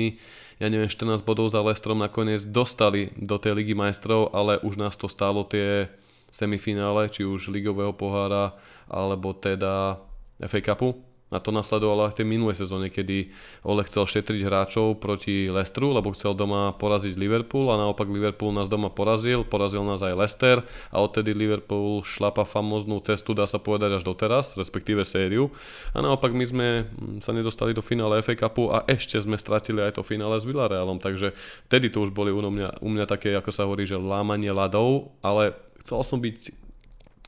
ja 0.63 0.67
neviem 0.71 0.87
14 0.87 1.27
bodov 1.27 1.51
za 1.51 1.59
Lestrom 1.61 1.99
nakoniec 1.99 2.47
dostali 2.47 3.11
do 3.19 3.35
tej 3.37 3.59
ligy 3.59 3.75
majstrov, 3.75 4.31
ale 4.31 4.63
už 4.63 4.79
nás 4.79 4.95
to 4.95 5.11
stálo 5.11 5.43
tie 5.43 5.91
semifinále, 6.31 7.11
či 7.11 7.27
už 7.27 7.51
ligového 7.51 7.91
pohára 7.91 8.55
alebo 8.87 9.35
teda 9.35 9.99
FA 10.39 10.61
Cupu 10.63 11.10
a 11.31 11.39
to 11.39 11.55
nasledovalo 11.55 12.11
aj 12.11 12.13
v 12.15 12.19
tej 12.23 12.27
minulej 12.27 12.59
sezóne, 12.59 12.91
kedy 12.91 13.31
Ole 13.63 13.87
chcel 13.87 14.03
šetriť 14.03 14.43
hráčov 14.43 14.99
proti 14.99 15.47
Lestru, 15.47 15.95
lebo 15.95 16.11
chcel 16.11 16.35
doma 16.35 16.75
poraziť 16.75 17.15
Liverpool 17.15 17.71
a 17.71 17.79
naopak 17.79 18.11
Liverpool 18.11 18.51
nás 18.51 18.67
doma 18.67 18.91
porazil, 18.91 19.47
porazil 19.47 19.87
nás 19.87 20.03
aj 20.03 20.19
Leicester 20.19 20.67
a 20.91 20.97
odtedy 20.99 21.31
Liverpool 21.31 22.03
šlapa 22.03 22.43
famoznú 22.43 22.99
cestu, 22.99 23.31
dá 23.31 23.47
sa 23.47 23.63
povedať 23.63 24.03
až 24.03 24.03
doteraz, 24.03 24.59
respektíve 24.59 25.07
sériu. 25.07 25.55
A 25.95 26.03
naopak 26.03 26.35
my 26.35 26.43
sme 26.43 26.67
mm, 26.91 27.23
sa 27.23 27.31
nedostali 27.31 27.71
do 27.71 27.81
finále 27.81 28.19
FA 28.27 28.35
Cupu 28.35 28.75
a 28.75 28.83
ešte 28.91 29.15
sme 29.23 29.39
stratili 29.39 29.79
aj 29.87 29.97
to 29.97 30.03
finále 30.03 30.35
s 30.35 30.43
Villarealom, 30.43 30.99
takže 30.99 31.31
vtedy 31.71 31.95
to 31.95 32.03
už 32.03 32.11
boli 32.11 32.35
u 32.35 32.43
mňa, 32.43 32.83
u 32.83 32.89
mňa 32.91 33.07
také, 33.07 33.39
ako 33.39 33.51
sa 33.55 33.71
hovorí, 33.71 33.87
že 33.87 33.95
lámanie 33.95 34.51
ľadov, 34.51 35.15
ale 35.23 35.55
chcel 35.79 36.03
som 36.03 36.19
byť 36.19 36.59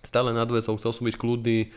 stále 0.03 0.35
nad 0.35 0.51
vecou, 0.51 0.75
chcel 0.75 0.91
som 0.91 1.07
byť 1.07 1.17
kľudný, 1.17 1.71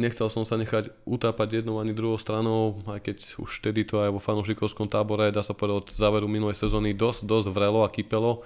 Nechcel 0.00 0.32
som 0.32 0.48
sa 0.48 0.56
nechať 0.56 1.04
utápať 1.04 1.60
jednou 1.60 1.76
ani 1.76 1.92
druhou 1.92 2.16
stranou, 2.16 2.80
aj 2.88 3.04
keď 3.04 3.16
už 3.36 3.60
vtedy 3.60 3.84
to 3.84 4.00
aj 4.00 4.08
vo 4.08 4.20
fanúšikovskom 4.20 4.88
tábore, 4.88 5.28
dá 5.28 5.44
sa 5.44 5.52
povedať 5.52 5.76
od 5.76 5.88
záveru 5.92 6.24
minulej 6.24 6.56
sezóny, 6.56 6.96
dosť, 6.96 7.28
dosť 7.28 7.48
vrelo 7.52 7.84
a 7.84 7.92
kypelo. 7.92 8.40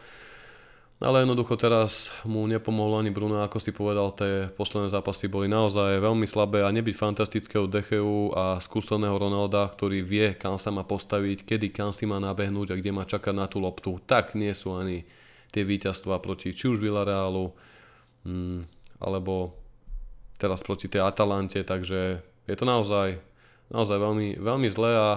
Ale 1.03 1.27
jednoducho 1.27 1.59
teraz 1.59 2.15
mu 2.23 2.47
nepomohlo 2.47 3.03
ani 3.03 3.11
Bruno, 3.11 3.43
ako 3.43 3.59
si 3.59 3.75
povedal, 3.75 4.15
tie 4.15 4.47
posledné 4.55 4.95
zápasy 4.95 5.27
boli 5.27 5.51
naozaj 5.51 5.99
veľmi 5.99 6.23
slabé 6.23 6.63
a 6.63 6.71
nebyť 6.71 6.95
fantastického 6.95 7.67
Decheu 7.67 8.31
a 8.31 8.63
skúseného 8.63 9.15
Ronalda, 9.19 9.69
ktorý 9.75 10.07
vie, 10.07 10.39
kam 10.39 10.55
sa 10.55 10.71
má 10.71 10.87
postaviť, 10.87 11.43
kedy 11.43 11.75
kam 11.75 11.91
si 11.91 12.07
má 12.07 12.23
nabehnúť 12.23 12.75
a 12.75 12.79
kde 12.79 12.95
má 12.95 13.03
čakať 13.03 13.35
na 13.35 13.47
tú 13.51 13.59
loptu, 13.59 13.99
tak 14.07 14.39
nie 14.39 14.55
sú 14.55 14.75
ani 14.75 15.03
tie 15.51 15.67
víťazstvá 15.67 16.23
proti 16.23 16.55
či 16.55 16.71
už 16.71 16.79
Villarealu, 16.79 17.51
hmm, 18.23 18.61
alebo 19.03 19.64
teraz 20.45 20.61
proti 20.61 20.93
tej 20.93 21.01
Atalante, 21.01 21.65
takže 21.65 22.21
je 22.21 22.57
to 22.57 22.69
naozaj, 22.69 23.17
naozaj 23.73 23.97
veľmi, 23.97 24.37
veľmi 24.37 24.69
zlé 24.69 24.93
a 24.93 25.09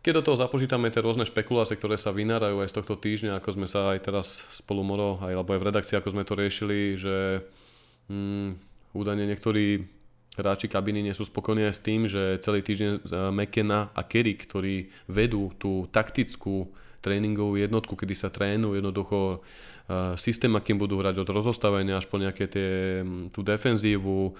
keď 0.00 0.22
do 0.22 0.32
toho 0.32 0.40
započítame 0.40 0.88
tie 0.88 1.04
rôzne 1.04 1.28
špekulácie, 1.28 1.76
ktoré 1.76 2.00
sa 2.00 2.14
vynárajú 2.14 2.64
aj 2.64 2.70
z 2.72 2.76
tohto 2.80 2.96
týždňa, 2.96 3.44
ako 3.44 3.60
sme 3.60 3.66
sa 3.68 3.92
aj 3.92 4.08
teraz 4.08 4.40
spolu 4.56 4.80
Moro, 4.80 5.20
aj, 5.20 5.36
alebo 5.36 5.52
aj 5.52 5.60
v 5.60 5.68
redakcii, 5.68 5.94
ako 6.00 6.12
sme 6.16 6.24
to 6.24 6.38
riešili, 6.38 6.96
že 6.96 7.44
mm, 8.08 8.48
údajne 8.96 9.28
niektorí 9.28 9.84
hráči 10.38 10.70
kabiny 10.70 11.02
nie 11.02 11.12
sú 11.12 11.26
spokojní 11.26 11.66
aj 11.66 11.74
s 11.74 11.84
tým, 11.84 12.06
že 12.06 12.38
celý 12.38 12.62
týždeň 12.62 12.90
eh, 12.94 13.00
McKenna 13.34 13.90
a 13.90 14.00
Kerry, 14.06 14.38
ktorí 14.38 14.88
vedú 15.10 15.50
tú 15.58 15.90
taktickú 15.90 16.70
tréningovú 16.98 17.58
jednotku, 17.58 17.94
kedy 17.94 18.14
sa 18.14 18.28
trénujú 18.28 18.78
jednoducho 18.78 19.42
systém, 20.20 20.52
akým 20.52 20.76
budú 20.76 21.00
hrať 21.00 21.24
od 21.24 21.28
rozostavenia 21.32 21.96
až 21.96 22.06
po 22.10 22.20
nejaké 22.20 22.44
tie, 22.44 23.00
tú 23.32 23.40
defenzívu, 23.40 24.36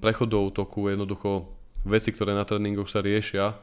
prechodov 0.00 0.52
toku, 0.52 0.92
jednoducho 0.92 1.48
veci, 1.86 2.12
ktoré 2.12 2.36
na 2.36 2.44
tréningoch 2.44 2.88
sa 2.88 3.00
riešia, 3.00 3.56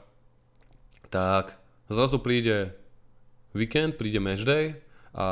tak 1.13 1.57
zrazu 1.89 2.17
príde 2.17 2.73
víkend, 3.53 4.01
príde 4.01 4.17
matchday 4.17 4.79
a 5.13 5.27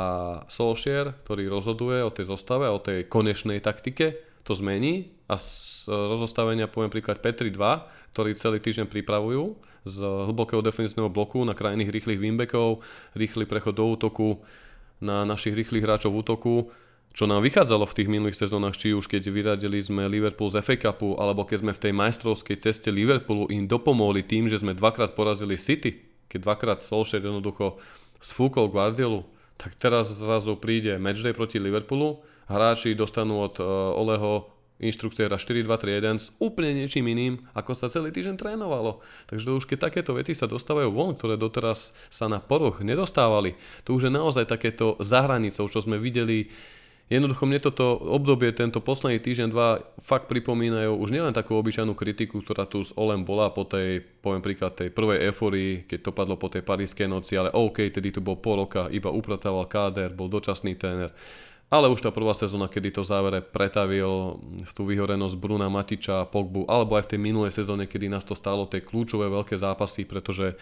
Solskjaer, 0.46 1.18
ktorý 1.26 1.50
rozhoduje 1.50 2.06
o 2.06 2.14
tej 2.14 2.30
zostave, 2.30 2.70
o 2.70 2.78
tej 2.78 3.10
konečnej 3.10 3.58
taktike, 3.58 4.22
to 4.46 4.54
zmení 4.54 5.10
a 5.30 5.34
z 5.38 5.86
rozostavenia 5.88 6.66
poviem 6.70 6.90
príklad 6.90 7.22
Petri 7.22 7.50
2, 7.50 8.14
ktorí 8.14 8.34
celý 8.34 8.58
týždeň 8.58 8.86
pripravujú 8.90 9.54
z 9.82 9.98
hlbokého 10.02 10.62
defensívneho 10.62 11.10
bloku 11.10 11.42
na 11.42 11.54
krajných 11.54 11.90
rýchlych 11.90 12.22
winbackov, 12.22 12.82
rýchly 13.18 13.46
prechod 13.46 13.74
do 13.74 13.86
útoku 13.90 14.42
na 15.02 15.26
našich 15.26 15.58
rýchlych 15.58 15.82
hráčov 15.82 16.14
v 16.14 16.20
útoku, 16.22 16.54
čo 17.12 17.28
nám 17.28 17.44
vychádzalo 17.44 17.84
v 17.84 17.96
tých 17.98 18.08
minulých 18.08 18.40
sezónach, 18.40 18.72
či 18.72 18.96
už 18.96 19.04
keď 19.04 19.28
vyradili 19.28 19.76
sme 19.76 20.08
Liverpool 20.08 20.48
z 20.48 20.64
FA 20.64 20.78
Cupu, 20.80 21.12
alebo 21.20 21.44
keď 21.44 21.60
sme 21.60 21.72
v 21.76 21.82
tej 21.82 21.92
majstrovskej 21.92 22.56
ceste 22.56 22.88
Liverpoolu 22.88 23.52
im 23.52 23.68
dopomohli 23.68 24.24
tým, 24.24 24.48
že 24.48 24.62
sme 24.62 24.72
dvakrát 24.72 25.12
porazili 25.12 25.60
City, 25.60 25.92
keď 26.32 26.40
dvakrát 26.40 26.78
Solskjaer 26.80 27.28
jednoducho 27.28 27.76
sfúkol 28.16 28.72
Guardiolu, 28.72 29.28
tak 29.60 29.76
teraz 29.76 30.08
zrazu 30.08 30.56
príde 30.56 30.96
matchday 30.96 31.36
proti 31.36 31.60
Liverpoolu, 31.60 32.24
hráči 32.48 32.96
dostanú 32.96 33.44
od 33.44 33.60
uh, 33.60 33.92
Oleho 33.92 34.48
inštrukcie 34.82 35.30
4-2-3-1 35.30 36.18
s 36.18 36.34
úplne 36.42 36.74
niečím 36.74 37.06
iným, 37.06 37.38
ako 37.54 37.72
sa 37.78 37.86
celý 37.86 38.10
týždeň 38.10 38.36
trénovalo. 38.36 39.00
Takže 39.30 39.54
už 39.54 39.64
keď 39.70 39.88
takéto 39.88 40.18
veci 40.18 40.34
sa 40.34 40.50
dostávajú 40.50 40.90
von, 40.90 41.14
ktoré 41.14 41.38
doteraz 41.38 41.94
sa 42.10 42.26
na 42.26 42.42
poruch 42.42 42.82
nedostávali, 42.82 43.54
to 43.86 43.94
už 43.94 44.10
je 44.10 44.12
naozaj 44.12 44.50
takéto 44.50 44.98
za 44.98 45.22
hranicou, 45.22 45.70
čo 45.70 45.78
sme 45.78 46.02
videli 46.02 46.50
Jednoducho 47.12 47.44
mne 47.44 47.60
toto 47.60 48.00
obdobie, 48.00 48.56
tento 48.56 48.80
posledný 48.80 49.20
týždeň, 49.20 49.48
dva, 49.52 49.84
fakt 50.00 50.32
pripomínajú 50.32 50.96
už 50.96 51.12
nielen 51.12 51.36
takú 51.36 51.60
obyčajnú 51.60 51.92
kritiku, 51.92 52.40
ktorá 52.40 52.64
tu 52.64 52.80
s 52.80 52.96
Olem 52.96 53.20
bola 53.20 53.52
po 53.52 53.68
tej, 53.68 54.00
poviem 54.00 54.40
príklad, 54.40 54.72
tej 54.72 54.88
prvej 54.88 55.28
euforii, 55.28 55.84
keď 55.84 56.08
to 56.08 56.16
padlo 56.16 56.40
po 56.40 56.48
tej 56.48 56.64
parískej 56.64 57.12
noci, 57.12 57.36
ale 57.36 57.52
OK, 57.52 57.92
tedy 57.92 58.16
tu 58.16 58.24
bol 58.24 58.40
pol 58.40 58.64
roka, 58.64 58.88
iba 58.88 59.12
upratával 59.12 59.68
káder, 59.68 60.08
bol 60.16 60.32
dočasný 60.32 60.72
tréner. 60.72 61.12
Ale 61.72 61.88
už 61.88 62.04
tá 62.04 62.12
prvá 62.12 62.36
sezóna, 62.36 62.68
kedy 62.68 63.00
to 63.00 63.00
v 63.00 63.08
závere 63.08 63.40
pretavil 63.40 64.36
v 64.60 64.70
tú 64.76 64.84
vyhorenosť 64.84 65.40
Bruna 65.40 65.72
Matiča, 65.72 66.28
Pogbu, 66.28 66.68
alebo 66.68 67.00
aj 67.00 67.08
v 67.08 67.10
tej 67.16 67.20
minulej 67.24 67.52
sezóne, 67.56 67.88
kedy 67.88 68.12
nás 68.12 68.28
to 68.28 68.36
stalo 68.36 68.68
tie 68.68 68.84
kľúčové 68.84 69.32
veľké 69.32 69.56
zápasy, 69.56 70.04
pretože 70.04 70.52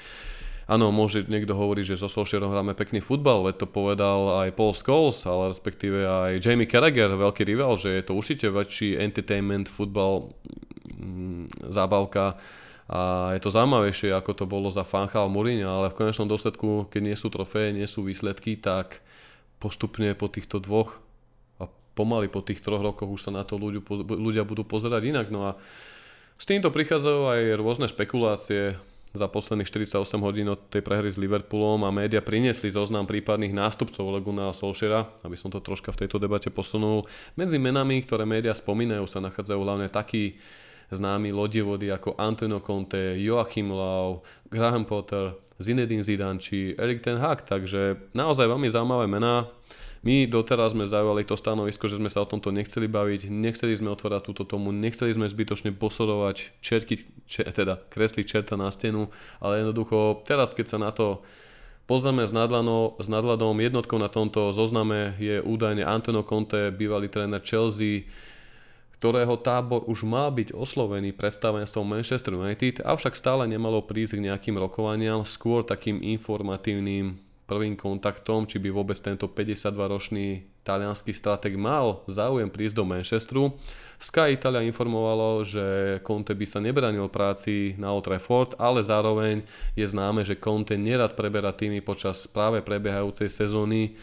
Áno, 0.70 0.94
môže 0.94 1.26
niekto 1.26 1.50
hovoriť, 1.50 1.82
že 1.82 1.98
so 1.98 2.06
Solskjaerom 2.06 2.54
hráme 2.54 2.78
pekný 2.78 3.02
futbal, 3.02 3.42
veď 3.42 3.66
to 3.66 3.66
povedal 3.66 4.46
aj 4.46 4.54
Paul 4.54 4.70
Scholes, 4.70 5.18
ale 5.26 5.50
respektíve 5.50 6.06
aj 6.06 6.38
Jamie 6.38 6.70
Carragher, 6.70 7.11
veľký 7.11 7.42
rival, 7.42 7.74
že 7.74 7.90
je 7.90 8.06
to 8.06 8.14
určite 8.14 8.46
väčší 8.46 8.94
entertainment, 8.94 9.66
futbal, 9.66 10.30
mm, 10.94 11.74
zábavka. 11.74 12.38
A 12.86 13.34
je 13.34 13.42
to 13.42 13.50
zaujímavejšie, 13.50 14.14
ako 14.14 14.30
to 14.30 14.44
bolo 14.46 14.70
za 14.70 14.86
Fanchal 14.86 15.26
Mourinho, 15.26 15.66
ale 15.66 15.90
v 15.90 16.06
konečnom 16.06 16.30
dôsledku, 16.30 16.86
keď 16.86 17.02
nie 17.02 17.16
sú 17.18 17.34
trofeje, 17.34 17.74
nie 17.74 17.90
sú 17.90 18.06
výsledky, 18.06 18.54
tak 18.54 19.02
postupne 19.61 20.16
po 20.16 20.32
týchto 20.32 20.58
dvoch 20.58 20.98
a 21.61 21.68
pomaly 21.94 22.32
po 22.32 22.40
tých 22.40 22.64
troch 22.64 22.80
rokoch 22.80 23.12
už 23.12 23.28
sa 23.28 23.30
na 23.30 23.44
to 23.44 23.61
ľudia, 23.61 24.42
budú 24.48 24.64
pozerať 24.64 25.12
inak. 25.12 25.28
No 25.28 25.52
a 25.52 25.61
s 26.40 26.48
týmto 26.48 26.72
prichádzajú 26.72 27.20
aj 27.28 27.40
rôzne 27.61 27.86
špekulácie, 27.86 28.80
za 29.11 29.26
posledných 29.26 29.66
48 29.66 30.06
hodín 30.22 30.46
od 30.54 30.70
tej 30.70 30.86
prehry 30.86 31.11
s 31.11 31.18
Liverpoolom 31.18 31.82
a 31.82 31.90
média 31.90 32.22
priniesli 32.22 32.70
zoznam 32.70 33.11
prípadných 33.11 33.50
nástupcov 33.50 34.06
Leguna 34.06 34.46
a 34.46 34.54
Solšera, 34.54 35.02
aby 35.26 35.34
som 35.34 35.50
to 35.50 35.58
troška 35.58 35.90
v 35.90 36.06
tejto 36.06 36.22
debate 36.22 36.46
posunul. 36.46 37.02
Medzi 37.34 37.58
menami, 37.58 38.06
ktoré 38.06 38.22
média 38.22 38.54
spomínajú, 38.54 39.11
sa 39.11 39.18
nachádzajú 39.18 39.61
hlavne 39.66 39.90
takí 39.90 40.38
známi 40.91 41.30
lodivody 41.30 41.91
ako 41.91 42.18
Antonio 42.18 42.61
Conte, 42.61 43.16
Joachim 43.18 43.70
Lau, 43.70 44.22
Graham 44.51 44.84
Potter, 44.84 45.38
Zinedine 45.61 46.03
Zidane 46.03 46.41
či 46.41 46.72
Erik 46.74 47.05
Ten 47.05 47.20
Hag, 47.20 47.45
takže 47.45 48.11
naozaj 48.16 48.49
veľmi 48.49 48.68
zaujímavé 48.72 49.07
mená. 49.07 49.47
My 50.01 50.24
doteraz 50.24 50.72
sme 50.72 50.88
zaujali 50.88 51.28
to 51.28 51.36
stanovisko, 51.36 51.84
že 51.84 52.01
sme 52.01 52.09
sa 52.09 52.24
o 52.24 52.30
tomto 52.30 52.49
nechceli 52.49 52.88
baviť, 52.88 53.28
nechceli 53.28 53.76
sme 53.76 53.93
otvárať 53.93 54.32
túto 54.32 54.49
tomu, 54.49 54.72
nechceli 54.72 55.12
sme 55.12 55.28
zbytočne 55.28 55.76
posorovať, 55.76 56.57
čerky, 56.64 57.05
če, 57.28 57.53
teda 57.53 57.84
kresliť 57.93 58.24
čerta 58.24 58.57
na 58.57 58.72
stenu, 58.72 59.12
ale 59.45 59.61
jednoducho 59.61 60.24
teraz, 60.24 60.57
keď 60.57 60.66
sa 60.72 60.78
na 60.80 60.88
to 60.88 61.20
pozrieme 61.84 62.24
s, 62.24 62.32
nadlano, 62.32 62.97
s 62.97 63.12
nadhľadom, 63.12 63.61
jednotkou 63.61 64.01
na 64.01 64.09
tomto 64.09 64.57
zozname 64.57 65.20
je 65.20 65.45
údajne 65.45 65.84
Antonio 65.84 66.24
Conte, 66.24 66.72
bývalý 66.72 67.12
tréner 67.12 67.45
Chelsea, 67.45 68.09
ktorého 69.01 69.40
tábor 69.40 69.88
už 69.88 70.05
mal 70.05 70.28
byť 70.28 70.53
oslovený 70.53 71.16
predstavenstvom 71.16 71.88
Manchester 71.88 72.36
United, 72.36 72.84
avšak 72.84 73.16
stále 73.16 73.48
nemalo 73.48 73.80
prísť 73.80 74.20
k 74.20 74.28
nejakým 74.28 74.61
rokovaniam, 74.61 75.24
skôr 75.24 75.64
takým 75.64 76.05
informatívnym 76.05 77.16
prvým 77.48 77.80
kontaktom, 77.80 78.44
či 78.44 78.61
by 78.61 78.68
vôbec 78.68 79.01
tento 79.01 79.24
52-ročný 79.24 80.44
talianský 80.62 81.16
strateg 81.16 81.57
mal 81.57 82.05
záujem 82.12 82.53
prísť 82.53 82.76
do 82.76 82.84
Manchesteru. 82.84 83.57
Sky 83.96 84.36
Italia 84.36 84.68
informovalo, 84.68 85.48
že 85.48 85.98
Conte 86.05 86.36
by 86.36 86.46
sa 86.46 86.61
nebranil 86.61 87.09
práci 87.09 87.74
na 87.80 87.96
Old 87.96 88.05
Trafford, 88.05 88.53
ale 88.61 88.84
zároveň 88.84 89.42
je 89.80 89.86
známe, 89.88 90.28
že 90.28 90.36
Conte 90.36 90.76
nerad 90.76 91.16
preberá 91.16 91.57
týmy 91.57 91.80
počas 91.80 92.28
práve 92.28 92.61
prebiehajúcej 92.61 93.32
sezóny. 93.32 93.96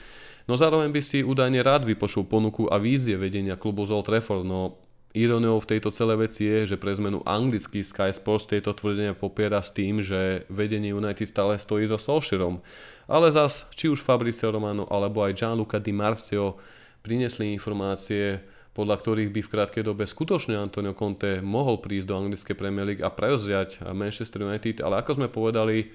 No 0.50 0.58
zároveň 0.58 0.90
by 0.90 1.02
si 1.06 1.22
údajne 1.22 1.62
rád 1.62 1.86
vypočul 1.86 2.26
ponuku 2.26 2.66
a 2.68 2.82
vízie 2.82 3.14
vedenia 3.14 3.56
klubu 3.56 3.86
z 3.86 3.94
Old 3.94 4.10
Trafford, 4.10 4.44
no 4.44 4.87
Iróniou 5.18 5.58
v 5.58 5.70
tejto 5.74 5.90
celej 5.90 6.30
veci 6.30 6.46
je, 6.46 6.70
že 6.70 6.78
pre 6.78 6.94
zmenu 6.94 7.26
anglický 7.26 7.82
Sky 7.82 8.14
Sports 8.14 8.46
tieto 8.46 8.70
tvrdenia 8.78 9.18
popiera 9.18 9.58
s 9.58 9.74
tým, 9.74 9.98
že 9.98 10.46
vedenie 10.54 10.94
United 10.94 11.26
stále 11.26 11.58
stojí 11.58 11.90
so 11.90 11.98
Solskjaerom. 11.98 12.62
Ale 13.10 13.34
zas, 13.34 13.66
či 13.74 13.90
už 13.90 14.06
Fabrizio 14.06 14.54
Romano 14.54 14.86
alebo 14.94 15.26
aj 15.26 15.34
Gianluca 15.34 15.82
Di 15.82 15.90
Marzio 15.90 16.62
prinesli 17.02 17.50
informácie, 17.50 18.38
podľa 18.78 19.02
ktorých 19.02 19.34
by 19.34 19.42
v 19.42 19.52
krátkej 19.58 19.84
dobe 19.90 20.06
skutočne 20.06 20.54
Antonio 20.54 20.94
Conte 20.94 21.42
mohol 21.42 21.82
prísť 21.82 22.14
do 22.14 22.16
anglickej 22.22 22.54
Premier 22.54 22.86
League 22.86 23.02
a 23.02 23.10
prevziať 23.10 23.82
Manchester 23.90 24.46
United, 24.46 24.86
ale 24.86 25.02
ako 25.02 25.18
sme 25.18 25.34
povedali, 25.34 25.90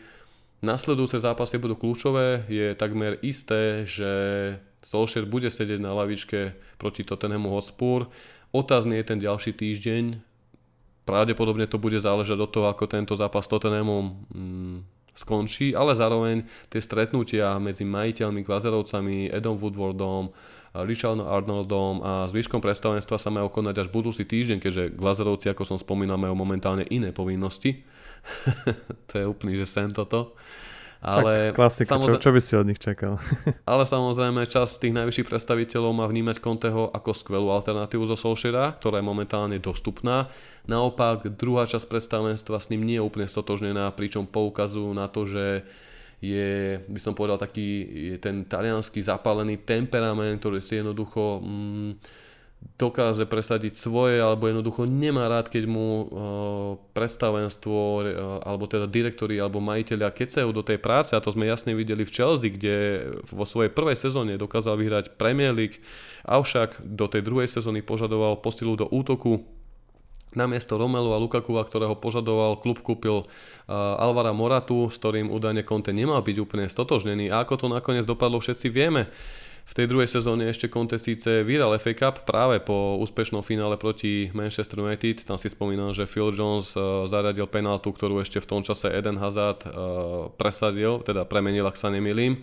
nasledujúce 0.67 1.23
zápasy 1.23 1.63
budú 1.63 1.79
kľúčové, 1.79 2.51
je 2.51 2.75
takmer 2.75 3.23
isté, 3.23 3.87
že 3.87 4.11
Solskjaer 4.83 5.31
bude 5.31 5.47
sedieť 5.47 5.79
na 5.79 5.95
lavičke 5.95 6.59
proti 6.75 7.07
Tottenhamu 7.07 7.55
Hotspur 7.55 8.11
Otázny 8.53 9.01
je 9.01 9.09
ten 9.09 9.19
ďalší 9.19 9.57
týždeň. 9.57 10.21
Pravdepodobne 11.09 11.65
to 11.65 11.81
bude 11.81 11.97
záležať 11.97 12.39
od 12.39 12.51
toho, 12.53 12.67
ako 12.69 12.85
tento 12.85 13.17
zápas 13.17 13.49
s 13.49 13.51
Tottenhamom 13.51 14.23
mm, 14.29 14.77
skončí, 15.17 15.73
ale 15.73 15.97
zároveň 15.97 16.45
tie 16.69 16.79
stretnutia 16.79 17.57
medzi 17.57 17.83
majiteľmi, 17.89 18.45
Glazerovcami, 18.45 19.33
Edom 19.33 19.57
Woodwardom, 19.57 20.31
Richardom 20.73 21.29
Arnoldom 21.29 22.01
a 22.01 22.13
zvyškom 22.33 22.61
predstavenstva 22.65 23.21
sa 23.21 23.29
majú 23.29 23.53
konať 23.53 23.85
až 23.85 23.89
budúci 23.93 24.25
týždeň, 24.25 24.59
keďže 24.61 24.85
Glazerovci, 24.97 25.53
ako 25.53 25.69
som 25.69 25.77
spomínal, 25.81 26.17
majú 26.17 26.33
momentálne 26.33 26.89
iné 26.89 27.13
povinnosti. 27.13 27.85
to 29.09 29.21
je 29.21 29.25
úplný, 29.29 29.61
že 29.61 29.69
sen 29.69 29.93
toto. 29.93 30.33
Ale 31.03 31.51
tak 31.51 31.59
klasika, 31.59 31.99
samozrejme, 31.99 32.23
čo, 32.23 32.23
čo 32.23 32.31
by 32.31 32.41
si 32.41 32.53
od 32.55 32.67
nich 32.71 32.79
čakal? 32.79 33.19
ale 33.73 33.83
samozrejme 33.83 34.47
čas 34.47 34.79
tých 34.79 34.95
najvyšších 34.95 35.27
predstaviteľov 35.27 35.91
má 35.91 36.07
vnímať 36.07 36.39
Conteho 36.39 36.95
ako 36.95 37.11
skvelú 37.11 37.51
alternatívu 37.51 38.07
zo 38.07 38.15
Solskjaera, 38.15 38.71
ktorá 38.79 39.03
je 39.03 39.11
momentálne 39.11 39.59
dostupná. 39.59 40.31
Naopak 40.71 41.27
druhá 41.35 41.67
časť 41.67 41.91
predstavenstva 41.91 42.63
s 42.63 42.71
ním 42.71 42.87
nie 42.87 43.03
je 43.03 43.07
úplne 43.07 43.27
stotožnená, 43.27 43.91
pričom 43.99 44.31
poukazujú 44.31 44.95
na 44.95 45.11
to, 45.11 45.27
že 45.27 45.67
je, 46.23 46.79
by 46.87 47.01
som 47.03 47.19
povedal, 47.19 47.35
taký 47.35 47.83
je 48.15 48.17
ten 48.23 48.47
talianský 48.47 49.03
zapálený 49.03 49.59
temperament, 49.67 50.39
ktorý 50.39 50.63
si 50.63 50.79
jednoducho... 50.79 51.43
Mm, 51.43 51.99
dokáže 52.79 53.29
presadiť 53.29 53.79
svoje, 53.79 54.19
alebo 54.19 54.51
jednoducho 54.51 54.91
nemá 54.91 55.31
rád, 55.31 55.53
keď 55.53 55.65
mu 55.71 55.87
uh, 55.87 56.05
predstavenstvo, 56.97 57.79
uh, 57.79 58.03
alebo 58.43 58.67
teda 58.67 58.91
direktori, 58.91 59.39
alebo 59.39 59.63
majiteľia 59.63 60.11
kecajú 60.11 60.51
do 60.51 60.67
tej 60.67 60.83
práce, 60.83 61.15
a 61.15 61.23
to 61.23 61.31
sme 61.31 61.47
jasne 61.47 61.79
videli 61.79 62.03
v 62.03 62.15
Chelsea, 62.15 62.51
kde 62.51 62.75
vo 63.31 63.47
svojej 63.47 63.71
prvej 63.71 63.95
sezóne 63.95 64.35
dokázal 64.35 64.75
vyhrať 64.75 65.15
Premier 65.15 65.55
League, 65.55 65.79
avšak 66.27 66.83
do 66.83 67.07
tej 67.07 67.23
druhej 67.23 67.47
sezóny 67.47 67.87
požadoval 67.87 68.43
posilu 68.43 68.75
do 68.75 68.91
útoku, 68.91 69.47
Namiesto 70.33 70.81
Romelu 70.81 71.13
a 71.13 71.21
Lukaku, 71.21 71.53
ktorého 71.61 71.93
požadoval, 71.93 72.57
klub 72.57 72.81
kúpil 72.81 73.21
uh, 73.21 74.01
Alvara 74.01 74.33
Moratu, 74.33 74.89
s 74.89 74.97
ktorým 74.97 75.29
údajne 75.29 75.61
Conte 75.61 75.93
nemal 75.93 76.25
byť 76.25 76.37
úplne 76.41 76.73
stotožnený. 76.73 77.29
A 77.29 77.45
ako 77.45 77.55
to 77.61 77.67
nakoniec 77.69 78.09
dopadlo, 78.09 78.41
všetci 78.41 78.73
vieme. 78.73 79.13
V 79.63 79.73
tej 79.79 79.87
druhej 79.87 80.11
sezóne 80.11 80.51
ešte 80.51 80.67
Conte 80.67 80.99
síce 80.99 81.47
vyhral 81.47 81.73
FA 81.79 81.95
Cup 81.95 82.27
práve 82.27 82.59
po 82.59 82.99
úspešnom 82.99 83.47
finále 83.47 83.79
proti 83.79 84.29
Manchester 84.35 84.83
United. 84.83 85.23
Tam 85.23 85.39
si 85.39 85.49
spomínam, 85.49 85.95
že 85.95 86.05
Phil 86.11 86.35
Jones 86.35 86.75
uh, 86.75 87.07
zaradil 87.07 87.47
penaltu, 87.47 87.95
ktorú 87.95 88.19
ešte 88.21 88.43
v 88.43 88.49
tom 88.51 88.61
čase 88.67 88.91
Eden 88.91 89.17
Hazard 89.23 89.63
uh, 89.65 90.29
presadil, 90.35 91.01
teda 91.07 91.25
premenil, 91.25 91.65
ak 91.71 91.79
sa 91.79 91.89
nemýlim. 91.95 92.43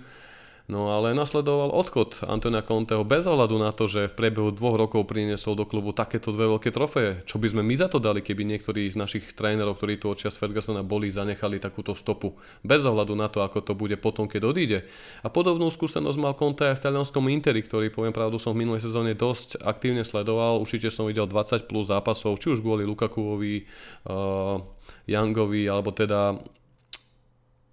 No 0.70 0.94
ale 0.94 1.18
nasledoval 1.18 1.74
odchod 1.74 2.22
Antonia 2.30 2.62
Conteho 2.62 3.02
bez 3.02 3.26
ohľadu 3.26 3.58
na 3.58 3.74
to, 3.74 3.90
že 3.90 4.06
v 4.06 4.14
priebehu 4.14 4.54
dvoch 4.54 4.78
rokov 4.78 5.10
priniesol 5.10 5.58
do 5.58 5.66
klubu 5.66 5.98
takéto 5.98 6.30
dve 6.30 6.46
veľké 6.46 6.70
trofeje. 6.70 7.26
Čo 7.26 7.42
by 7.42 7.50
sme 7.50 7.62
my 7.66 7.74
za 7.74 7.90
to 7.90 7.98
dali, 7.98 8.22
keby 8.22 8.46
niektorí 8.46 8.86
z 8.86 8.94
našich 8.94 9.34
trénerov, 9.34 9.82
ktorí 9.82 9.98
tu 9.98 10.14
odčas 10.14 10.38
Fergusona 10.38 10.86
boli, 10.86 11.10
zanechali 11.10 11.58
takúto 11.58 11.98
stopu. 11.98 12.38
Bez 12.62 12.86
ohľadu 12.86 13.18
na 13.18 13.34
to, 13.34 13.42
ako 13.42 13.66
to 13.66 13.74
bude 13.74 13.98
potom, 13.98 14.30
keď 14.30 14.46
odíde. 14.46 14.80
A 15.26 15.34
podobnú 15.34 15.74
skúsenosť 15.74 16.22
mal 16.22 16.38
Conte 16.38 16.70
aj 16.70 16.78
v 16.78 16.84
talianskom 16.86 17.26
Interi, 17.34 17.66
ktorý, 17.66 17.90
poviem 17.90 18.14
pravdu, 18.14 18.38
som 18.38 18.54
v 18.54 18.62
minulej 18.62 18.86
sezóne 18.86 19.18
dosť 19.18 19.66
aktívne 19.66 20.06
sledoval. 20.06 20.62
Určite 20.62 20.94
som 20.94 21.10
videl 21.10 21.26
20 21.26 21.66
plus 21.66 21.90
zápasov, 21.90 22.38
či 22.38 22.54
už 22.54 22.62
kvôli 22.62 22.86
Lukakuovi, 22.86 23.66
uh, 24.06 24.62
Youngovi, 25.10 25.66
alebo 25.66 25.90
teda 25.98 26.38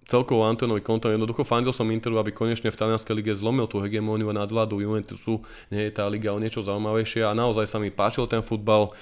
celkovo 0.07 0.47
Antonovi 0.47 0.79
Contovi, 0.81 1.19
jednoducho 1.19 1.43
fandil 1.43 1.75
som 1.75 1.91
Interu, 1.91 2.15
aby 2.17 2.31
konečne 2.31 2.71
v 2.71 2.79
talianskej 2.79 3.13
lige 3.13 3.35
zlomil 3.35 3.67
tú 3.67 3.83
hegemóniu 3.83 4.31
a 4.31 4.37
nadvládu 4.39 4.79
Juventusu, 4.79 5.43
nie 5.67 5.87
je 5.87 5.91
tá 5.91 6.07
liga 6.07 6.31
o 6.31 6.39
niečo 6.39 6.63
zaujímavejšie 6.63 7.27
a 7.27 7.35
naozaj 7.35 7.67
sa 7.67 7.77
mi 7.77 7.91
páčil 7.91 8.25
ten 8.25 8.39
futbal. 8.39 8.95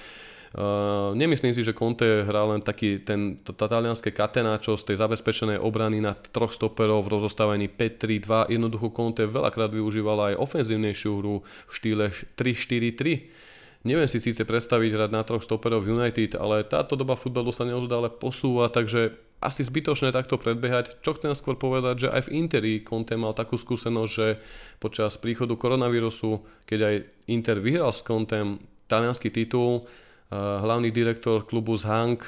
Uh, 0.56 1.12
nemyslím 1.12 1.52
si, 1.52 1.60
že 1.60 1.76
Conte 1.76 2.24
hrá 2.24 2.48
len 2.48 2.64
taký 2.64 3.04
ten 3.04 3.36
talianské 3.44 4.08
katenáčo 4.08 4.80
z 4.80 4.88
tej 4.88 4.96
zabezpečenej 5.04 5.60
obrany 5.60 6.00
na 6.00 6.16
troch 6.16 6.48
stoperov 6.48 7.04
v 7.04 7.12
rozostavení 7.18 7.68
5-3-2. 7.68 8.56
Jednoducho 8.56 8.88
Conte 8.88 9.28
veľakrát 9.28 9.68
využíval 9.68 10.32
aj 10.32 10.40
ofenzívnejšiu 10.40 11.12
hru 11.12 11.44
v 11.44 11.72
štýle 11.76 12.08
3-4-3. 12.40 13.84
Neviem 13.84 14.08
si 14.08 14.16
síce 14.16 14.48
predstaviť 14.48 14.96
hrať 14.96 15.10
na 15.12 15.22
troch 15.28 15.44
stoperov 15.44 15.84
United, 15.84 16.40
ale 16.40 16.64
táto 16.64 16.96
doba 16.96 17.20
futbalu 17.20 17.52
sa 17.52 17.68
neustále 17.68 18.08
posúva, 18.08 18.72
takže 18.72 19.25
asi 19.40 19.62
zbytočné 19.62 20.10
takto 20.16 20.40
predbiehať. 20.40 21.04
Čo 21.04 21.16
chcem 21.20 21.36
skôr 21.36 21.60
povedať, 21.60 22.08
že 22.08 22.12
aj 22.12 22.28
v 22.28 22.32
Interi 22.40 22.74
Conte 22.80 23.14
mal 23.20 23.36
takú 23.36 23.60
skúsenosť, 23.60 24.10
že 24.12 24.40
počas 24.80 25.20
príchodu 25.20 25.52
koronavírusu, 25.54 26.40
keď 26.64 26.78
aj 26.80 26.94
Inter 27.28 27.60
vyhral 27.60 27.92
s 27.92 28.00
Contem 28.00 28.56
talianský 28.88 29.28
titul, 29.28 29.84
eh, 29.84 30.36
hlavný 30.36 30.88
direktor 30.88 31.44
klubu 31.44 31.76
z 31.76 31.84
Hank 31.84 32.20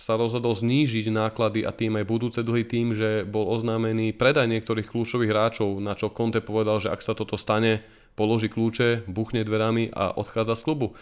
sa 0.00 0.16
rozhodol 0.16 0.56
znížiť 0.56 1.12
náklady 1.12 1.60
a 1.68 1.76
tým 1.76 2.00
aj 2.00 2.08
budúce 2.08 2.40
dlhy 2.40 2.64
tým, 2.64 2.96
že 2.96 3.28
bol 3.28 3.44
oznámený 3.52 4.16
predaj 4.16 4.48
niektorých 4.48 4.88
kľúčových 4.88 5.28
hráčov, 5.28 5.76
na 5.76 5.92
čo 5.92 6.08
Conte 6.08 6.40
povedal, 6.40 6.80
že 6.80 6.88
ak 6.88 7.04
sa 7.04 7.12
toto 7.12 7.36
stane, 7.36 7.84
položí 8.16 8.48
kľúče, 8.48 9.04
buchne 9.12 9.44
dverami 9.44 9.92
a 9.92 10.16
odchádza 10.16 10.56
z 10.56 10.64
klubu. 10.64 10.96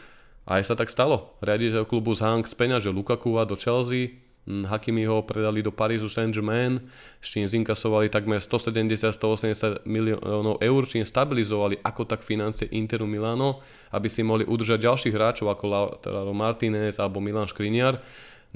A 0.51 0.59
aj 0.59 0.67
sa 0.67 0.75
tak 0.75 0.91
stalo. 0.91 1.39
Riaditeľ 1.47 1.87
klubu 1.87 2.11
z 2.11 2.27
Hank 2.27 2.51
speňažil 2.51 2.91
Lukakuva 2.91 3.47
do 3.47 3.55
Chelsea, 3.55 4.19
Hm, 4.49 4.65
Hakimi 4.65 5.05
ho 5.05 5.21
predali 5.21 5.61
do 5.61 5.69
Parisu 5.69 6.09
Saint-Germain, 6.09 6.81
s 7.21 7.37
čím 7.37 7.45
zinkasovali 7.45 8.09
takmer 8.09 8.41
170-180 8.41 9.85
miliónov 9.85 10.65
eur, 10.65 10.83
čím 10.89 11.05
stabilizovali 11.05 11.85
ako 11.85 12.09
tak 12.09 12.25
financie 12.25 12.65
Interu 12.73 13.05
Milano, 13.05 13.61
aby 13.93 14.09
si 14.09 14.25
mohli 14.25 14.49
udržať 14.49 14.89
ďalších 14.89 15.13
hráčov 15.13 15.53
ako 15.53 15.65
Lautaro 15.69 16.33
Martinez 16.33 16.97
alebo 16.97 17.21
Milan 17.21 17.45
Škriniar. 17.45 18.01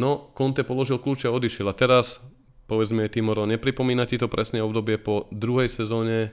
No, 0.00 0.32
Conte 0.32 0.64
položil 0.64 0.96
kľúče 0.96 1.28
a 1.28 1.36
odišiel. 1.36 1.68
A 1.68 1.76
teraz, 1.76 2.24
povedzme 2.64 3.04
Timoro, 3.12 3.44
nepripomína 3.44 4.08
ti 4.08 4.16
to 4.16 4.32
presne 4.32 4.64
obdobie 4.64 4.96
po 4.96 5.28
druhej 5.28 5.68
sezóne, 5.68 6.32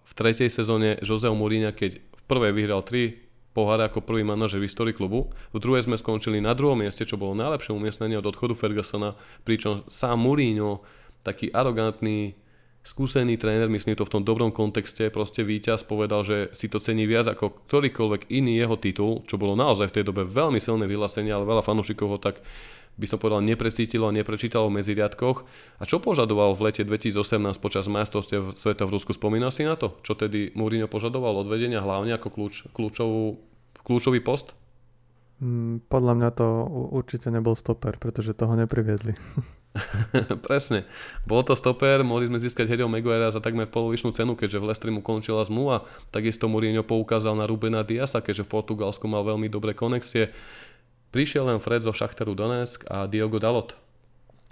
v 0.00 0.12
tretej 0.16 0.48
sezóne 0.48 0.96
Joseho 1.04 1.36
Mourinho, 1.36 1.70
keď 1.76 2.00
v 2.00 2.22
prvej 2.24 2.56
vyhral 2.56 2.80
3 2.80 3.29
pohár 3.50 3.82
ako 3.82 4.06
prvý 4.06 4.22
manažer 4.22 4.62
v 4.62 4.66
histórii 4.70 4.94
klubu. 4.94 5.30
V 5.50 5.58
druhej 5.58 5.86
sme 5.86 5.98
skončili 5.98 6.38
na 6.38 6.54
druhom 6.54 6.78
mieste, 6.78 7.02
čo 7.02 7.18
bolo 7.18 7.34
najlepšie 7.34 7.74
umiestnenie 7.74 8.18
od 8.18 8.30
odchodu 8.30 8.54
Fergusona, 8.54 9.18
pričom 9.42 9.82
sám 9.90 10.22
Mourinho, 10.22 10.86
taký 11.26 11.50
arogantný, 11.50 12.38
skúsený 12.80 13.36
tréner, 13.36 13.68
myslím 13.68 13.96
to 13.96 14.08
v 14.08 14.14
tom 14.18 14.22
dobrom 14.24 14.48
kontexte, 14.48 15.12
proste 15.12 15.44
víťaz 15.44 15.84
povedal, 15.84 16.24
že 16.24 16.48
si 16.56 16.66
to 16.72 16.80
cení 16.80 17.04
viac 17.04 17.28
ako 17.28 17.68
ktorýkoľvek 17.68 18.32
iný 18.32 18.56
jeho 18.56 18.76
titul, 18.80 19.12
čo 19.28 19.36
bolo 19.36 19.52
naozaj 19.52 19.92
v 19.92 19.96
tej 20.00 20.04
dobe 20.08 20.24
veľmi 20.24 20.56
silné 20.56 20.88
vyhlásenie, 20.88 21.32
ale 21.32 21.44
veľa 21.44 21.64
fanúšikov 21.64 22.08
ho 22.16 22.18
tak 22.18 22.40
by 23.00 23.06
som 23.08 23.16
povedal, 23.16 23.40
neprecítilo 23.40 24.04
a 24.04 24.12
neprečítalo 24.12 24.68
v 24.68 24.82
medziriadkoch. 24.82 25.48
A 25.80 25.88
čo 25.88 26.04
požadoval 26.04 26.52
v 26.52 26.68
lete 26.68 26.82
2018 26.84 27.56
počas 27.56 27.88
majstrovstiev 27.88 28.52
sveta 28.52 28.84
v 28.84 28.92
Rusku? 28.92 29.16
Spomína 29.16 29.48
si 29.48 29.64
na 29.64 29.80
to? 29.80 29.96
Čo 30.04 30.20
tedy 30.20 30.52
Mourinho 30.52 30.84
požadoval 30.84 31.40
od 31.40 31.48
vedenia 31.48 31.80
hlavne 31.80 32.12
ako 32.20 32.28
kľúč, 32.28 32.68
kľúčovú, 32.76 33.40
kľúčový 33.88 34.20
post? 34.20 34.52
Mm, 35.40 35.80
podľa 35.88 36.12
mňa 36.20 36.30
to 36.36 36.46
určite 36.92 37.32
nebol 37.32 37.56
stoper, 37.56 37.96
pretože 37.96 38.36
toho 38.36 38.52
nepriviedli. 38.52 39.16
Presne. 40.46 40.82
Bol 41.22 41.46
to 41.46 41.54
stoper, 41.54 42.02
mohli 42.02 42.26
sme 42.26 42.42
získať 42.42 42.66
Harryho 42.66 42.90
Maguire 42.90 43.30
za 43.30 43.38
takmer 43.38 43.70
polovičnú 43.70 44.10
cenu, 44.10 44.34
keďže 44.34 44.58
v 44.58 44.66
Lestri 44.66 44.90
mu 44.90 45.00
končila 45.00 45.46
zmluva. 45.46 45.86
Takisto 46.10 46.50
Mourinho 46.50 46.82
poukázal 46.82 47.38
na 47.38 47.46
Rubena 47.46 47.86
Diasa, 47.86 48.18
keďže 48.18 48.46
v 48.46 48.52
Portugalsku 48.58 49.06
mal 49.06 49.22
veľmi 49.22 49.46
dobré 49.46 49.70
konexie. 49.72 50.34
Prišiel 51.14 51.46
len 51.46 51.62
Fred 51.62 51.86
zo 51.86 51.94
Šachteru 51.94 52.34
Donetsk 52.34 52.86
a 52.90 53.06
Diogo 53.06 53.38
Dalot. 53.38 53.78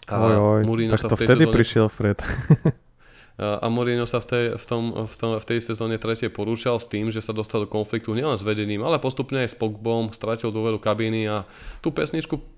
A 0.08 0.24
oj, 0.24 0.64
oj, 0.64 0.88
tak 0.94 1.04
to 1.04 1.18
vtedy 1.18 1.44
sezóne... 1.44 1.54
prišiel 1.54 1.86
Fred. 1.90 2.18
a 3.62 3.66
Mourinho 3.70 4.06
sa 4.06 4.18
v 4.18 4.26
tej, 4.26 4.44
v, 4.58 4.64
tom, 4.66 4.82
v, 5.06 5.14
tom, 5.14 5.30
v 5.38 5.46
tej 5.46 5.60
sezóne 5.62 5.94
tretie 5.98 6.26
porúčal 6.26 6.78
s 6.78 6.90
tým, 6.90 7.10
že 7.10 7.22
sa 7.22 7.30
dostal 7.30 7.66
do 7.66 7.68
konfliktu 7.70 8.14
nielen 8.14 8.34
s 8.34 8.42
vedením, 8.42 8.82
ale 8.82 8.98
postupne 9.02 9.42
aj 9.42 9.54
s 9.54 9.58
Pogbom, 9.58 10.10
stratil 10.10 10.50
dôveru 10.50 10.82
kabíny 10.82 11.30
a 11.30 11.46
tú 11.78 11.94
pesničku 11.94 12.57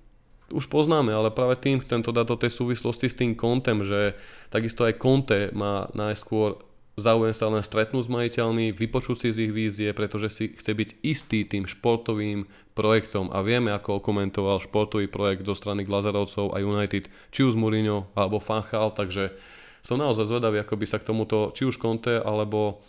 už 0.51 0.67
poznáme, 0.67 1.11
ale 1.11 1.33
práve 1.33 1.57
tým 1.57 1.79
chcem 1.79 2.03
to 2.03 2.11
dať 2.11 2.25
do 2.27 2.37
tej 2.37 2.51
súvislosti 2.51 3.07
s 3.07 3.17
tým 3.17 3.33
kontem, 3.33 3.81
že 3.81 4.15
takisto 4.53 4.85
aj 4.85 4.99
Conte 4.99 5.49
má 5.55 5.87
najskôr 5.97 6.59
Záujem 6.99 7.31
sa 7.31 7.47
len 7.47 7.63
stretnúť 7.63 8.03
s 8.03 8.13
majiteľmi, 8.13 8.75
vypočuť 8.75 9.15
si 9.15 9.29
z 9.31 9.37
ich 9.47 9.53
vízie, 9.55 9.89
pretože 9.95 10.27
si 10.27 10.45
chce 10.51 10.75
byť 10.75 10.89
istý 11.07 11.47
tým 11.47 11.63
športovým 11.63 12.51
projektom 12.75 13.31
a 13.31 13.39
vieme, 13.39 13.71
ako 13.71 14.03
komentoval 14.03 14.59
športový 14.59 15.07
projekt 15.07 15.47
zo 15.47 15.55
strany 15.55 15.87
Glazerovcov 15.87 16.51
a 16.51 16.59
United, 16.59 17.07
či 17.31 17.47
už 17.47 17.55
Mourinho 17.55 18.11
alebo 18.11 18.43
Fanchal, 18.43 18.91
takže 18.91 19.31
som 19.79 20.03
naozaj 20.03 20.27
zvedavý, 20.27 20.59
ako 20.61 20.75
by 20.75 20.85
sa 20.85 20.99
k 20.99 21.07
tomuto 21.07 21.55
či 21.55 21.63
už 21.63 21.79
Conte 21.79 22.19
alebo, 22.19 22.83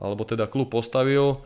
alebo 0.00 0.24
teda 0.24 0.48
klub 0.48 0.72
postavil. 0.72 1.44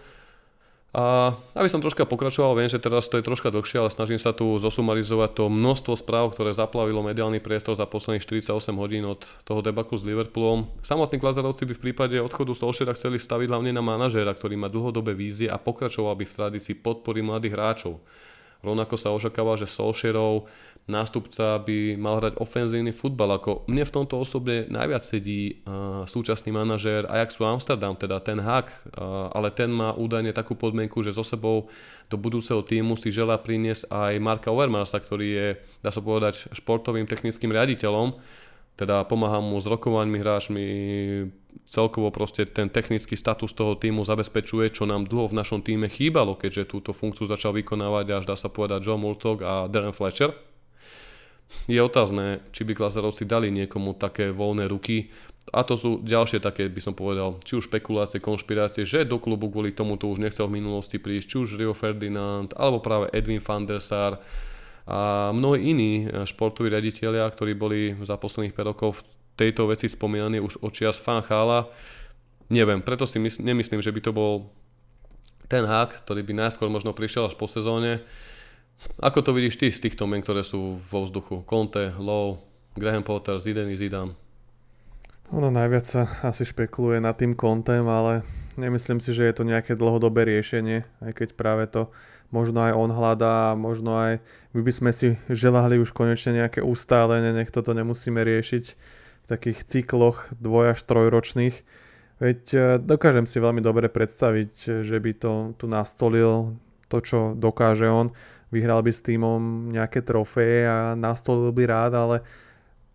A 0.90 1.30
aby 1.54 1.70
som 1.70 1.78
troška 1.78 2.02
pokračoval, 2.02 2.58
viem, 2.58 2.66
že 2.66 2.82
teraz 2.82 3.06
to 3.06 3.14
je 3.14 3.22
troška 3.22 3.54
dlhšie, 3.54 3.78
ale 3.78 3.94
snažím 3.94 4.18
sa 4.18 4.34
tu 4.34 4.58
zosumarizovať 4.58 5.38
to 5.38 5.44
množstvo 5.46 5.94
správ, 5.94 6.34
ktoré 6.34 6.50
zaplavilo 6.50 6.98
mediálny 7.06 7.38
priestor 7.38 7.78
za 7.78 7.86
posledných 7.86 8.26
48 8.26 8.74
hodín 8.74 9.06
od 9.06 9.22
toho 9.46 9.62
debaklu 9.62 9.94
s 9.94 10.02
Liverpoolom. 10.02 10.66
Samotní 10.82 11.22
Glazerovci 11.22 11.62
by 11.62 11.74
v 11.78 11.84
prípade 11.86 12.18
odchodu 12.18 12.58
Solskjaera 12.58 12.98
chceli 12.98 13.22
staviť 13.22 13.54
hlavne 13.54 13.70
na 13.70 13.86
manažéra, 13.86 14.34
ktorý 14.34 14.58
má 14.58 14.66
dlhodobé 14.66 15.14
vízie 15.14 15.46
a 15.46 15.62
pokračoval 15.62 16.18
by 16.18 16.26
v 16.26 16.36
tradícii 16.42 16.74
podpory 16.82 17.22
mladých 17.22 17.54
hráčov. 17.54 18.02
Rovnako 18.60 18.94
sa 19.00 19.12
očakáva, 19.12 19.56
že 19.56 19.64
Solskjaerov 19.64 20.44
nástupca 20.90 21.62
by 21.62 21.94
mal 21.96 22.18
hrať 22.18 22.34
ofenzívny 22.42 22.90
futbal. 22.90 23.38
Ako 23.38 23.64
mne 23.70 23.86
v 23.86 23.94
tomto 23.94 24.18
osobne 24.18 24.66
najviac 24.66 25.06
sedí 25.06 25.62
uh, 25.62 26.02
súčasný 26.04 26.50
manažér 26.50 27.06
Ajaxu 27.06 27.46
Amsterdam, 27.46 27.94
teda 27.94 28.18
ten 28.20 28.42
Hak, 28.42 28.68
uh, 28.68 29.30
ale 29.32 29.54
ten 29.54 29.70
má 29.70 29.94
údajne 29.94 30.34
takú 30.34 30.58
podmienku, 30.58 31.00
že 31.00 31.14
so 31.14 31.22
sebou 31.22 31.70
do 32.10 32.16
budúceho 32.18 32.60
týmu 32.60 32.98
si 32.98 33.14
želá 33.14 33.38
priniesť 33.38 33.86
aj 33.88 34.12
Marka 34.18 34.50
Overmarsa, 34.50 34.98
ktorý 34.98 35.28
je, 35.30 35.48
dá 35.80 35.94
sa 35.94 36.02
povedať, 36.02 36.50
športovým 36.50 37.06
technickým 37.06 37.54
riaditeľom, 37.54 38.18
teda 38.80 39.04
pomáha 39.04 39.44
mu 39.44 39.60
s 39.60 39.68
rokovanými 39.68 40.24
hráčmi, 40.24 40.64
celkovo 41.68 42.08
proste 42.08 42.48
ten 42.48 42.72
technický 42.72 43.12
status 43.12 43.52
toho 43.52 43.76
týmu 43.76 44.08
zabezpečuje, 44.08 44.72
čo 44.72 44.88
nám 44.88 45.04
dlho 45.04 45.28
v 45.28 45.36
našom 45.36 45.60
týme 45.60 45.92
chýbalo, 45.92 46.32
keďže 46.32 46.72
túto 46.72 46.96
funkciu 46.96 47.28
začal 47.28 47.52
vykonávať 47.52 48.06
až 48.16 48.24
dá 48.24 48.36
sa 48.40 48.48
povedať 48.48 48.88
Joe 48.88 48.96
Multog 48.96 49.44
a 49.44 49.68
Darren 49.68 49.92
Fletcher 49.92 50.32
je 51.66 51.80
otázne, 51.82 52.46
či 52.54 52.62
by 52.62 52.72
Glazerovci 52.78 53.26
dali 53.26 53.50
niekomu 53.50 53.98
také 53.98 54.30
voľné 54.30 54.70
ruky. 54.70 55.10
A 55.50 55.66
to 55.66 55.74
sú 55.74 55.98
ďalšie 55.98 56.38
také, 56.38 56.70
by 56.70 56.78
som 56.78 56.94
povedal, 56.94 57.42
či 57.42 57.58
už 57.58 57.66
špekulácie, 57.66 58.22
konšpirácie, 58.22 58.86
že 58.86 59.02
do 59.02 59.18
klubu 59.18 59.50
kvôli 59.50 59.74
tomu 59.74 59.98
to 59.98 60.06
už 60.06 60.22
nechcel 60.22 60.46
v 60.46 60.62
minulosti 60.62 61.02
prísť, 61.02 61.26
či 61.26 61.36
už 61.42 61.58
Rio 61.58 61.74
Ferdinand, 61.74 62.54
alebo 62.54 62.78
práve 62.78 63.10
Edwin 63.10 63.42
van 63.42 63.66
der 63.66 63.82
Sar 63.82 64.22
a 64.86 65.30
mnohí 65.32 65.72
iní 65.72 65.92
športoví 66.24 66.72
riaditeľia, 66.72 67.28
ktorí 67.28 67.52
boli 67.56 67.96
za 68.04 68.16
posledných 68.16 68.56
5 68.56 68.70
rokov 68.70 68.90
v 69.00 69.04
tejto 69.40 69.68
veci 69.68 69.88
spomínaní 69.88 70.40
už 70.40 70.60
očias 70.60 71.00
Chála. 71.00 71.68
Neviem, 72.50 72.82
preto 72.82 73.06
si 73.06 73.22
mysl- 73.22 73.40
nemyslím, 73.40 73.80
že 73.80 73.94
by 73.94 74.00
to 74.02 74.12
bol 74.12 74.50
ten 75.50 75.66
hák, 75.66 76.06
ktorý 76.06 76.22
by 76.26 76.46
najskôr 76.46 76.70
možno 76.70 76.94
prišiel 76.94 77.26
až 77.26 77.34
po 77.34 77.46
sezóne. 77.50 78.02
Ako 79.02 79.20
to 79.20 79.36
vidíš 79.36 79.60
ty 79.60 79.66
z 79.68 79.82
týchto 79.86 80.06
men, 80.08 80.22
ktoré 80.24 80.40
sú 80.46 80.78
vo 80.78 81.04
vzduchu? 81.04 81.44
Conte, 81.44 81.92
Lowe, 82.00 82.40
Graham 82.74 83.04
Potter, 83.04 83.36
Zidane, 83.36 83.76
Zidane? 83.76 84.14
Ono 85.30 85.46
najviac 85.46 85.86
sa 85.86 86.02
asi 86.26 86.42
špekuluje 86.42 86.98
nad 86.98 87.14
tým 87.14 87.38
kontem, 87.38 87.86
ale 87.86 88.26
nemyslím 88.58 88.98
si, 88.98 89.14
že 89.14 89.30
je 89.30 89.34
to 89.36 89.46
nejaké 89.46 89.78
dlhodobé 89.78 90.26
riešenie, 90.26 90.82
aj 91.06 91.12
keď 91.14 91.28
práve 91.38 91.70
to 91.70 91.86
možno 92.30 92.62
aj 92.66 92.72
on 92.74 92.90
hľadá, 92.90 93.54
možno 93.58 93.94
aj 93.94 94.12
my 94.54 94.60
by 94.62 94.72
sme 94.72 94.90
si 94.94 95.18
želali 95.30 95.78
už 95.78 95.90
konečne 95.90 96.38
nejaké 96.38 96.62
ustálenie, 96.62 97.34
nech 97.34 97.50
toto 97.50 97.74
nemusíme 97.74 98.18
riešiť 98.22 98.64
v 99.22 99.26
takých 99.26 99.58
cykloch 99.66 100.30
dvoj 100.38 100.74
až 100.74 100.80
trojročných. 100.86 101.56
Veď 102.20 102.40
e, 102.54 102.58
dokážem 102.78 103.26
si 103.26 103.38
veľmi 103.38 103.62
dobre 103.62 103.90
predstaviť, 103.90 104.82
že 104.82 104.96
by 104.98 105.12
to 105.18 105.32
tu 105.58 105.66
nastolil 105.66 106.58
to, 106.90 106.98
čo 106.98 107.18
dokáže 107.38 107.86
on. 107.86 108.10
Vyhral 108.50 108.82
by 108.82 108.90
s 108.90 109.04
týmom 109.06 109.70
nejaké 109.70 110.02
trofeje 110.02 110.66
a 110.66 110.78
nastolil 110.98 111.54
by 111.54 111.62
rád, 111.70 111.92
ale 111.94 112.16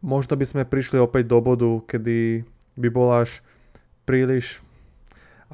možno 0.04 0.36
by 0.36 0.46
sme 0.46 0.64
prišli 0.68 1.00
opäť 1.00 1.32
do 1.32 1.40
bodu, 1.40 1.72
kedy 1.88 2.44
by 2.76 2.90
bol 2.92 3.10
až 3.16 3.40
príliš 4.04 4.65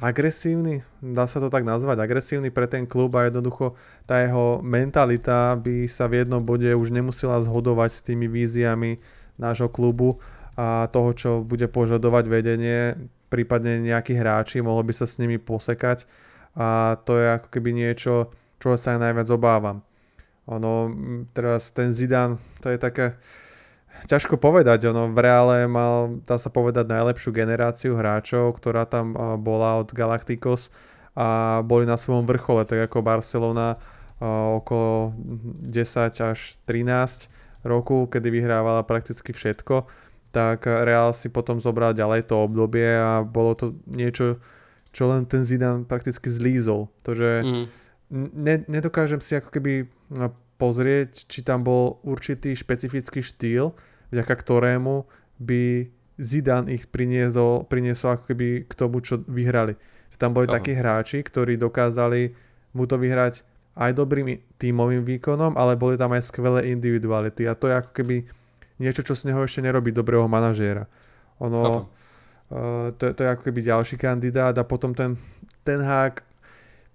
agresívny, 0.00 0.80
dá 1.04 1.28
sa 1.28 1.38
to 1.38 1.52
tak 1.52 1.68
nazvať, 1.68 2.00
agresívny 2.00 2.48
pre 2.48 2.64
ten 2.64 2.88
klub 2.88 3.12
a 3.16 3.28
jednoducho 3.28 3.76
tá 4.08 4.24
jeho 4.24 4.64
mentalita 4.64 5.52
by 5.56 5.84
sa 5.84 6.08
v 6.08 6.24
jednom 6.24 6.40
bode 6.40 6.68
už 6.72 6.88
nemusela 6.88 7.44
zhodovať 7.44 7.90
s 7.92 8.00
tými 8.00 8.24
víziami 8.26 8.96
nášho 9.36 9.68
klubu 9.68 10.16
a 10.56 10.88
toho, 10.92 11.10
čo 11.12 11.30
bude 11.44 11.68
požadovať 11.68 12.24
vedenie, 12.28 12.96
prípadne 13.32 13.80
nejakí 13.80 14.12
hráči, 14.16 14.60
mohlo 14.64 14.84
by 14.84 14.92
sa 14.92 15.08
s 15.08 15.16
nimi 15.20 15.40
posekať 15.40 16.04
a 16.56 17.00
to 17.04 17.16
je 17.16 17.26
ako 17.40 17.48
keby 17.48 17.72
niečo, 17.72 18.28
čo 18.60 18.76
sa 18.76 18.96
aj 18.96 19.00
najviac 19.08 19.28
obávam. 19.32 19.80
Ono, 20.48 20.92
teraz 21.32 21.72
ten 21.72 21.94
Zidane, 21.94 22.36
to 22.60 22.68
je 22.68 22.76
také, 22.76 23.16
ťažko 24.08 24.40
povedať, 24.40 24.90
ono 24.90 25.12
v 25.12 25.18
reále 25.22 25.56
mal, 25.70 26.18
dá 26.26 26.36
sa 26.40 26.50
povedať, 26.50 26.88
najlepšiu 26.90 27.30
generáciu 27.30 27.94
hráčov, 27.94 28.56
ktorá 28.58 28.88
tam 28.88 29.14
bola 29.40 29.80
od 29.80 29.92
Galacticos 29.94 30.72
a 31.12 31.60
boli 31.62 31.84
na 31.84 32.00
svojom 32.00 32.24
vrchole, 32.24 32.64
tak 32.64 32.88
ako 32.88 33.04
Barcelona 33.04 33.76
okolo 34.22 35.12
10 35.66 36.22
až 36.22 36.38
13 36.64 37.66
roku, 37.66 38.06
kedy 38.06 38.30
vyhrávala 38.30 38.86
prakticky 38.86 39.34
všetko, 39.34 39.86
tak 40.32 40.64
Real 40.64 41.12
si 41.12 41.28
potom 41.28 41.60
zobral 41.60 41.92
ďalej 41.92 42.30
to 42.30 42.40
obdobie 42.40 42.86
a 42.86 43.20
bolo 43.22 43.52
to 43.52 43.76
niečo, 43.84 44.40
čo 44.90 45.12
len 45.12 45.28
ten 45.28 45.44
Zidane 45.44 45.84
prakticky 45.84 46.32
zlízol. 46.32 46.88
To, 47.04 47.12
že 47.12 47.44
mm. 47.44 47.66
ne, 48.32 48.54
nedokážem 48.66 49.20
si 49.20 49.36
ako 49.36 49.52
keby 49.52 49.92
pozrieť, 50.62 51.26
či 51.26 51.42
tam 51.42 51.66
bol 51.66 51.98
určitý 52.06 52.54
špecifický 52.54 53.18
štýl, 53.18 53.74
vďaka 54.14 54.34
ktorému 54.38 55.10
by 55.42 55.90
Zidane 56.22 56.70
ich 56.70 56.86
priniesol, 56.86 57.66
priniesol 57.66 58.14
ako 58.14 58.30
keby 58.30 58.70
k 58.70 58.72
tomu, 58.78 59.02
čo 59.02 59.18
vyhrali. 59.26 59.74
Že 60.14 60.16
tam 60.22 60.30
boli 60.30 60.46
Aha. 60.46 60.62
takí 60.62 60.70
hráči, 60.70 61.26
ktorí 61.26 61.58
dokázali 61.58 62.30
mu 62.78 62.86
to 62.86 62.94
vyhrať 62.94 63.42
aj 63.74 63.90
dobrým 63.96 64.38
tímovým 64.60 65.02
výkonom, 65.02 65.58
ale 65.58 65.74
boli 65.74 65.98
tam 65.98 66.14
aj 66.14 66.30
skvelé 66.30 66.70
individuality 66.70 67.48
a 67.48 67.58
to 67.58 67.66
je 67.66 67.74
ako 67.82 67.90
keby 67.90 68.22
niečo, 68.78 69.02
čo 69.02 69.18
z 69.18 69.32
neho 69.32 69.42
ešte 69.42 69.64
nerobí 69.64 69.90
dobrého 69.90 70.28
manažéra. 70.28 70.86
Ono, 71.40 71.88
uh, 72.52 72.92
to, 72.94 73.10
to 73.16 73.20
je 73.24 73.28
ako 73.32 73.42
keby 73.48 73.60
ďalší 73.64 73.96
kandidát 73.96 74.54
a 74.54 74.64
potom 74.68 74.92
ten, 74.92 75.16
ten 75.66 75.80
hák 75.80 76.22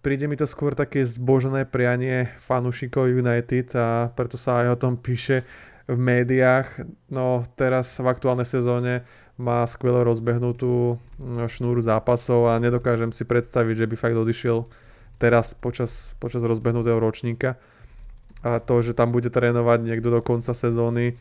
príde 0.08 0.24
mi 0.24 0.39
to 0.39 0.47
skôr 0.47 0.72
také 0.72 1.03
zbožené 1.03 1.68
prianie 1.68 2.32
fanúšikov 2.39 3.12
United 3.12 3.76
a 3.76 4.08
preto 4.16 4.39
sa 4.39 4.64
aj 4.64 4.68
o 4.72 4.78
tom 4.80 4.95
píše 4.95 5.43
v 5.84 5.99
médiách. 5.99 6.88
No 7.12 7.43
teraz 7.60 7.91
v 7.99 8.08
aktuálnej 8.08 8.47
sezóne 8.47 9.03
má 9.36 9.68
skvelo 9.68 10.08
rozbehnutú 10.08 10.95
no, 11.20 11.43
šnúru 11.51 11.84
zápasov 11.84 12.47
a 12.47 12.55
nedokážem 12.55 13.12
si 13.12 13.28
predstaviť, 13.28 13.84
že 13.84 13.89
by 13.91 13.95
fakt 13.99 14.16
odišiel 14.16 14.64
teraz 15.20 15.51
počas, 15.51 16.16
počas 16.24 16.39
rozbehnutého 16.39 17.03
ročníka. 17.03 17.60
A 18.47 18.64
to, 18.64 18.80
že 18.80 18.95
tam 18.95 19.12
bude 19.12 19.28
trénovať 19.28 19.91
niekto 19.91 20.08
do 20.08 20.24
konca 20.24 20.55
sezóny, 20.55 21.20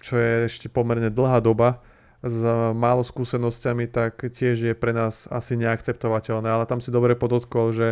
čo 0.00 0.16
je 0.16 0.48
ešte 0.48 0.72
pomerne 0.72 1.12
dlhá 1.12 1.44
doba, 1.44 1.84
s 2.24 2.40
málo 2.72 3.04
skúsenosťami, 3.04 3.84
tak 3.92 4.24
tiež 4.24 4.56
je 4.56 4.74
pre 4.74 4.96
nás 4.96 5.28
asi 5.28 5.60
neakceptovateľné. 5.60 6.48
Ale 6.48 6.64
tam 6.64 6.80
si 6.80 6.88
dobre 6.88 7.12
podotkol, 7.12 7.76
že 7.76 7.88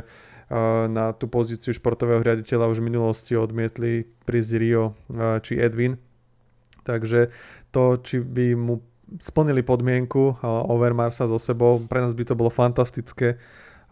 na 0.89 1.13
tú 1.17 1.29
pozíciu 1.29 1.73
športového 1.73 2.21
riaditeľa 2.21 2.69
už 2.73 2.81
v 2.81 2.89
minulosti 2.93 3.33
odmietli 3.37 4.09
prísť 4.25 4.53
Rio 4.57 4.97
či 5.45 5.57
Edwin. 5.57 5.97
Takže 6.85 7.33
to, 7.73 8.01
či 8.01 8.21
by 8.21 8.57
mu 8.57 8.81
splnili 9.17 9.61
podmienku 9.65 10.41
Overmarsa 10.45 11.29
so 11.29 11.37
sebou, 11.41 11.81
pre 11.85 12.01
nás 12.01 12.13
by 12.17 12.25
to 12.25 12.35
bolo 12.37 12.49
fantastické, 12.49 13.37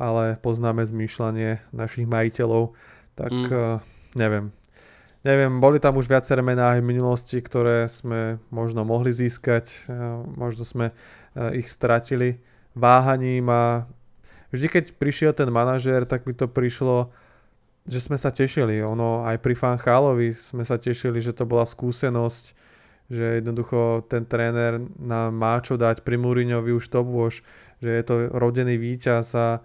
ale 0.00 0.40
poznáme 0.40 0.84
zmýšľanie 0.84 1.72
našich 1.76 2.08
majiteľov, 2.08 2.72
tak 3.16 3.32
mm. 3.32 3.80
neviem, 4.16 4.52
neviem, 5.20 5.60
boli 5.60 5.76
tam 5.80 6.00
už 6.00 6.08
viaceré 6.08 6.40
mená 6.40 6.76
aj 6.76 6.80
v 6.80 6.90
minulosti, 6.90 7.38
ktoré 7.40 7.88
sme 7.88 8.40
možno 8.48 8.84
mohli 8.88 9.12
získať, 9.12 9.88
možno 10.36 10.64
sme 10.64 10.96
ich 11.52 11.68
stratili 11.68 12.40
váhaním 12.72 13.46
a 13.52 13.84
vždy 14.50 14.66
keď 14.66 14.84
prišiel 14.96 15.32
ten 15.36 15.52
manažér, 15.52 16.08
tak 16.08 16.24
mi 16.24 16.32
to 16.32 16.48
prišlo, 16.48 17.12
že 17.84 18.00
sme 18.00 18.16
sa 18.16 18.32
tešili. 18.32 18.80
Ono 18.80 19.26
aj 19.26 19.40
pri 19.42 19.54
Chálovi 19.56 20.32
sme 20.32 20.64
sa 20.64 20.80
tešili, 20.80 21.20
že 21.20 21.36
to 21.36 21.44
bola 21.44 21.68
skúsenosť, 21.68 22.44
že 23.10 23.42
jednoducho 23.42 24.06
ten 24.06 24.22
tréner 24.22 24.78
nám 25.02 25.34
má 25.34 25.58
čo 25.58 25.74
dať 25.74 26.06
pri 26.06 26.14
Múriňovi 26.14 26.70
už 26.70 26.86
to 26.86 27.02
bôž, 27.02 27.42
že 27.82 27.90
je 27.90 28.04
to 28.06 28.14
rodený 28.30 28.78
víťaz 28.78 29.34
a 29.34 29.58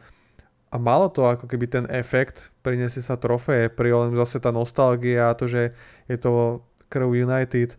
a 0.74 0.76
malo 0.82 1.07
to 1.07 1.24
ako 1.30 1.45
keby 1.47 1.70
ten 1.70 1.86
efekt, 1.88 2.51
priniesie 2.66 2.99
sa 2.99 3.16
trofeje, 3.16 3.72
prijel 3.72 4.09
len 4.09 4.13
zase 4.18 4.41
tá 4.41 4.49
nostalgia 4.49 5.32
a 5.32 5.38
to, 5.38 5.45
že 5.47 5.72
je 6.09 6.18
to 6.18 6.61
krv 6.89 7.09
United. 7.13 7.78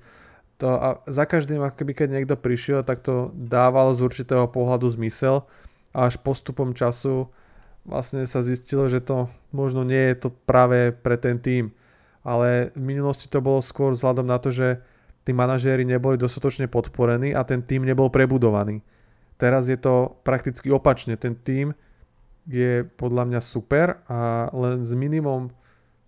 To 0.62 0.66
a 0.72 0.88
za 1.04 1.28
každým, 1.28 1.60
ako 1.60 1.76
keby 1.84 1.92
keď 1.92 2.08
niekto 2.08 2.34
prišiel, 2.38 2.80
tak 2.86 3.04
to 3.04 3.34
dávalo 3.36 3.92
z 3.92 4.00
určitého 4.00 4.48
pohľadu 4.48 4.88
zmysel 4.88 5.44
a 5.92 6.08
až 6.08 6.16
postupom 6.20 6.72
času 6.72 7.28
vlastne 7.84 8.24
sa 8.26 8.42
zistilo, 8.42 8.90
že 8.90 9.04
to 9.04 9.30
možno 9.54 9.86
nie 9.86 10.12
je 10.12 10.26
to 10.26 10.28
práve 10.48 10.96
pre 10.96 11.14
ten 11.20 11.38
tým. 11.38 11.70
Ale 12.26 12.74
v 12.74 12.82
minulosti 12.82 13.30
to 13.30 13.38
bolo 13.38 13.62
skôr 13.62 13.94
vzhľadom 13.94 14.26
na 14.26 14.42
to, 14.42 14.50
že 14.50 14.82
tí 15.22 15.30
manažéri 15.30 15.86
neboli 15.86 16.18
dostatočne 16.18 16.66
podporení 16.66 17.30
a 17.30 17.46
ten 17.46 17.62
tým 17.62 17.86
nebol 17.86 18.10
prebudovaný. 18.10 18.82
Teraz 19.38 19.70
je 19.70 19.78
to 19.78 20.18
prakticky 20.26 20.72
opačne. 20.72 21.14
Ten 21.14 21.38
tým 21.38 21.70
je 22.46 22.86
podľa 22.96 23.26
mňa 23.26 23.40
super 23.42 24.00
a 24.06 24.50
len 24.54 24.86
s 24.86 24.94
minimum 24.94 25.50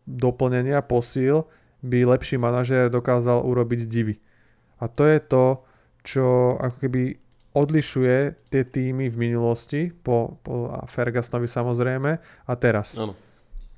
doplnenia 0.07 0.81
posil 0.87 1.45
by 1.83 2.07
lepší 2.07 2.39
manažér 2.39 2.91
dokázal 2.91 3.43
urobiť 3.43 3.81
divy. 3.87 4.17
A 4.79 4.87
to 4.87 5.07
je 5.07 5.19
to, 5.19 5.45
čo 6.03 6.57
ako 6.59 6.77
keby 6.79 7.03
odlišuje 7.55 8.17
tie 8.55 8.63
týmy 8.63 9.11
v 9.11 9.17
minulosti, 9.19 9.91
po, 9.91 10.39
po 10.47 10.71
Fergusonovi 10.87 11.51
samozrejme, 11.51 12.11
a 12.47 12.53
teraz. 12.55 12.95
Ano. 12.95 13.19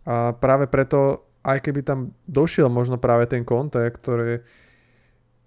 A 0.05 0.37
práve 0.37 0.69
preto, 0.69 1.25
aj 1.41 1.65
keby 1.65 1.81
tam 1.81 2.13
došiel 2.29 2.69
možno 2.69 3.01
práve 3.01 3.25
ten 3.25 3.45
Conte, 3.45 3.81
ktorý 3.81 4.45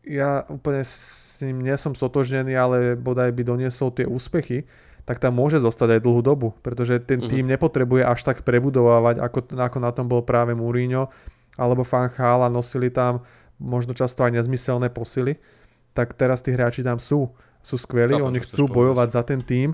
ja 0.04 0.44
úplne 0.52 0.84
s 0.84 1.40
ním 1.40 1.64
nie 1.64 1.76
som 1.80 1.96
stotožnený, 1.96 2.54
ale 2.58 3.00
bodaj 3.00 3.32
by 3.32 3.44
doniesol 3.44 3.94
tie 3.96 4.04
úspechy, 4.04 4.68
tak 5.04 5.20
tam 5.20 5.36
môže 5.36 5.60
zostať 5.60 6.00
aj 6.00 6.02
dlhú 6.04 6.22
dobu, 6.24 6.56
pretože 6.64 7.00
ten 7.04 7.20
uh-huh. 7.20 7.32
tým 7.32 7.44
nepotrebuje 7.48 8.08
až 8.08 8.24
tak 8.24 8.48
prebudovávať, 8.48 9.20
ako, 9.20 9.40
ako 9.60 9.78
na 9.84 9.92
tom 9.92 10.08
bol 10.08 10.24
práve 10.24 10.56
Mourinho 10.56 11.12
alebo 11.60 11.84
Fanchal 11.84 12.48
a 12.48 12.50
nosili 12.50 12.88
tam 12.88 13.22
možno 13.60 13.92
často 13.94 14.26
aj 14.26 14.34
nezmyselné 14.34 14.90
posily, 14.90 15.38
tak 15.94 16.18
teraz 16.18 16.42
tí 16.42 16.56
hráči 16.56 16.82
tam 16.82 16.98
sú. 16.98 17.30
Sú 17.64 17.80
skvelí, 17.80 18.20
Chápam, 18.20 18.28
oni 18.28 18.44
chcú 18.44 18.68
bojovať 18.68 19.08
povedať. 19.08 19.16
za 19.16 19.22
ten 19.24 19.40
tým 19.40 19.70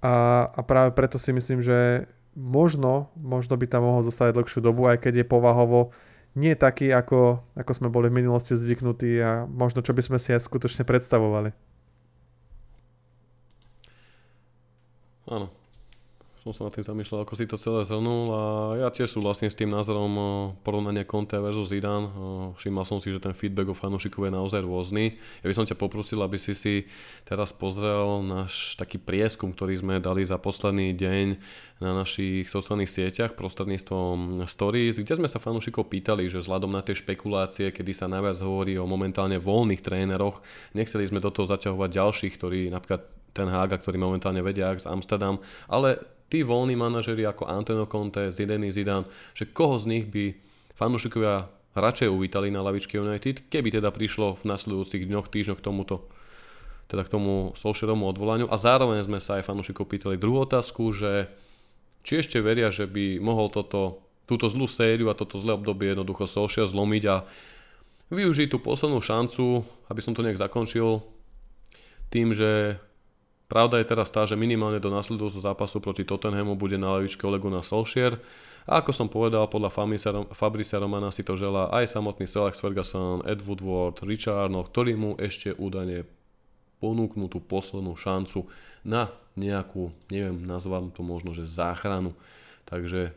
a, 0.00 0.48
a 0.48 0.60
práve 0.64 0.96
preto 0.96 1.20
si 1.20 1.36
myslím, 1.36 1.60
že 1.60 2.08
možno, 2.32 3.12
možno 3.16 3.60
by 3.60 3.68
tam 3.68 3.84
mohol 3.84 4.00
zostať 4.00 4.32
dlhšiu 4.32 4.64
dobu, 4.64 4.88
aj 4.88 5.04
keď 5.04 5.24
je 5.24 5.26
povahovo 5.28 5.92
nie 6.32 6.56
taký, 6.56 6.94
ako, 6.94 7.42
ako 7.58 7.72
sme 7.74 7.88
boli 7.90 8.08
v 8.08 8.22
minulosti 8.22 8.56
zvyknutí 8.56 9.18
a 9.20 9.44
možno 9.50 9.82
čo 9.82 9.92
by 9.92 10.00
sme 10.00 10.18
si 10.22 10.32
aj 10.32 10.46
skutočne 10.46 10.86
predstavovali. 10.86 11.52
Áno. 15.30 15.46
Som 16.40 16.56
sa 16.56 16.64
nad 16.64 16.72
tým 16.72 16.88
zamýšľal, 16.88 17.28
ako 17.28 17.36
si 17.36 17.44
to 17.44 17.60
celé 17.60 17.84
zhrnul 17.84 18.32
a 18.32 18.42
ja 18.80 18.88
tiež 18.88 19.12
súhlasím 19.12 19.52
s 19.52 19.60
tým 19.60 19.68
názorom 19.68 20.08
porovnania 20.64 21.04
Conte 21.04 21.36
versus 21.36 21.68
Zidane. 21.68 22.08
Všimol 22.56 22.88
som 22.88 22.96
si, 22.96 23.12
že 23.12 23.20
ten 23.20 23.36
feedback 23.36 23.68
o 23.68 23.76
fanúšikov 23.76 24.24
je 24.24 24.32
naozaj 24.32 24.64
rôzny. 24.64 25.20
Ja 25.44 25.46
by 25.52 25.54
som 25.60 25.68
ťa 25.68 25.76
poprosil, 25.76 26.16
aby 26.24 26.40
si 26.40 26.56
si 26.56 26.88
teraz 27.28 27.52
pozrel 27.52 28.24
náš 28.24 28.72
taký 28.80 28.96
prieskum, 28.96 29.52
ktorý 29.52 29.84
sme 29.84 30.00
dali 30.00 30.24
za 30.24 30.40
posledný 30.40 30.96
deň 30.96 31.26
na 31.84 31.92
našich 31.92 32.48
sociálnych 32.48 32.88
sieťach 32.88 33.36
prostredníctvom 33.36 34.40
stories, 34.48 34.96
kde 34.96 35.20
sme 35.20 35.28
sa 35.28 35.36
fanúšikov 35.36 35.92
pýtali, 35.92 36.24
že 36.32 36.40
vzhľadom 36.40 36.72
na 36.72 36.80
tie 36.80 36.96
špekulácie, 36.96 37.68
kedy 37.68 37.92
sa 37.92 38.08
najviac 38.08 38.40
hovorí 38.40 38.80
o 38.80 38.88
momentálne 38.88 39.36
voľných 39.36 39.84
tréneroch, 39.84 40.40
nechceli 40.72 41.04
sme 41.04 41.20
do 41.20 41.28
toho 41.28 41.44
zaťahovať 41.52 41.90
ďalších, 42.00 42.32
ktorí 42.40 42.72
napríklad 42.72 43.19
ten 43.30 43.46
Haga, 43.46 43.78
ktorý 43.78 43.96
momentálne 43.98 44.42
vedia 44.42 44.74
z 44.74 44.86
Amsterdam, 44.90 45.38
ale 45.70 46.00
tí 46.30 46.46
voľní 46.46 46.78
manažeri 46.78 47.26
ako 47.26 47.50
Antonio 47.50 47.90
Conte, 47.90 48.30
Zidane 48.30 48.70
Zidane, 48.70 49.06
že 49.34 49.50
koho 49.50 49.76
z 49.76 49.84
nich 49.90 50.04
by 50.06 50.34
fanúšikovia 50.78 51.50
radšej 51.74 52.08
uvítali 52.10 52.50
na 52.50 52.62
lavičke 52.62 52.98
United, 52.98 53.50
keby 53.50 53.78
teda 53.78 53.94
prišlo 53.94 54.38
v 54.38 54.42
nasledujúcich 54.46 55.06
dňoch, 55.06 55.30
týždňoch 55.30 55.58
k 55.62 55.66
tomuto, 55.66 56.10
teda 56.90 57.06
k 57.06 57.12
tomu 57.12 57.54
Solskjaerovmu 57.54 58.06
odvolaniu. 58.10 58.46
A 58.50 58.56
zároveň 58.58 59.06
sme 59.06 59.22
sa 59.22 59.38
aj 59.38 59.46
fanúšikov 59.46 59.86
pýtali 59.86 60.18
druhú 60.18 60.42
otázku, 60.42 60.90
že 60.90 61.30
či 62.02 62.22
ešte 62.22 62.42
veria, 62.42 62.74
že 62.74 62.90
by 62.90 63.22
mohol 63.22 63.52
toto, 63.52 64.02
túto 64.26 64.50
zlú 64.50 64.66
sériu 64.66 65.12
a 65.12 65.18
toto 65.18 65.38
zlé 65.38 65.54
obdobie 65.54 65.94
jednoducho 65.94 66.26
Solskjaer 66.26 66.66
zlomiť 66.66 67.04
a 67.06 67.22
využiť 68.10 68.50
tú 68.50 68.58
poslednú 68.58 68.98
šancu, 68.98 69.62
aby 69.86 70.00
som 70.02 70.16
to 70.16 70.26
nejak 70.26 70.42
zakončil, 70.42 71.06
tým, 72.10 72.34
že 72.34 72.82
pravda 73.50 73.82
je 73.82 73.90
teraz 73.90 74.08
tá, 74.14 74.22
že 74.22 74.38
minimálne 74.38 74.78
do 74.78 74.94
následujúceho 74.94 75.42
zápasu 75.42 75.82
proti 75.82 76.06
Tottenhamu 76.06 76.54
bude 76.54 76.78
na 76.78 76.94
levičke 76.94 77.26
Ole 77.26 77.42
Gunnar 77.42 77.66
Solskjaer 77.66 78.22
a 78.70 78.78
ako 78.78 78.94
som 78.94 79.10
povedal, 79.10 79.50
podľa 79.50 79.74
Fabrice 80.30 80.78
Romana 80.78 81.10
si 81.10 81.26
to 81.26 81.34
želá 81.34 81.74
aj 81.74 81.90
samotný 81.90 82.30
Alex 82.30 82.62
Ferguson, 82.62 83.26
Ed 83.26 83.42
Woodward, 83.42 84.06
Richard 84.06 84.46
Arnold, 84.46 84.70
ktorí 84.70 84.94
mu 84.94 85.18
ešte 85.18 85.50
údajne 85.58 86.06
ponúknú 86.78 87.28
tú 87.28 87.42
poslednú 87.42 87.98
šancu 87.98 88.46
na 88.86 89.12
nejakú, 89.34 89.92
neviem, 90.08 90.46
nazvám 90.46 90.94
to 90.94 91.02
možno, 91.04 91.34
že 91.36 91.50
záchranu. 91.50 92.16
Takže 92.64 93.12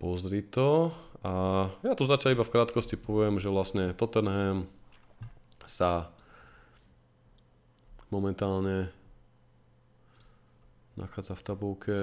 pozri 0.00 0.42
to. 0.42 0.90
A 1.20 1.66
ja 1.82 1.92
tu 1.98 2.06
zatiaľ 2.06 2.38
iba 2.38 2.44
v 2.46 2.54
krátkosti 2.54 2.94
poviem, 2.98 3.42
že 3.42 3.50
vlastne 3.50 3.92
Tottenham 3.94 4.70
sa 5.68 6.08
momentálne 8.08 8.88
nachádza 10.98 11.38
v 11.38 11.42
tabulke 11.46 11.96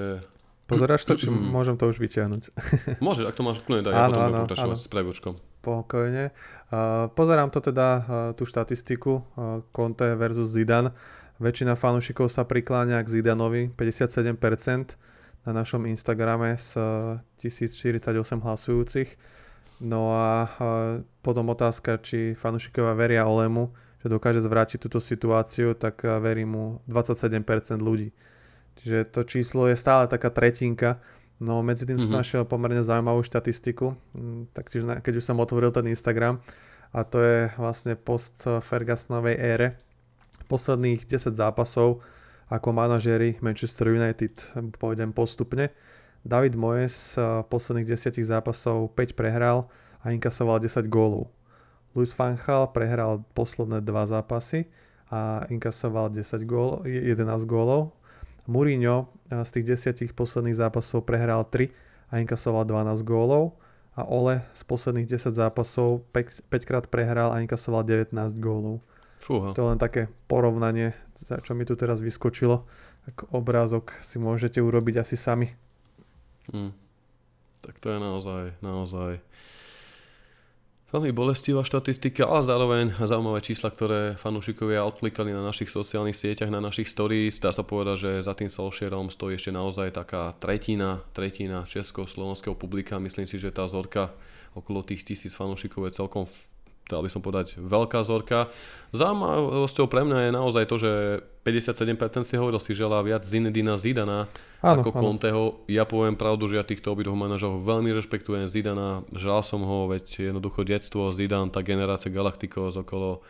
Pozeráš 0.65 1.05
to, 1.05 1.13
či 1.13 1.29
môžem 1.55 1.77
to 1.77 1.85
už 1.89 2.01
vyťahnuť? 2.01 2.43
Môžeš, 3.05 3.25
ak 3.29 3.37
to 3.37 3.43
máš 3.45 3.61
kľudne, 3.61 3.85
daj, 3.85 3.93
ja 3.93 4.09
potom 4.09 4.21
áno, 4.21 4.37
pokračovať 4.45 4.77
s 4.81 4.89
prevúčkom. 4.89 5.33
Pokojne. 5.61 6.33
Uh, 6.69 7.09
pozerám 7.13 7.49
to 7.53 7.61
teda, 7.61 7.89
uh, 7.89 8.05
tú 8.33 8.45
štatistiku, 8.49 9.21
uh, 9.21 9.61
Conte 9.69 10.17
versus 10.17 10.49
Zidane. 10.53 10.93
Väčšina 11.37 11.75
fanúšikov 11.77 12.31
sa 12.31 12.47
prikláňa 12.47 13.03
k 13.03 13.07
Zidanovi, 13.19 13.69
57% 13.73 14.95
na 15.45 15.51
našom 15.51 15.85
Instagrame 15.85 16.57
z 16.57 16.79
1048 17.43 18.07
hlasujúcich. 18.39 19.09
No 19.83 20.15
a 20.15 20.47
potom 21.19 21.51
otázka, 21.51 21.99
či 21.99 22.39
fanúšikovia 22.39 22.95
veria 22.95 23.27
Olemu, 23.27 23.75
že 23.99 24.07
dokáže 24.07 24.39
zvrátiť 24.39 24.79
túto 24.87 25.03
situáciu, 25.03 25.75
tak 25.75 26.07
verí 26.23 26.47
mu 26.47 26.79
27% 26.87 27.83
ľudí. 27.83 28.15
Čiže 28.81 29.07
to 29.11 29.21
číslo 29.23 29.67
je 29.71 29.79
stále 29.79 30.07
taká 30.07 30.29
tretinka. 30.29 30.99
No 31.39 31.59
medzi 31.59 31.83
tým 31.83 31.99
mm-hmm. 31.99 32.07
som 32.07 32.13
mhm. 32.15 32.19
našiel 32.23 32.43
pomerne 32.47 32.83
zaujímavú 32.83 33.19
štatistiku, 33.23 33.95
mm, 34.15 34.55
taktiež 34.55 34.87
keď 34.87 35.13
už 35.19 35.25
som 35.27 35.39
otvoril 35.43 35.71
ten 35.75 35.87
Instagram 35.91 36.39
a 36.95 37.03
to 37.03 37.19
je 37.19 37.39
vlastne 37.59 37.99
post 37.99 38.47
Fergusonovej 38.47 39.35
ére. 39.35 39.67
Posledných 40.47 41.03
10 41.03 41.35
zápasov 41.35 41.99
ako 42.47 42.69
manažéri 42.71 43.41
Manchester 43.41 43.89
United, 43.89 44.37
pôjdem 44.77 45.09
postupne. 45.09 45.73
David 46.21 46.57
Moyes 46.57 47.17
v 47.17 47.45
posledných 47.49 47.89
10 47.89 48.21
zápasov 48.21 48.93
5 48.93 49.17
prehral 49.17 49.69
a 50.05 50.13
inkasoval 50.13 50.61
10 50.61 50.85
gólov. 50.89 51.29
Luis 51.97 52.13
van 52.13 52.37
Gaal 52.37 52.69
prehral 52.69 53.25
posledné 53.33 53.81
2 53.81 54.13
zápasy 54.13 54.69
a 55.09 55.45
inkasoval 55.49 56.13
10 56.13 56.45
gól, 56.45 56.85
11 56.85 57.45
gólov 57.45 57.93
Mourinho 58.45 59.09
z 59.29 59.49
tých 59.49 59.65
desiatich 59.65 60.11
posledných 60.13 60.57
zápasov 60.57 61.05
prehral 61.05 61.45
3 61.45 61.69
a 62.13 62.21
inkasoval 62.21 62.65
12 62.65 63.01
gólov 63.01 63.57
a 63.95 64.03
Ole 64.05 64.43
z 64.51 64.61
posledných 64.67 65.07
10 65.07 65.33
zápasov 65.33 66.03
5, 66.11 66.51
5 66.51 66.67
krát 66.67 66.85
prehral 66.91 67.31
a 67.31 67.41
inkasoval 67.41 67.81
19 67.87 68.13
gólov. 68.37 68.83
Fúha. 69.23 69.55
To 69.55 69.59
je 69.65 69.69
len 69.73 69.79
také 69.81 70.11
porovnanie, 70.29 70.93
čo 71.41 71.57
mi 71.57 71.65
tu 71.65 71.73
teraz 71.73 72.03
vyskočilo. 72.03 72.67
Ako 73.09 73.31
obrázok 73.33 73.97
si 74.05 74.21
môžete 74.21 74.61
urobiť 74.61 75.01
asi 75.01 75.17
sami. 75.17 75.49
Hmm. 76.53 76.75
Tak 77.65 77.81
to 77.81 77.89
je 77.89 77.97
naozaj, 77.97 78.43
naozaj 78.61 79.17
Veľmi 80.93 81.17
bolestivá 81.17 81.65
štatistika, 81.65 82.29
ale 82.29 82.45
zároveň 82.45 82.93
zaujímavé 82.93 83.41
čísla, 83.41 83.73
ktoré 83.73 84.13
fanúšikovia 84.21 84.85
odklikali 84.85 85.33
na 85.33 85.41
našich 85.41 85.73
sociálnych 85.73 86.13
sieťach, 86.13 86.53
na 86.53 86.61
našich 86.61 86.85
stories. 86.85 87.41
Dá 87.41 87.49
sa 87.49 87.65
povedať, 87.65 87.97
že 88.05 88.11
za 88.21 88.37
tým 88.37 88.53
Solskjaerom 88.53 89.09
stojí 89.09 89.33
ešte 89.33 89.49
naozaj 89.49 89.97
taká 89.97 90.37
tretina, 90.37 91.01
tretina 91.09 91.65
česko-slovenského 91.65 92.53
publika. 92.53 93.01
Myslím 93.01 93.25
si, 93.25 93.41
že 93.41 93.49
tá 93.49 93.65
zorka 93.65 94.13
okolo 94.53 94.85
tých 94.85 95.01
tisíc 95.01 95.33
fanúšikov 95.33 95.89
je 95.89 95.97
celkom 95.97 96.29
dal 96.85 97.01
by 97.01 97.09
som 97.09 97.25
povedať, 97.25 97.57
veľká 97.57 98.05
zorka. 98.05 98.53
Zaujímavosťou 98.93 99.89
pre 99.89 100.05
mňa 100.05 100.29
je 100.29 100.31
naozaj 100.37 100.63
to, 100.69 100.75
že 100.77 100.91
57% 101.45 102.25
si 102.25 102.33
hovoril, 102.41 102.57
si 102.57 102.73
želá 102.73 103.05
viac 103.05 103.21
Zinedina 103.21 103.77
Zidana 103.77 104.25
áno, 104.65 104.81
ako 104.81 104.89
áno. 104.97 105.01
Conteho. 105.05 105.43
Ja 105.69 105.85
poviem 105.85 106.17
pravdu, 106.17 106.49
že 106.49 106.57
ja 106.57 106.65
týchto 106.65 106.89
obidvoch 106.89 107.13
manažov 107.13 107.61
veľmi 107.61 107.93
rešpektujem. 107.93 108.49
Zidana, 108.49 109.05
žal 109.13 109.45
som 109.45 109.61
ho, 109.61 109.85
veď 109.85 110.33
jednoducho 110.33 110.65
detstvo, 110.65 111.13
Zidan, 111.13 111.53
tá 111.53 111.61
generácia 111.61 112.09
Galacticos 112.09 112.81
okolo 112.81 113.21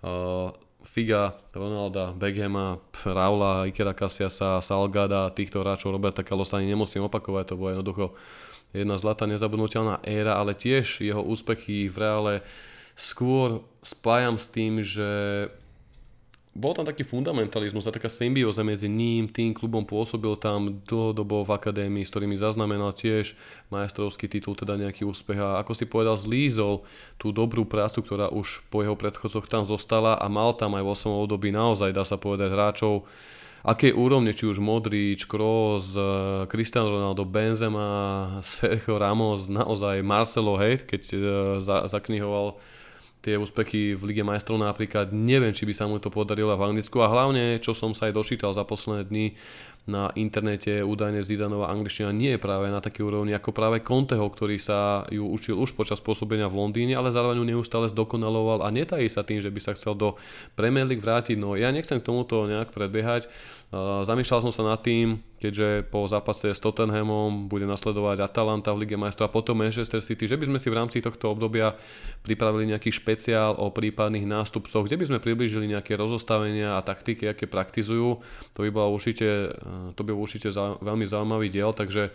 uh, 0.00 0.56
Figa, 0.88 1.36
Ronalda, 1.52 2.16
Beckhama, 2.16 2.80
Raula, 3.04 3.68
Ikera 3.68 3.92
Casiasa, 3.92 4.64
Salgada, 4.64 5.28
týchto 5.28 5.60
hráčov 5.60 5.92
Roberta 5.92 6.24
Carlosa 6.24 6.56
ani 6.56 6.72
nemusím 6.72 7.04
opakovať, 7.04 7.52
to 7.52 7.60
bolo 7.60 7.76
jednoducho 7.76 8.16
jedna 8.72 8.96
zlatá 8.96 9.28
nezabudnutelná 9.28 10.00
éra, 10.08 10.40
ale 10.40 10.56
tiež 10.56 11.04
jeho 11.04 11.20
úspechy 11.20 11.92
v 11.92 11.96
reále 12.00 12.34
skôr 12.96 13.60
spájam 13.84 14.40
s 14.40 14.46
tým, 14.48 14.80
že 14.80 15.08
bol 16.58 16.74
tam 16.74 16.82
taký 16.82 17.06
fundamentalizmus 17.06 17.86
a 17.86 17.94
taká 17.94 18.10
symbióza 18.10 18.66
medzi 18.66 18.90
ním, 18.90 19.30
tým 19.30 19.54
klubom 19.54 19.86
pôsobil 19.86 20.34
tam 20.34 20.82
dlhodobo 20.82 21.46
v 21.46 21.54
akadémii, 21.54 22.02
s 22.02 22.10
ktorými 22.10 22.34
zaznamenal 22.34 22.90
tiež 22.90 23.38
majstrovský 23.70 24.26
titul, 24.26 24.58
teda 24.58 24.74
nejaký 24.74 25.06
úspech. 25.06 25.38
A 25.38 25.62
ako 25.62 25.72
si 25.78 25.86
povedal, 25.86 26.18
zlízol 26.18 26.82
tú 27.14 27.30
dobrú 27.30 27.62
prácu, 27.62 28.02
ktorá 28.02 28.34
už 28.34 28.66
po 28.74 28.82
jeho 28.82 28.98
predchodcoch 28.98 29.46
tam 29.46 29.62
zostala 29.62 30.18
a 30.18 30.26
mal 30.26 30.50
tam 30.50 30.74
aj 30.74 30.82
vo 30.82 30.98
svojom 30.98 31.22
období 31.22 31.54
naozaj, 31.54 31.94
dá 31.94 32.02
sa 32.02 32.18
povedať, 32.18 32.50
hráčov, 32.50 33.06
aké 33.62 33.94
úrovne, 33.94 34.34
či 34.34 34.50
už 34.50 34.58
Modrič, 34.58 35.30
Kroos, 35.30 35.94
Cristiano 36.50 36.90
Ronaldo, 36.90 37.22
Benzema, 37.22 37.86
Sergio 38.42 38.98
Ramos, 38.98 39.46
naozaj 39.46 40.02
Marcelo, 40.02 40.58
hej, 40.58 40.82
keď 40.82 41.02
za, 41.62 41.86
zaknihoval 41.86 42.58
tie 43.18 43.34
úspechy 43.34 43.98
v 43.98 44.02
Lige 44.12 44.22
majstrov 44.22 44.62
napríklad, 44.62 45.10
neviem, 45.10 45.50
či 45.50 45.66
by 45.66 45.74
sa 45.74 45.84
mu 45.90 45.98
to 45.98 46.08
podarilo 46.08 46.54
v 46.54 46.66
Anglicku 46.70 47.02
a 47.02 47.10
hlavne, 47.10 47.58
čo 47.58 47.74
som 47.74 47.90
sa 47.92 48.06
aj 48.06 48.14
dočítal 48.14 48.54
za 48.54 48.62
posledné 48.62 49.04
dni, 49.10 49.26
na 49.88 50.12
internete 50.20 50.84
údajne 50.84 51.24
Zidanova 51.24 51.72
angličtina 51.72 52.12
nie 52.12 52.36
je 52.36 52.44
práve 52.44 52.68
na 52.68 52.84
také 52.84 53.00
úrovni 53.00 53.32
ako 53.32 53.56
práve 53.56 53.80
Conteho, 53.80 54.28
ktorý 54.28 54.60
sa 54.60 55.08
ju 55.08 55.24
učil 55.24 55.56
už 55.56 55.72
počas 55.72 56.04
pôsobenia 56.04 56.44
v 56.44 56.60
Londýne, 56.60 56.92
ale 56.92 57.08
zároveň 57.08 57.40
ju 57.40 57.46
neustále 57.56 57.88
zdokonaloval 57.88 58.60
a 58.60 58.68
netají 58.68 59.08
sa 59.08 59.24
tým, 59.24 59.40
že 59.40 59.48
by 59.48 59.60
sa 59.64 59.72
chcel 59.72 59.96
do 59.96 60.20
Premier 60.52 60.84
League 60.84 61.00
vrátiť. 61.00 61.40
No 61.40 61.56
ja 61.56 61.72
nechcem 61.72 62.04
k 62.04 62.06
tomuto 62.06 62.44
nejak 62.44 62.68
predbiehať. 62.68 63.32
Zamýšľal 63.68 64.48
som 64.48 64.52
sa 64.52 64.64
nad 64.64 64.80
tým, 64.80 65.20
keďže 65.36 65.92
po 65.92 66.08
zápase 66.08 66.48
s 66.48 66.56
Tottenhamom 66.56 67.52
bude 67.52 67.68
nasledovať 67.68 68.24
Atalanta 68.24 68.72
v 68.72 68.88
Lige 68.88 68.96
majstrov 68.96 69.28
a 69.28 69.34
potom 69.36 69.60
Manchester 69.60 70.00
City, 70.00 70.24
že 70.24 70.40
by 70.40 70.48
sme 70.48 70.56
si 70.56 70.72
v 70.72 70.78
rámci 70.80 71.04
tohto 71.04 71.36
obdobia 71.36 71.76
pripravili 72.24 72.72
nejaký 72.72 72.88
špeciál 72.88 73.60
o 73.60 73.68
prípadných 73.68 74.24
nástupcoch, 74.24 74.88
kde 74.88 74.96
by 74.96 75.04
sme 75.12 75.18
priblížili 75.20 75.68
nejaké 75.68 76.00
rozostavenia 76.00 76.80
a 76.80 76.84
taktiky, 76.84 77.28
aké 77.28 77.44
praktizujú. 77.44 78.24
To 78.56 78.60
by 78.64 78.72
bolo 78.72 78.96
určite 78.96 79.52
to 79.92 80.00
by 80.00 80.16
bol 80.16 80.24
určite 80.24 80.48
veľmi 80.80 81.04
zaujímavý 81.04 81.52
diel, 81.52 81.76
takže 81.76 82.08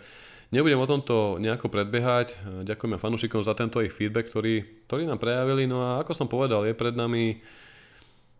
nebudem 0.50 0.82
o 0.82 0.90
tomto 0.90 1.38
nejako 1.38 1.70
predbiehať. 1.70 2.34
Ďakujeme 2.66 2.98
fanúšikom 2.98 3.46
za 3.46 3.54
tento 3.54 3.78
ich 3.78 3.94
feedback, 3.94 4.26
ktorý, 4.26 4.90
ktorý 4.90 5.06
nám 5.06 5.22
prejavili. 5.22 5.70
No 5.70 5.86
a 5.86 6.02
ako 6.02 6.18
som 6.18 6.26
povedal, 6.26 6.66
je 6.66 6.74
pred 6.74 6.98
nami 6.98 7.38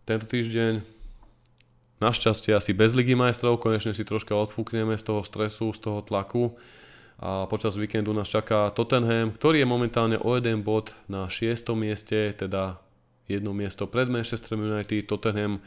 tento 0.03 0.27
týždeň 0.27 1.04
našťastie 2.05 2.53
asi 2.53 2.77
bez 2.77 2.93
ligy 2.93 3.17
majstrov, 3.17 3.57
konečne 3.57 3.97
si 3.97 4.05
troška 4.05 4.37
odfúkneme 4.37 4.93
z 5.01 5.05
toho 5.09 5.25
stresu, 5.25 5.73
z 5.73 5.81
toho 5.81 6.05
tlaku 6.05 6.53
a 7.17 7.49
počas 7.49 7.81
víkendu 7.81 8.13
nás 8.13 8.29
čaká 8.29 8.69
Tottenham, 8.77 9.33
ktorý 9.33 9.65
je 9.65 9.69
momentálne 9.69 10.19
o 10.21 10.37
jeden 10.37 10.61
bod 10.61 10.93
na 11.09 11.31
6. 11.31 11.73
mieste, 11.73 12.37
teda 12.37 12.77
jedno 13.25 13.57
miesto 13.57 13.89
pred 13.89 14.13
Manchester 14.13 14.61
United. 14.61 15.09
Tottenham 15.09 15.65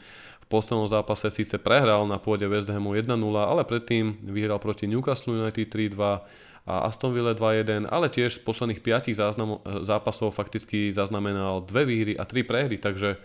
poslednom 0.48 0.88
zápase 0.88 1.28
síce 1.28 1.60
prehral 1.60 2.08
na 2.08 2.16
pôde 2.16 2.48
West 2.48 2.72
Hamu 2.72 2.96
1-0, 2.96 3.12
ale 3.36 3.62
predtým 3.68 4.16
vyhral 4.24 4.56
proti 4.56 4.88
Newcastle 4.88 5.36
United 5.36 5.68
3-2 5.68 6.24
a 6.68 6.74
Aston 6.88 7.12
Villa 7.12 7.36
2-1, 7.36 7.88
ale 7.88 8.08
tiež 8.08 8.40
z 8.40 8.44
posledných 8.44 8.80
5 8.80 9.12
záznam, 9.16 9.60
zápasov 9.84 10.32
fakticky 10.32 10.92
zaznamenal 10.92 11.64
dve 11.64 11.84
výhry 11.84 12.12
a 12.16 12.24
tri 12.24 12.44
prehry, 12.44 12.80
takže 12.80 13.20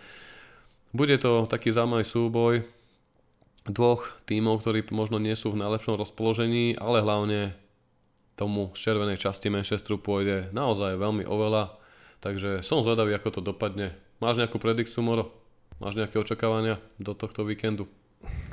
bude 0.91 1.15
to 1.19 1.47
taký 1.47 1.71
zaujímavý 1.71 2.05
súboj 2.05 2.53
dvoch 3.67 4.19
tímov, 4.27 4.59
ktorí 4.63 4.87
možno 4.91 5.19
nie 5.19 5.33
sú 5.33 5.55
v 5.55 5.61
najlepšom 5.61 5.95
rozpoložení, 5.95 6.75
ale 6.75 6.99
hlavne 6.99 7.55
tomu 8.35 8.73
z 8.73 8.79
červenej 8.91 9.21
časti 9.21 9.47
Manchesteru 9.47 10.01
pôjde 10.01 10.51
naozaj 10.51 10.97
veľmi 10.97 11.23
oveľa, 11.23 11.77
takže 12.19 12.65
som 12.65 12.81
zvedavý, 12.81 13.13
ako 13.15 13.39
to 13.39 13.41
dopadne. 13.45 13.93
Máš 14.19 14.41
nejakú 14.41 14.57
predikciu, 14.57 15.05
Moro? 15.05 15.43
máš 15.83 15.99
nejaké 15.99 16.15
očakávania 16.15 16.79
do 16.95 17.11
tohto 17.11 17.43
víkendu? 17.43 17.91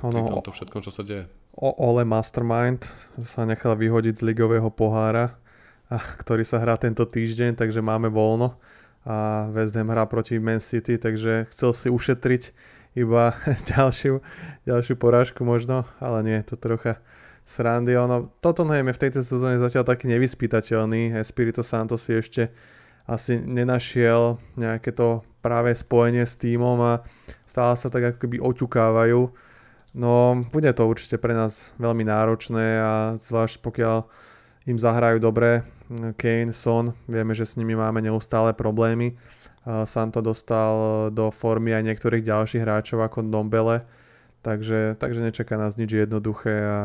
Ono, 0.03 0.11
pri 0.11 0.23
tomto 0.27 0.51
všetkom, 0.51 0.81
čo 0.83 0.91
sa 0.91 1.07
deje? 1.07 1.31
O, 1.55 1.71
Ole 1.79 2.03
Mastermind 2.03 2.91
sa 3.23 3.47
nechal 3.47 3.79
vyhodiť 3.79 4.19
z 4.19 4.27
ligového 4.27 4.67
pohára, 4.73 5.39
ktorý 6.23 6.43
sa 6.43 6.59
hrá 6.59 6.75
tento 6.75 7.07
týždeň, 7.07 7.55
takže 7.55 7.79
máme 7.79 8.11
voľno 8.11 8.59
a 9.07 9.49
West 9.57 9.73
Ham 9.79 9.89
hrá 9.89 10.05
proti 10.05 10.37
Man 10.37 10.61
City, 10.61 11.01
takže 11.01 11.49
chcel 11.55 11.71
si 11.73 11.89
ušetriť 11.89 12.43
iba 12.95 13.35
ďalšiu, 13.75 14.23
ďalšiu 14.67 14.95
porážku 14.99 15.47
možno, 15.47 15.87
ale 16.03 16.19
nie, 16.27 16.39
to 16.43 16.59
trocha 16.59 16.99
srandy. 17.45 17.99
Ono, 17.99 18.31
Tottenham 18.39 18.91
je 18.91 18.97
v 18.97 19.03
tejto 19.03 19.21
sezóne 19.27 19.59
zatiaľ 19.59 19.83
taký 19.83 20.07
nevyspytateľný. 20.11 21.19
Espirito 21.19 21.67
Santo 21.67 21.99
si 21.99 22.15
ešte 22.15 22.55
asi 23.11 23.43
nenašiel 23.43 24.39
nejaké 24.55 24.95
to 24.95 25.27
práve 25.43 25.75
spojenie 25.75 26.23
s 26.23 26.39
týmom 26.39 26.79
a 26.79 27.03
stále 27.49 27.75
sa 27.75 27.91
tak 27.91 28.15
ako 28.15 28.19
keby 28.23 28.37
oťukávajú. 28.39 29.21
No, 29.91 30.47
bude 30.55 30.71
to 30.71 30.87
určite 30.87 31.19
pre 31.19 31.35
nás 31.35 31.75
veľmi 31.83 32.07
náročné 32.07 32.67
a 32.79 32.93
zvlášť 33.19 33.59
pokiaľ 33.59 34.07
im 34.71 34.79
zahrajú 34.79 35.19
dobre 35.19 35.67
Kane, 36.15 36.55
Son, 36.55 36.95
vieme, 37.11 37.35
že 37.35 37.43
s 37.43 37.59
nimi 37.59 37.75
máme 37.75 37.99
neustále 37.99 38.55
problémy. 38.55 39.19
Santo 39.85 40.25
dostal 40.25 41.09
do 41.13 41.29
formy 41.29 41.77
aj 41.77 41.85
niektorých 41.85 42.25
ďalších 42.25 42.65
hráčov 42.65 43.05
ako 43.05 43.29
Dombele, 43.29 43.85
takže, 44.41 44.97
takže 44.97 45.21
nečaká 45.21 45.61
nás 45.61 45.77
nič 45.77 45.93
jednoduché 45.93 46.57
a, 46.65 46.81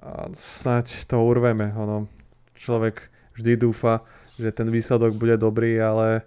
a 0.00 0.10
snáď 0.32 1.04
to 1.04 1.20
urveme. 1.20 1.68
Ono, 1.76 2.08
človek 2.56 3.12
vždy 3.36 3.60
dúfa, 3.60 4.00
že 4.40 4.56
ten 4.56 4.72
výsledok 4.72 5.20
bude 5.20 5.36
dobrý, 5.36 5.76
ale 5.76 6.24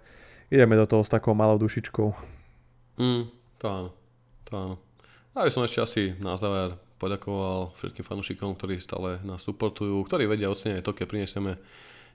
ideme 0.54 0.78
do 0.78 0.86
toho 0.86 1.02
s 1.02 1.10
takou 1.10 1.34
malou 1.34 1.58
dušičkou. 1.58 2.08
Mm, 3.02 3.26
to 3.58 3.66
áno, 3.66 3.90
to 4.46 4.52
áno. 4.54 4.74
A 5.34 5.44
by 5.44 5.50
som 5.52 5.66
ešte 5.66 5.82
asi 5.82 6.02
na 6.22 6.38
záver 6.38 6.78
poďakoval 6.96 7.76
všetkým 7.76 8.06
fanúšikom, 8.06 8.56
ktorí 8.56 8.80
stále 8.80 9.20
nás 9.20 9.44
supportujú, 9.44 10.00
ktorí 10.08 10.24
vedia 10.24 10.48
oceniť 10.48 10.80
to, 10.80 10.96
keď 10.96 11.06
prinesieme 11.10 11.60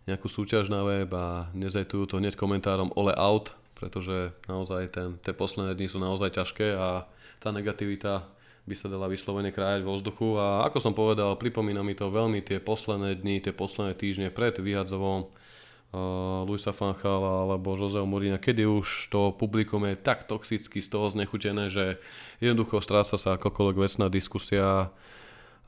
nejakú 0.09 0.25
súťaž 0.25 0.73
na 0.73 0.81
web 0.81 1.09
a 1.13 1.49
nezajtujú 1.53 2.09
to 2.09 2.17
hneď 2.17 2.33
komentárom 2.33 2.89
ole 2.97 3.13
out, 3.13 3.53
pretože 3.77 4.33
naozaj 4.45 4.93
ten, 4.93 5.09
tie 5.21 5.33
posledné 5.33 5.73
dni 5.73 5.87
sú 5.89 5.97
naozaj 6.01 6.37
ťažké 6.37 6.77
a 6.77 7.05
tá 7.41 7.49
negativita 7.49 8.29
by 8.61 8.75
sa 8.77 8.85
dala 8.85 9.09
vyslovene 9.09 9.49
krájať 9.49 9.81
vo 9.81 9.97
vzduchu 9.97 10.37
a 10.37 10.69
ako 10.69 10.77
som 10.77 10.93
povedal, 10.93 11.33
pripomína 11.33 11.81
mi 11.81 11.97
to 11.97 12.13
veľmi 12.13 12.45
tie 12.45 12.61
posledné 12.61 13.17
dni, 13.17 13.41
tie 13.41 13.53
posledné 13.53 13.97
týždne 13.97 14.29
pred 14.29 14.53
vyhadzovom 14.61 15.25
uh, 15.25 16.45
Luisa 16.45 16.69
Fanchala 16.69 17.49
alebo 17.49 17.73
Joseho 17.73 18.05
Mourinha, 18.05 18.37
kedy 18.37 18.69
už 18.69 19.09
to 19.09 19.33
publikum 19.33 19.81
je 19.89 19.97
tak 19.97 20.29
toxicky 20.29 20.77
z 20.77 20.87
toho 20.93 21.09
znechutené, 21.09 21.73
že 21.73 21.97
jednoducho 22.37 22.85
stráca 22.85 23.17
sa 23.17 23.41
akokoľvek 23.41 23.77
vecná 23.81 24.05
diskusia 24.13 24.93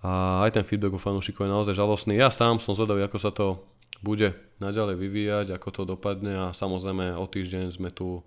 a 0.04 0.46
aj 0.46 0.62
ten 0.62 0.66
feedback 0.68 0.94
u 0.94 1.02
fanúšikov 1.02 1.48
je 1.48 1.56
naozaj 1.56 1.74
žalostný. 1.74 2.20
Ja 2.20 2.30
sám 2.30 2.62
som 2.62 2.78
zvedavý, 2.78 3.08
ako 3.08 3.18
sa 3.18 3.32
to 3.34 3.73
bude 4.04 4.36
naďalej 4.60 4.96
vyvíjať, 5.00 5.48
ako 5.56 5.70
to 5.72 5.84
dopadne 5.96 6.36
a 6.36 6.46
samozrejme 6.52 7.16
o 7.16 7.26
týždeň 7.26 7.72
sme 7.72 7.90
tu 7.90 8.22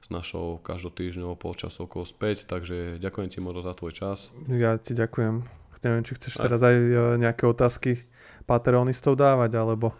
s 0.00 0.08
našou 0.10 0.58
každotýždňovou 0.64 1.38
polčasovkou 1.38 2.02
späť, 2.02 2.48
takže 2.50 2.98
ďakujem 2.98 3.28
ti 3.30 3.38
Moro 3.38 3.62
za 3.62 3.76
tvoj 3.76 3.94
čas. 3.94 4.34
Ja 4.50 4.74
ti 4.80 4.96
ďakujem. 4.96 5.60
Neviem, 5.80 6.04
či 6.04 6.12
chceš 6.12 6.36
teraz 6.36 6.60
aj 6.60 6.76
e, 6.76 6.96
nejaké 7.16 7.48
otázky 7.48 8.04
patronistov 8.44 9.16
dávať, 9.16 9.56
alebo... 9.56 9.96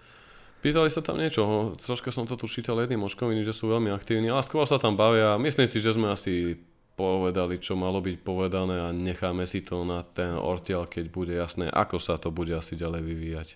Pýtali 0.60 0.92
sa 0.92 1.00
tam 1.00 1.16
niečo, 1.16 1.72
troška 1.80 2.12
som 2.12 2.28
to 2.28 2.36
tu 2.36 2.44
čítal 2.44 2.76
jedným 2.84 3.00
očkom, 3.00 3.32
že 3.32 3.56
sú 3.56 3.72
veľmi 3.72 3.88
aktívni, 3.88 4.28
ale 4.28 4.44
skôr 4.44 4.68
sa 4.68 4.76
tam 4.76 4.92
bavia. 4.92 5.40
Myslím 5.40 5.64
si, 5.64 5.80
že 5.80 5.96
sme 5.96 6.12
asi 6.12 6.60
povedali, 7.00 7.56
čo 7.56 7.80
malo 7.80 8.04
byť 8.04 8.16
povedané 8.20 8.76
a 8.76 8.92
necháme 8.92 9.48
si 9.48 9.64
to 9.64 9.88
na 9.88 10.04
ten 10.04 10.36
ortiel, 10.36 10.84
keď 10.84 11.04
bude 11.08 11.32
jasné, 11.32 11.72
ako 11.72 11.96
sa 11.96 12.20
to 12.20 12.28
bude 12.28 12.52
asi 12.52 12.76
ďalej 12.76 13.00
vyvíjať. 13.00 13.48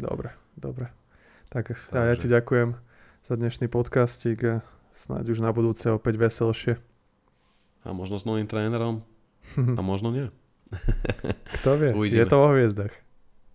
Dobre, 0.00 0.32
dobre. 0.56 0.88
Tak 1.48 1.72
Takže. 1.72 1.96
ja 1.96 2.14
ti 2.20 2.28
ďakujem 2.28 2.76
za 3.24 3.34
dnešný 3.40 3.72
podcastík 3.72 4.38
a 4.44 4.54
snáď 4.92 5.32
už 5.32 5.40
na 5.40 5.48
budúce 5.48 5.88
opäť 5.88 6.20
veselšie. 6.20 6.76
A 7.88 7.96
možno 7.96 8.20
s 8.20 8.28
novým 8.28 8.44
trénerom. 8.44 9.00
A 9.56 9.80
možno 9.96 10.12
nie. 10.12 10.28
Kto 11.56 11.80
vie, 11.80 11.96
Uvidíme. 11.96 12.20
je 12.20 12.24
to 12.28 12.36
vo 12.36 12.52
hviezdach. 12.52 12.92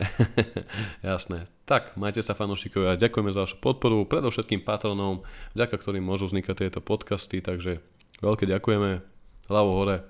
Jasné. 1.05 1.45
Tak, 1.69 1.93
majte 1.93 2.25
sa 2.25 2.33
fanúšikovia, 2.33 2.97
ďakujeme 2.97 3.29
za 3.29 3.45
vašu 3.45 3.61
podporu, 3.61 4.09
predovšetkým 4.09 4.65
patronom, 4.65 5.21
vďaka 5.53 5.77
ktorým 5.77 6.01
môžu 6.01 6.25
vznikať 6.33 6.65
tieto 6.65 6.81
podcasty, 6.81 7.45
takže 7.45 7.77
veľké 8.25 8.49
ďakujeme, 8.49 9.05
hlavo 9.53 9.71
hore, 9.77 10.01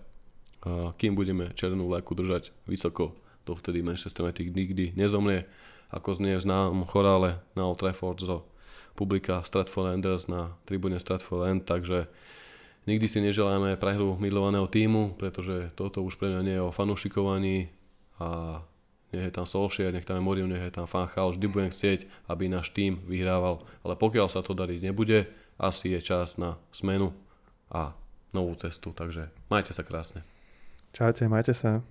kým 0.95 1.19
budeme 1.19 1.51
červenú 1.51 1.91
vlajku 1.91 2.15
držať 2.15 2.55
vysoko, 2.63 3.19
dovtedy 3.43 3.83
Manchester 3.83 4.23
United 4.23 4.55
nikdy 4.55 4.95
nezomrie, 4.95 5.51
ako 5.93 6.17
znie 6.17 6.41
v 6.41 6.45
známom 6.49 6.89
chorále 6.89 7.37
na 7.53 7.69
Old 7.69 7.77
Trafford 7.77 8.17
zo 8.25 8.49
publika 8.97 9.45
Stratford 9.45 9.93
Enders 9.93 10.25
na 10.25 10.57
tribúne 10.65 10.97
Stratford 10.97 11.45
End, 11.49 11.61
takže 11.69 12.09
nikdy 12.89 13.05
si 13.05 13.21
neželáme 13.21 13.77
prehru 13.77 14.17
milovaného 14.17 14.65
týmu, 14.65 15.13
pretože 15.17 15.69
toto 15.77 16.01
už 16.01 16.17
pre 16.17 16.33
mňa 16.33 16.41
nie 16.41 16.55
je 16.57 16.65
o 16.65 16.73
fanúšikovaní 16.73 17.69
a 18.17 18.61
nech 19.13 19.29
je 19.29 19.33
tam 19.33 19.45
Solskjaer, 19.45 19.93
nech 19.93 20.09
tam 20.09 20.17
je 20.17 20.25
Mourinho, 20.25 20.49
nech 20.49 20.65
je 20.65 20.73
tam 20.73 20.89
Fanchal, 20.89 21.29
vždy 21.29 21.45
budem 21.45 21.69
chcieť, 21.69 22.09
aby 22.25 22.49
náš 22.49 22.73
tým 22.73 22.97
vyhrával. 23.05 23.61
Ale 23.85 23.93
pokiaľ 23.93 24.25
sa 24.25 24.41
to 24.41 24.57
dariť 24.57 24.81
nebude, 24.81 25.29
asi 25.61 25.93
je 25.93 26.01
čas 26.01 26.41
na 26.41 26.57
zmenu 26.73 27.13
a 27.69 27.93
novú 28.33 28.57
cestu. 28.57 28.89
Takže 28.89 29.29
majte 29.53 29.69
sa 29.69 29.85
krásne. 29.85 30.25
Čaute, 30.97 31.29
majte 31.29 31.53
sa. 31.53 31.85